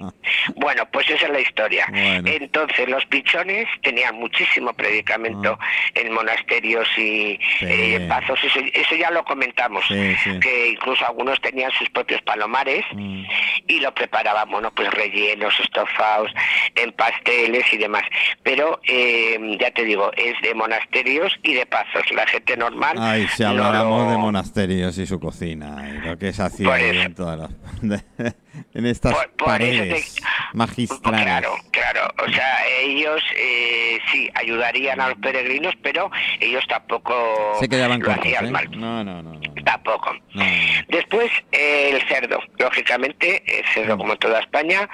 Bueno, 0.56 0.84
pues 0.92 1.10
esa 1.10 1.26
es 1.26 1.32
la 1.32 1.40
historia. 1.40 1.86
Bueno. 1.90 2.30
Entonces, 2.30 2.88
los 2.90 3.06
pichones 3.06 3.68
tenían 3.82 4.16
muchísimo 4.16 4.74
predicamento 4.74 5.58
en 5.94 6.14
monasterios 6.14 6.88
y 6.98 7.40
Ah. 7.40 7.46
Sí. 7.60 7.66
eh, 7.66 7.96
en 7.96 8.08
pazos. 8.08 8.40
Eso, 8.44 8.60
eso 8.74 8.96
ya 8.96 9.12
lo 9.12 9.24
comentamos. 9.24 9.84
Sí, 9.88 10.16
sí. 10.24 10.40
Que 10.40 10.70
incluso 10.70 11.06
algunos 11.06 11.40
tenían 11.42 11.72
sus 11.72 11.90
propios 11.90 12.22
palomares 12.22 12.86
Mm. 12.94 13.24
y 13.68 13.80
lo 13.80 13.94
preparaban, 13.94 14.50
bueno, 14.50 14.72
pues 14.74 14.90
rellenos, 14.92 15.54
estofados, 15.60 16.32
en 16.76 16.92
pasteles 16.94 17.66
y 17.74 17.78
demás. 17.78 18.04
Pero, 18.44 18.80
eh, 18.88 19.58
ya 19.60 19.72
te 19.72 19.84
digo, 19.84 20.12
es 20.16 20.34
de 20.42 20.54
monasterios 20.54 21.34
y 21.44 21.54
de 21.54 21.66
pazos. 21.66 22.10
La 22.12 22.26
gente 22.28 22.56
normal. 22.58 22.98
Ay, 23.00 23.28
si 23.36 23.44
no 23.44 23.50
habláramos 23.50 24.06
lo- 24.06 24.12
de 24.12 24.18
monasterios 24.18 24.98
y 24.98 25.06
su 25.06 25.20
cocina 25.20 25.88
y 25.90 26.08
lo 26.08 26.18
que 26.18 26.34
se 26.34 26.44
hacía 26.44 26.80
en 26.80 27.14
todas 27.16 27.38
las 27.40 27.50
en 28.74 28.86
estas 28.86 29.14
Por- 29.14 29.32
paredes 29.46 30.16
te- 30.16 30.22
magistrales. 30.54 31.24
Claro, 31.24 31.54
claro. 31.72 32.14
O 32.26 32.32
sea, 32.32 32.58
ellos 32.82 33.22
eh, 33.36 34.00
sí 34.12 34.30
ayudarían 34.36 35.00
a 35.02 35.10
los 35.10 35.18
peregrinos, 35.20 35.74
pero 35.82 36.10
ellos 36.40 36.64
tampoco 36.68 37.14
Se 37.60 37.70
quedaban 37.70 38.02
cortos, 38.02 38.26
¿eh? 38.26 38.52
mal. 38.52 38.70
No, 38.80 39.04
no, 39.04 39.22
no. 39.22 39.40
Tampoco. 39.64 40.12
No. 40.34 40.44
Después, 40.88 41.30
eh, 41.52 41.92
el 41.94 42.02
cerdo. 42.08 42.40
Lógicamente, 42.58 43.44
el 43.60 43.66
cerdo, 43.74 43.98
como 43.98 44.14
en 44.14 44.20
toda 44.20 44.40
España, 44.40 44.90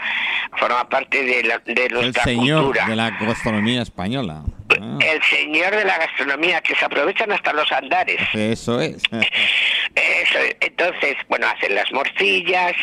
forma 0.58 0.88
parte 0.90 1.24
de, 1.24 1.44
la, 1.44 1.60
de 1.60 1.86
El 1.86 1.94
nuestra 1.94 2.24
señor 2.24 2.64
cultura. 2.66 2.86
de 2.88 2.96
la 2.96 3.10
gastronomía 3.12 3.82
española. 3.82 4.44
Ah, 4.70 4.98
El 5.02 5.22
señor 5.24 5.76
de 5.76 5.86
la 5.86 5.98
gastronomía, 5.98 6.60
que 6.62 6.76
se 6.76 6.86
aprovechan 6.86 7.32
hasta 7.32 7.54
los 7.54 7.72
andares. 7.72 8.18
eso 8.34 8.82
es. 8.82 9.02
Eso, 9.96 10.40
entonces, 10.60 11.16
bueno, 11.30 11.48
hacen 11.48 11.74
las 11.74 11.90
morcillas, 11.94 12.74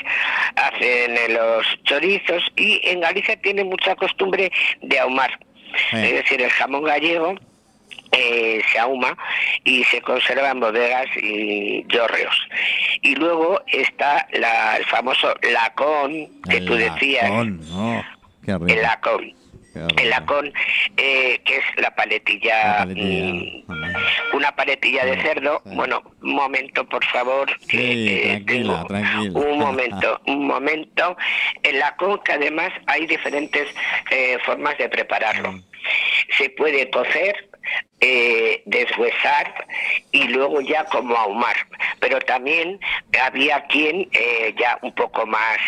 hacen 0.56 1.14
los 1.34 1.66
chorizos 1.84 2.42
y 2.56 2.80
en 2.88 3.00
Galicia 3.00 3.36
tienen 3.42 3.68
mucha 3.68 3.94
costumbre 3.96 4.50
de 4.80 4.98
ahumar. 4.98 5.38
Es 5.92 6.12
decir, 6.12 6.40
el 6.40 6.48
jamón 6.50 6.84
gallego 6.84 7.34
eh, 8.12 8.62
se 8.72 8.78
ahuma 8.78 9.14
y 9.64 9.84
se 9.84 10.00
conserva 10.00 10.50
en 10.50 10.60
bodegas 10.60 11.06
y 11.16 11.84
yorreos. 11.88 12.34
Y 13.02 13.14
luego 13.16 13.60
está 13.66 14.26
la, 14.32 14.76
el 14.78 14.84
famoso 14.86 15.34
lacón 15.52 16.28
que 16.48 16.56
El 16.58 16.64
tú 16.66 16.74
decías. 16.76 17.24
lacón, 17.24 17.60
no, 17.70 18.04
qué. 18.44 18.72
El 18.74 18.82
lacón. 18.82 19.34
El 19.74 20.10
lacón, 20.10 20.52
eh, 20.96 21.40
que 21.44 21.56
es 21.56 21.64
la 21.76 21.94
paletilla, 21.94 22.64
La 22.64 22.78
paletilla, 22.78 23.64
ajá. 23.68 23.98
una 24.34 24.54
paletilla 24.56 25.04
de 25.04 25.22
cerdo. 25.22 25.62
sí. 25.64 25.74
Bueno, 25.74 26.02
un 26.22 26.34
momento, 26.34 26.88
por 26.88 27.04
favor. 27.06 27.46
que, 27.68 27.76
Sí, 27.78 28.08
eh, 28.08 28.22
tranquila, 28.44 28.84
tranquila. 28.86 29.38
Un 29.40 29.58
momento, 29.66 30.20
un 30.26 30.46
momento. 30.46 31.16
En 31.62 31.78
la 31.78 31.96
conca, 31.96 32.34
además, 32.34 32.70
hay 32.86 33.06
diferentes 33.06 33.68
eh, 34.10 34.38
formas 34.44 34.76
de 34.78 34.88
prepararlo. 34.88 35.58
Se 36.38 36.50
puede 36.50 36.88
cocer, 36.90 37.48
eh, 38.02 38.62
deshuesar 38.66 39.66
y 40.10 40.24
luego 40.24 40.60
ya 40.60 40.84
como 40.86 41.16
ahumar. 41.16 41.56
Pero 42.00 42.18
también 42.20 42.78
había 43.22 43.64
quien 43.66 44.08
eh, 44.12 44.54
ya 44.58 44.78
un 44.82 44.92
poco 44.94 45.24
más, 45.26 45.58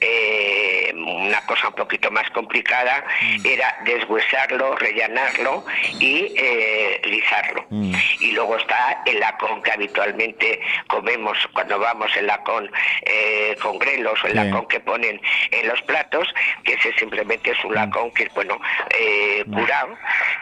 eh, 0.00 0.92
una 0.94 1.44
cosa 1.46 1.68
un 1.68 1.74
poquito 1.74 2.10
más 2.10 2.28
complicada, 2.30 3.04
Mm. 3.20 3.46
era 3.46 3.76
deshuesarlo, 3.84 4.76
rellenarlo 4.76 5.64
y 5.98 6.32
eh, 6.36 7.00
guisarlo. 7.04 7.66
Mm. 7.70 7.92
Y 8.20 8.32
luego 8.32 8.56
está 8.56 9.02
el 9.04 9.20
lacón 9.20 9.62
que 9.62 9.72
habitualmente 9.72 10.60
comemos 10.88 11.36
cuando 11.52 11.78
vamos 11.78 12.10
el 12.16 12.26
lacón 12.26 12.70
eh, 13.02 13.56
con 13.60 13.78
grelos 13.78 14.22
o 14.24 14.26
el 14.28 14.36
lacón 14.36 14.66
que 14.68 14.80
ponen 14.80 15.20
en 15.50 15.68
los 15.68 15.80
platos, 15.82 16.28
que 16.64 16.74
ese 16.74 16.92
simplemente 16.94 17.50
es 17.50 17.64
un 17.64 17.74
lacón 17.74 18.10
que 18.12 18.24
es 18.24 18.34
bueno 18.34 18.58
eh, 18.98 19.44
curado, 19.52 19.96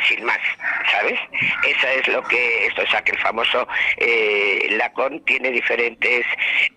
sin 0.09 0.25
más, 0.25 0.39
¿sabes? 0.93 1.19
Eso 1.66 1.89
es 1.89 2.09
lo 2.09 2.22
que 2.22 2.66
esto, 2.66 2.82
o 2.82 2.86
sea 2.86 3.03
que 3.03 3.12
el 3.12 3.18
famoso 3.18 3.66
eh, 3.97 4.68
lacón 4.70 5.24
tiene 5.24 5.51
diferentes 5.51 6.24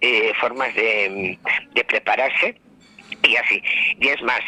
eh, 0.01 0.31
formas 0.39 0.73
de 0.75 1.37
prepararse 1.87 2.55
y 3.23 3.35
así. 3.35 3.61
Y 3.99 4.07
es 4.07 4.21
más, 4.23 4.39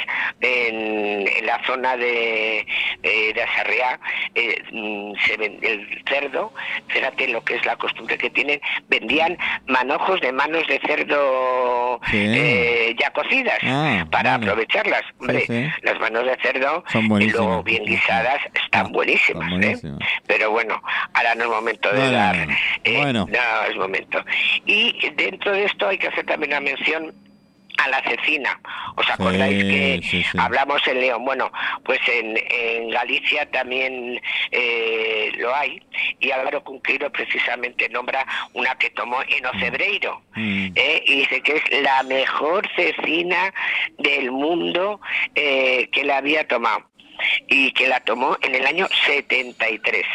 en, 0.42 1.28
en 1.28 1.46
la 1.46 1.62
zona 1.66 1.96
de, 1.98 2.66
eh, 3.04 3.34
de 3.34 3.42
Azarriá, 3.44 4.00
eh, 4.36 4.62
mm, 4.72 5.14
se 5.26 5.34
el 5.36 6.04
cerdo, 6.08 6.54
fíjate 6.88 7.28
lo 7.30 7.44
que 7.44 7.56
es 7.56 7.66
la 7.66 7.76
costumbre 7.76 8.18
que 8.18 8.30
tienen, 8.30 8.60
vendían 8.90 9.38
manojos 9.68 10.20
de 10.22 10.32
manos 10.32 10.66
de 10.68 10.80
cerdo 10.86 12.00
eh, 12.12 12.96
ya 13.00 13.10
cocidas 13.12 13.58
Ah, 13.64 14.06
para 14.12 14.32
vale. 14.38 14.46
aprovecharlas. 14.46 15.02
Hombre, 15.20 15.46
sí. 15.46 15.66
las 15.84 16.00
manos 16.00 16.26
de 16.26 16.36
cerdo 16.42 16.84
Son 16.88 17.06
y 17.22 17.30
luego 17.30 17.64
bien 17.64 17.86
guisadas 17.86 18.40
están 18.54 18.88
Ah, 18.88 18.90
buenísimas. 18.92 19.48
¿eh? 19.48 19.50
buenísimas. 19.58 20.00
Pero 20.28 20.52
bueno, 20.52 20.82
ahora 21.14 21.36
no 21.36 21.44
es 21.44 21.50
momento 21.50 21.92
de 21.92 22.00
no, 22.00 22.12
dar. 22.12 22.36
eh, 22.84 22.98
Bueno. 22.98 23.28
no, 23.30 23.70
es 23.70 23.76
momento. 23.78 24.24
Y 24.66 25.10
dentro 25.16 25.52
de 25.52 25.66
esto 25.66 25.88
hay 25.88 25.98
que 25.98 26.08
hacer 26.08 26.26
también 26.26 26.52
una 26.52 26.60
mención 26.62 27.14
a 27.78 27.88
la 27.90 28.02
cecina. 28.04 28.60
¿Os 28.96 29.10
acordáis 29.10 29.62
Sí, 29.64 29.70
que 29.70 30.00
sí, 30.04 30.24
sí. 30.24 30.38
hablamos 30.40 30.86
en 30.88 31.00
León? 31.02 31.26
Bueno, 31.26 31.52
pues 31.84 32.00
en, 32.08 32.38
en 32.50 32.90
Galicia 32.90 33.50
también 33.52 34.22
eh, 34.52 35.32
lo 35.38 35.54
hay. 35.56 35.82
Y 36.20 36.32
Álvaro 36.32 36.64
Cunqueiro 36.64 37.12
precisamente 37.12 37.90
nombra 37.90 38.26
una 38.54 38.76
que 38.76 38.90
tomó 38.92 39.22
en 39.28 39.46
Ocebreiro. 39.46 40.22
Mm. 40.36 40.68
¿eh? 40.76 41.04
Y 41.06 41.16
dice 41.18 41.42
que 41.42 41.58
es 41.58 41.82
la 41.82 42.04
mejor 42.04 42.68
cecina 42.76 43.54
del 43.98 44.32
mundo 44.32 45.00
eh, 45.36 45.90
que 45.92 46.04
la 46.04 46.18
había 46.18 46.48
tomado. 46.48 46.90
Y 47.48 47.72
que 47.72 47.88
la 47.88 48.00
tomó 48.02 48.38
en 48.42 48.56
el 48.56 48.66
año 48.66 48.88
73. 49.06 50.06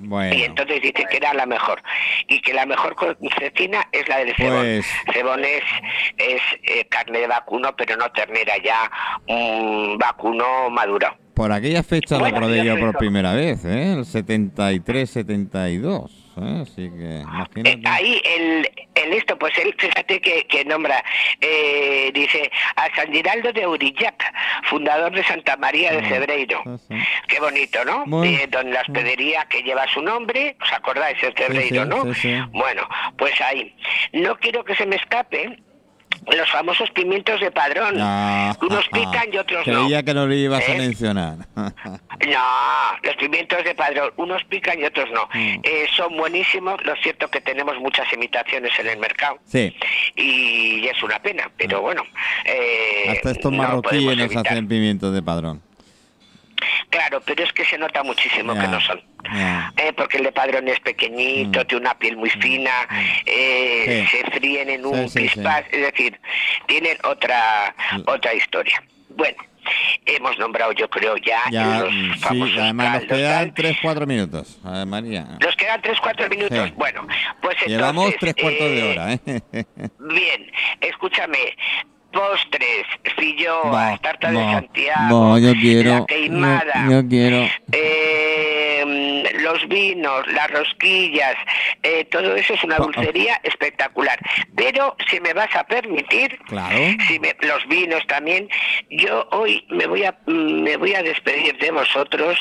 Bueno, 0.00 0.34
Y 0.34 0.42
entonces 0.44 0.80
dice 0.80 1.04
que 1.10 1.16
era 1.16 1.34
la 1.34 1.44
mejor. 1.46 1.82
Y 2.28 2.40
que 2.40 2.54
la 2.54 2.66
mejor 2.66 2.94
cecina 3.38 3.88
es 3.92 4.08
la 4.08 4.18
del 4.18 4.34
cebón. 4.36 4.60
Pues- 4.62 4.86
Cebón 5.12 5.44
es, 5.44 5.62
es 6.18 6.40
eh, 6.62 6.86
carne 6.88 7.18
de 7.18 7.26
vacuno, 7.26 7.74
pero 7.76 7.96
no 7.96 8.10
ternera, 8.12 8.54
ya 8.62 8.90
un 9.26 9.98
vacuno 9.98 10.70
maduro. 10.70 11.16
por 11.34 11.52
aquella 11.52 11.82
fecha 11.82 12.14
lo 12.16 12.20
Bueno, 12.22 12.36
probé 12.38 12.58
ya 12.58 12.74
yo 12.74 12.80
por 12.80 12.96
primera 12.96 13.32
vez, 13.32 13.64
¿eh? 13.64 13.92
El 13.92 14.04
73, 14.04 15.08
72. 15.10 16.17
¿Eh? 16.42 16.62
Así 16.62 16.90
que, 16.90 17.70
Eh, 17.70 17.80
ahí 17.84 18.20
el, 18.24 18.70
el 18.94 19.10
listo, 19.10 19.38
pues 19.38 19.56
él, 19.58 19.74
fíjate 19.78 20.20
que, 20.20 20.46
que 20.46 20.64
nombra, 20.64 21.02
eh, 21.40 22.10
dice, 22.14 22.50
a 22.76 22.94
San 22.94 23.12
Giraldo 23.12 23.52
de 23.52 23.66
Urillac, 23.66 24.22
fundador 24.64 25.12
de 25.12 25.22
Santa 25.24 25.56
María 25.56 25.92
de 25.92 26.06
Cebreiro. 26.08 26.62
sí. 26.88 26.94
Qué 27.28 27.40
bonito, 27.40 27.84
¿no? 27.84 28.24
Eh, 28.24 28.46
donde 28.50 28.72
la 28.72 28.80
hospedería 28.82 29.46
que 29.46 29.62
lleva 29.62 29.86
su 29.88 30.00
nombre, 30.02 30.56
¿os 30.60 30.72
acordáis? 30.72 31.22
El 31.22 31.34
Cebreiro, 31.34 31.82
sí, 31.84 31.88
¿no? 31.88 32.14
sí, 32.14 32.20
sí. 32.20 32.34
Bueno, 32.52 32.88
pues 33.16 33.40
ahí. 33.40 33.74
No 34.12 34.36
quiero 34.38 34.64
que 34.64 34.74
se 34.74 34.86
me 34.86 34.96
escape 34.96 35.58
los 36.36 36.50
famosos 36.50 36.90
pimientos 36.90 37.40
de 37.40 37.50
padrón. 37.50 37.96
Ah, 38.00 38.56
Unos 38.60 38.86
pican 38.88 39.32
y 39.32 39.38
otros 39.38 39.66
no. 39.66 39.84
Creía 39.84 40.02
que 40.02 40.14
no 40.14 40.26
lo 40.26 40.34
ibas 40.34 40.66
a 40.68 40.72
¿Eh? 40.74 40.78
mencionar. 40.78 41.36
No, 42.28 42.98
los 43.04 43.14
pimientos 43.16 43.62
de 43.64 43.74
padrón, 43.76 44.10
unos 44.16 44.42
pican 44.44 44.78
y 44.80 44.84
otros 44.84 45.08
no. 45.12 45.28
Mm. 45.32 45.60
Eh, 45.62 45.86
son 45.96 46.16
buenísimos, 46.16 46.84
lo 46.84 46.94
cierto 46.96 47.26
es 47.26 47.30
que 47.30 47.40
tenemos 47.40 47.76
muchas 47.78 48.12
imitaciones 48.12 48.72
en 48.78 48.88
el 48.88 48.98
mercado 48.98 49.38
sí, 49.46 49.74
y 50.16 50.86
es 50.88 51.00
una 51.02 51.20
pena, 51.20 51.48
pero 51.56 51.80
bueno. 51.80 52.02
eh, 52.44 53.10
hasta 53.10 53.30
estos 53.30 53.52
marroquíes 53.52 54.16
nos 54.16 54.36
hacen 54.36 54.66
pimientos 54.68 55.14
de 55.14 55.22
padrón. 55.22 55.62
Claro, 56.90 57.22
pero 57.24 57.44
es 57.44 57.52
que 57.52 57.64
se 57.64 57.78
nota 57.78 58.02
muchísimo 58.02 58.52
Ya, 58.54 58.62
que 58.62 58.68
no 58.68 58.80
son. 58.80 59.00
Ya. 59.32 59.72
Eh, 59.76 59.92
porque 59.96 60.18
el 60.18 60.24
de 60.24 60.32
padrón 60.32 60.68
es 60.68 60.80
pequeñito, 60.80 61.60
Mm. 61.60 61.66
tiene 61.66 61.80
una 61.82 61.98
piel 61.98 62.16
muy 62.16 62.30
fina, 62.30 62.70
eh, 63.26 64.06
Sí. 64.10 64.16
se 64.18 64.30
fríen 64.30 64.68
en 64.70 64.86
un 64.86 65.08
Sí, 65.08 65.28
sí, 65.28 65.40
es 65.70 65.80
decir, 65.80 66.20
tienen 66.66 66.96
otra 67.04 67.74
Mm. 67.92 68.02
otra 68.06 68.34
historia. 68.34 68.82
Bueno, 69.10 69.36
hemos 70.06 70.38
nombrado 70.38 70.72
yo 70.72 70.88
creo 70.88 71.16
ya, 71.16 71.40
Ya, 71.50 71.80
los 71.80 71.92
mm, 71.92 72.12
sí, 72.14 72.18
famosos 72.20 72.58
además 72.58 72.92
nos 72.94 73.04
quedan 73.04 73.44
tal. 73.46 73.54
3-4 73.54 74.06
minutos. 74.06 74.58
A 74.64 74.70
ver, 74.70 74.86
María. 74.86 75.26
Nos 75.40 75.56
quedan 75.56 75.82
3-4 75.82 76.28
minutos. 76.30 76.72
Bueno, 76.76 77.06
pues 77.42 77.56
entonces... 77.56 77.68
Llevamos 77.68 78.14
tres 78.20 78.34
cuartos 78.34 78.60
de 78.70 78.78
eh, 78.78 78.92
hora, 78.92 79.12
¿eh? 79.12 79.20
Bien, 79.98 80.52
escúchame. 80.80 81.38
Postres, 82.18 82.84
filloas, 83.16 83.72
Va, 83.72 83.98
tarta 83.98 84.32
de 84.32 84.36
Santiago, 84.38 85.30
va, 85.30 85.38
yo 85.38 85.52
quiero, 85.60 85.90
la 86.00 86.06
queimada, 86.06 86.84
yo- 86.86 86.90
yo 87.02 87.08
quiero. 87.08 87.46
eh, 87.70 89.22
los 89.40 89.68
vinos, 89.68 90.26
las 90.32 90.50
rosquillas, 90.50 91.36
eh, 91.84 92.04
todo 92.10 92.34
eso 92.34 92.54
es 92.54 92.64
una 92.64 92.76
Pa- 92.78 92.82
dulcería 92.84 93.40
espectacular. 93.44 94.18
Pero 94.56 94.96
si 95.08 95.20
me 95.20 95.32
vas 95.32 95.54
a 95.54 95.62
permitir, 95.64 96.36
Claro. 96.48 96.76
si 97.06 97.20
me- 97.20 97.36
los 97.42 97.66
vinos 97.68 98.04
también, 98.08 98.48
yo 98.90 99.28
hoy 99.30 99.64
me 99.70 99.86
voy 99.86 100.02
a 100.04 100.16
me 100.26 100.76
voy 100.76 100.94
a 100.94 101.02
despedir 101.04 101.56
de 101.58 101.70
vosotros 101.70 102.36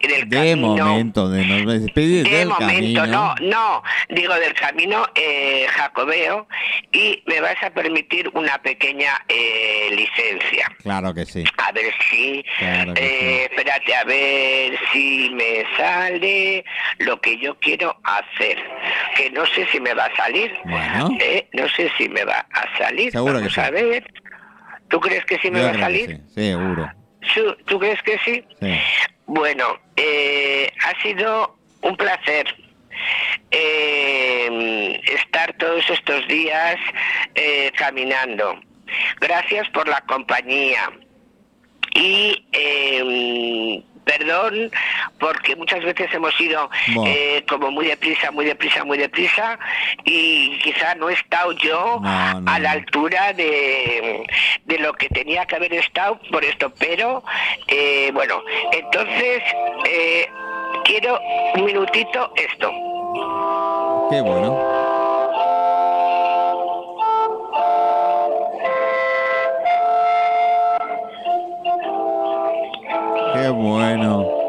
en 0.00 0.10
el 0.10 0.28
De 0.28 0.36
camino. 0.36 0.66
momento, 0.86 1.28
de 1.28 1.44
despedir 1.78 2.24
De 2.24 2.36
del 2.38 2.48
momento, 2.48 3.00
camino. 3.00 3.06
no, 3.06 3.34
no, 3.40 3.82
digo 4.08 4.34
del 4.34 4.54
camino 4.54 5.06
eh, 5.14 5.66
jacobeo 5.70 6.46
y 6.92 7.22
me 7.26 7.40
vas 7.40 7.56
a 7.62 7.70
permitir 7.70 8.28
una 8.34 8.58
pequeña 8.58 9.12
eh, 9.28 9.88
licencia. 9.94 10.70
Claro 10.82 11.12
que 11.14 11.26
sí. 11.26 11.44
A 11.58 11.72
ver 11.72 11.92
si, 12.10 12.44
Claro 12.58 12.94
que 12.94 13.04
eh, 13.04 13.44
espérate 13.50 13.94
a 13.94 14.04
ver 14.04 14.78
si 14.92 15.30
me 15.34 15.64
sale 15.76 16.64
lo 16.98 17.20
que 17.20 17.38
yo 17.38 17.58
quiero 17.60 17.96
hacer. 18.04 18.58
Que 19.16 19.30
no 19.30 19.44
sé 19.46 19.66
si 19.70 19.80
me 19.80 19.92
va 19.94 20.04
a 20.06 20.16
salir. 20.16 20.52
Bueno. 20.64 21.10
Eh, 21.20 21.48
no 21.52 21.68
sé 21.68 21.90
si 21.98 22.08
me 22.08 22.24
va 22.24 22.46
a 22.52 22.78
salir. 22.78 23.10
Seguro 23.12 23.34
que 23.34 23.48
Vamos 23.48 23.54
sí. 23.54 23.60
a 23.60 23.70
ver. 23.70 24.12
¿Tú 24.88 24.98
crees 25.00 25.24
que 25.24 25.38
sí 25.38 25.50
me 25.50 25.58
Yo 25.60 25.64
va 25.66 25.70
a 25.70 25.74
que 25.74 25.80
salir? 25.80 26.20
sí, 26.34 26.34
seguro. 26.34 26.90
¿Tú 27.66 27.78
crees 27.78 28.02
que 28.02 28.18
sí? 28.24 28.44
Sí. 28.60 28.78
Bueno, 29.32 29.78
eh, 29.94 30.72
ha 30.84 31.02
sido 31.02 31.56
un 31.82 31.96
placer 31.96 32.52
eh, 33.52 35.00
estar 35.04 35.52
todos 35.52 35.88
estos 35.88 36.26
días 36.26 36.76
eh, 37.36 37.70
caminando. 37.76 38.60
Gracias 39.20 39.68
por 39.68 39.86
la 39.86 40.00
compañía. 40.00 40.90
Y 41.94 42.44
eh, 42.50 43.84
perdón 44.04 44.70
porque 45.18 45.56
muchas 45.56 45.84
veces 45.84 46.12
hemos 46.12 46.38
ido 46.40 46.70
eh, 47.06 47.44
como 47.48 47.70
muy 47.70 47.86
deprisa, 47.86 48.30
muy 48.30 48.44
deprisa, 48.44 48.84
muy 48.84 48.98
deprisa 48.98 49.58
y 50.04 50.58
quizá 50.58 50.94
no 50.94 51.08
he 51.10 51.14
estado 51.14 51.52
yo 51.52 51.98
No, 52.00 52.40
no, 52.40 52.50
a 52.50 52.58
la 52.58 52.72
altura 52.72 53.32
de, 53.32 54.24
de 54.64 54.78
lo 54.78 54.92
que 54.94 55.08
tenía 55.08 55.46
que 55.46 55.56
haber 55.56 55.74
estado 55.74 56.18
por 56.30 56.44
esto. 56.44 56.72
Pero 56.78 57.22
eh, 57.68 58.10
bueno, 58.12 58.42
entonces 58.72 59.42
eh, 59.86 60.28
quiero 60.84 61.20
un 61.54 61.64
minutito 61.64 62.32
esto. 62.36 62.70
Qué 64.10 64.20
bueno. 64.20 64.79
Qué 73.40 73.48
bueno. 73.48 74.39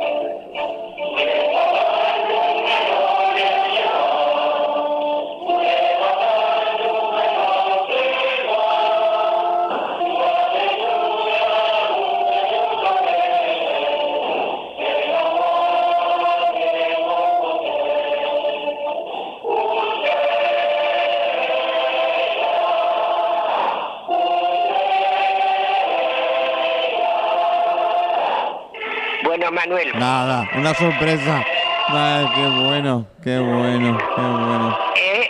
Manuel. 29.51 29.91
Nada, 29.97 30.49
una 30.55 30.73
sorpresa. 30.73 31.43
Ay, 31.87 32.25
qué 32.35 32.47
bueno, 32.47 33.07
qué 33.23 33.39
bueno, 33.39 33.97
qué 34.15 34.21
bueno. 34.21 34.79
Eh, 34.95 35.29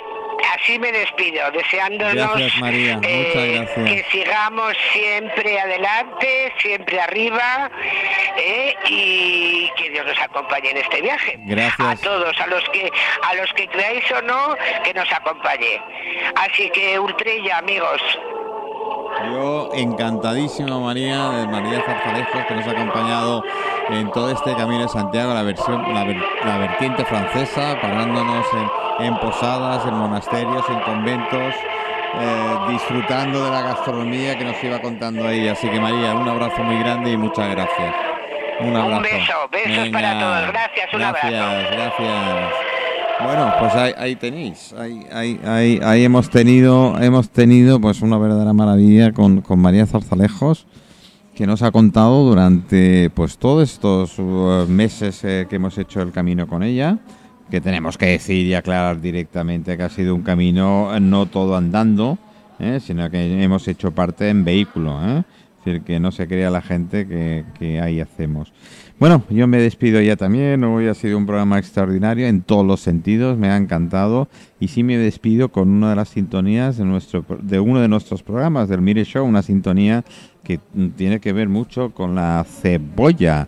así 0.54 0.78
me 0.78 0.92
despido, 0.92 1.50
deseándonos 1.52 2.14
Gracias, 2.14 2.58
María, 2.60 2.96
muchas 2.98 3.34
gracias. 3.34 3.90
que 3.90 4.06
sigamos 4.12 4.74
siempre 4.94 5.60
adelante, 5.60 6.54
siempre 6.60 7.00
arriba 7.00 7.72
eh, 8.38 8.76
y 8.88 9.72
que 9.76 9.90
Dios 9.90 10.06
nos 10.06 10.20
acompañe 10.20 10.72
en 10.72 10.78
este 10.78 11.02
viaje. 11.02 11.40
Gracias. 11.46 11.80
A 11.80 11.96
todos, 11.96 12.40
a 12.40 12.48
los 12.48 12.64
que 12.70 12.92
a 13.24 13.36
los 13.36 13.52
que 13.54 13.68
creáis 13.68 14.12
o 14.12 14.22
no, 14.22 14.56
que 14.84 14.94
nos 14.94 15.12
acompañe. 15.12 15.82
Así 16.36 16.70
que 16.70 17.00
Ultrella, 17.00 17.58
amigos. 17.58 18.02
Yo 19.26 19.70
encantadísimo, 19.74 20.82
María, 20.82 21.30
de 21.30 21.48
María 21.48 21.82
Zarzalejos, 21.86 22.46
que 22.46 22.54
nos 22.56 22.68
ha 22.68 22.72
acompañado 22.72 23.44
en 23.92 24.12
todo 24.12 24.30
este 24.32 24.54
camino 24.56 24.84
de 24.84 24.90
Santiago, 24.90 25.34
la 25.34 25.44
versión, 25.44 25.94
la, 25.94 26.04
ver- 26.04 26.22
la 26.46 26.58
vertiente 26.58 27.04
francesa, 27.06 27.78
parándonos 27.82 28.46
en, 29.00 29.06
en 29.08 29.18
posadas, 29.20 29.86
en 29.86 29.94
monasterios, 29.96 30.64
en 30.70 30.80
conventos, 30.82 31.54
eh, 32.20 32.56
disfrutando 32.70 33.44
de 33.46 33.52
la 33.52 33.62
gastronomía 33.62 34.38
que 34.38 34.46
nos 34.46 34.64
iba 34.64 34.80
contando 34.82 35.30
ella. 35.30 35.54
Así 35.54 35.68
que 35.70 35.80
María, 35.80 36.14
un 36.16 36.28
abrazo 36.28 36.64
muy 36.64 36.78
grande 36.80 37.12
y 37.12 37.18
muchas 37.18 37.50
gracias. 37.52 37.96
Un 38.62 38.76
abrazo. 38.76 39.02
beso, 39.02 39.34
besos 39.52 39.90
para 39.90 40.20
todos. 40.20 40.48
Gracias, 40.48 40.94
un 40.94 41.00
gracias, 41.00 41.34
abrazo. 41.34 41.72
Gracias. 41.72 42.54
Bueno, 43.24 43.54
pues 43.60 43.76
ahí, 43.76 43.94
ahí 44.00 44.16
tenéis, 44.16 44.74
ahí, 44.80 45.06
ahí, 45.14 45.40
ahí, 45.46 45.80
ahí 45.84 46.04
hemos 46.06 46.30
tenido, 46.32 46.98
hemos 47.00 47.30
tenido 47.30 47.80
pues 47.80 48.02
una 48.02 48.18
verdadera 48.18 48.52
maravilla 48.54 49.12
con, 49.12 49.42
con 49.42 49.60
María 49.62 49.86
Zarzalejos, 49.86 50.66
que 51.42 51.48
nos 51.48 51.64
ha 51.64 51.72
contado 51.72 52.24
durante 52.24 53.10
pues 53.10 53.40
todos 53.40 53.68
estos 53.68 54.20
uh, 54.20 54.68
meses 54.70 55.24
eh, 55.24 55.48
que 55.50 55.56
hemos 55.56 55.76
hecho 55.80 56.00
el 56.04 56.12
camino 56.12 56.46
con 56.46 56.62
ella, 56.62 57.00
que 57.50 57.60
tenemos 57.60 57.98
que 57.98 58.06
decir 58.06 58.46
y 58.46 58.54
aclarar 58.54 59.02
directamente 59.02 59.76
que 59.76 59.82
ha 59.82 59.90
sido 59.90 60.14
un 60.14 60.22
camino 60.22 60.96
eh, 60.96 61.00
no 61.00 61.26
todo 61.26 61.56
andando, 61.56 62.20
eh, 62.60 62.80
sino 62.80 63.10
que 63.10 63.44
hemos 63.44 63.68
hecho 63.68 63.90
parte 63.90 64.30
en 64.30 64.46
vehículo, 64.46 65.04
¿eh? 65.04 65.24
es 65.58 65.66
decir, 65.66 65.82
que 65.82 66.00
no 66.00 66.12
se 66.12 66.28
crea 66.28 66.52
la 66.52 66.62
gente 66.62 67.08
que, 67.08 67.44
que 67.58 67.82
ahí 67.82 68.00
hacemos. 68.00 68.54
Bueno, 69.02 69.24
yo 69.32 69.48
me 69.48 69.58
despido 69.58 70.00
ya 70.00 70.16
también. 70.16 70.64
Hoy 70.64 70.86
ha 70.88 70.94
sido 70.94 71.18
un 71.18 71.26
programa 71.26 71.58
extraordinario 71.58 72.28
en 72.28 72.44
todos 72.44 72.64
los 72.64 72.82
sentidos. 72.82 73.36
Me 73.36 73.50
ha 73.50 73.58
encantado. 73.58 74.28
Y 74.60 74.68
sí 74.68 74.84
me 74.84 74.96
despido 74.96 75.50
con 75.50 75.70
una 75.70 75.90
de 75.90 75.96
las 75.96 76.10
sintonías 76.10 76.78
de, 76.78 76.86
nuestro, 76.86 77.26
de 77.42 77.60
uno 77.60 77.80
de 77.80 77.88
nuestros 77.88 78.22
programas, 78.22 78.70
del 78.70 78.82
Mire 78.82 79.04
Show, 79.04 79.26
una 79.26 79.42
sintonía 79.42 80.06
que 80.44 80.60
tiene 80.96 81.20
que 81.20 81.34
ver 81.34 81.50
mucho 81.50 81.92
con 81.92 82.16
la 82.16 82.46
cebolla. 82.48 83.48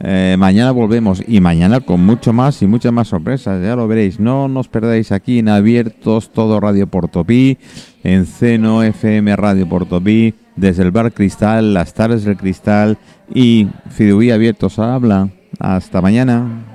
Eh, 0.00 0.36
mañana 0.38 0.72
volvemos 0.72 1.22
y 1.26 1.40
mañana 1.40 1.80
con 1.80 2.04
mucho 2.04 2.32
más 2.32 2.60
y 2.62 2.66
muchas 2.66 2.92
más 2.92 3.08
sorpresas, 3.08 3.62
ya 3.62 3.76
lo 3.76 3.86
veréis. 3.88 4.18
No 4.20 4.48
nos 4.48 4.68
perdáis 4.68 5.12
aquí 5.12 5.38
en 5.38 5.48
Abiertos 5.48 6.30
Todo 6.30 6.60
Radio 6.60 6.86
Portopí, 6.86 7.58
en 8.02 8.26
Ceno 8.26 8.82
FM 8.82 9.34
Radio 9.36 9.68
Portopí, 9.68 10.34
desde 10.56 10.82
el 10.82 10.90
Bar 10.90 11.12
Cristal, 11.12 11.74
las 11.74 11.94
tardes 11.94 12.24
del 12.24 12.36
Cristal 12.36 12.98
y 13.32 13.68
Fiduí 13.90 14.30
Abiertos 14.30 14.78
habla. 14.78 15.28
Hasta 15.58 16.02
mañana. 16.02 16.73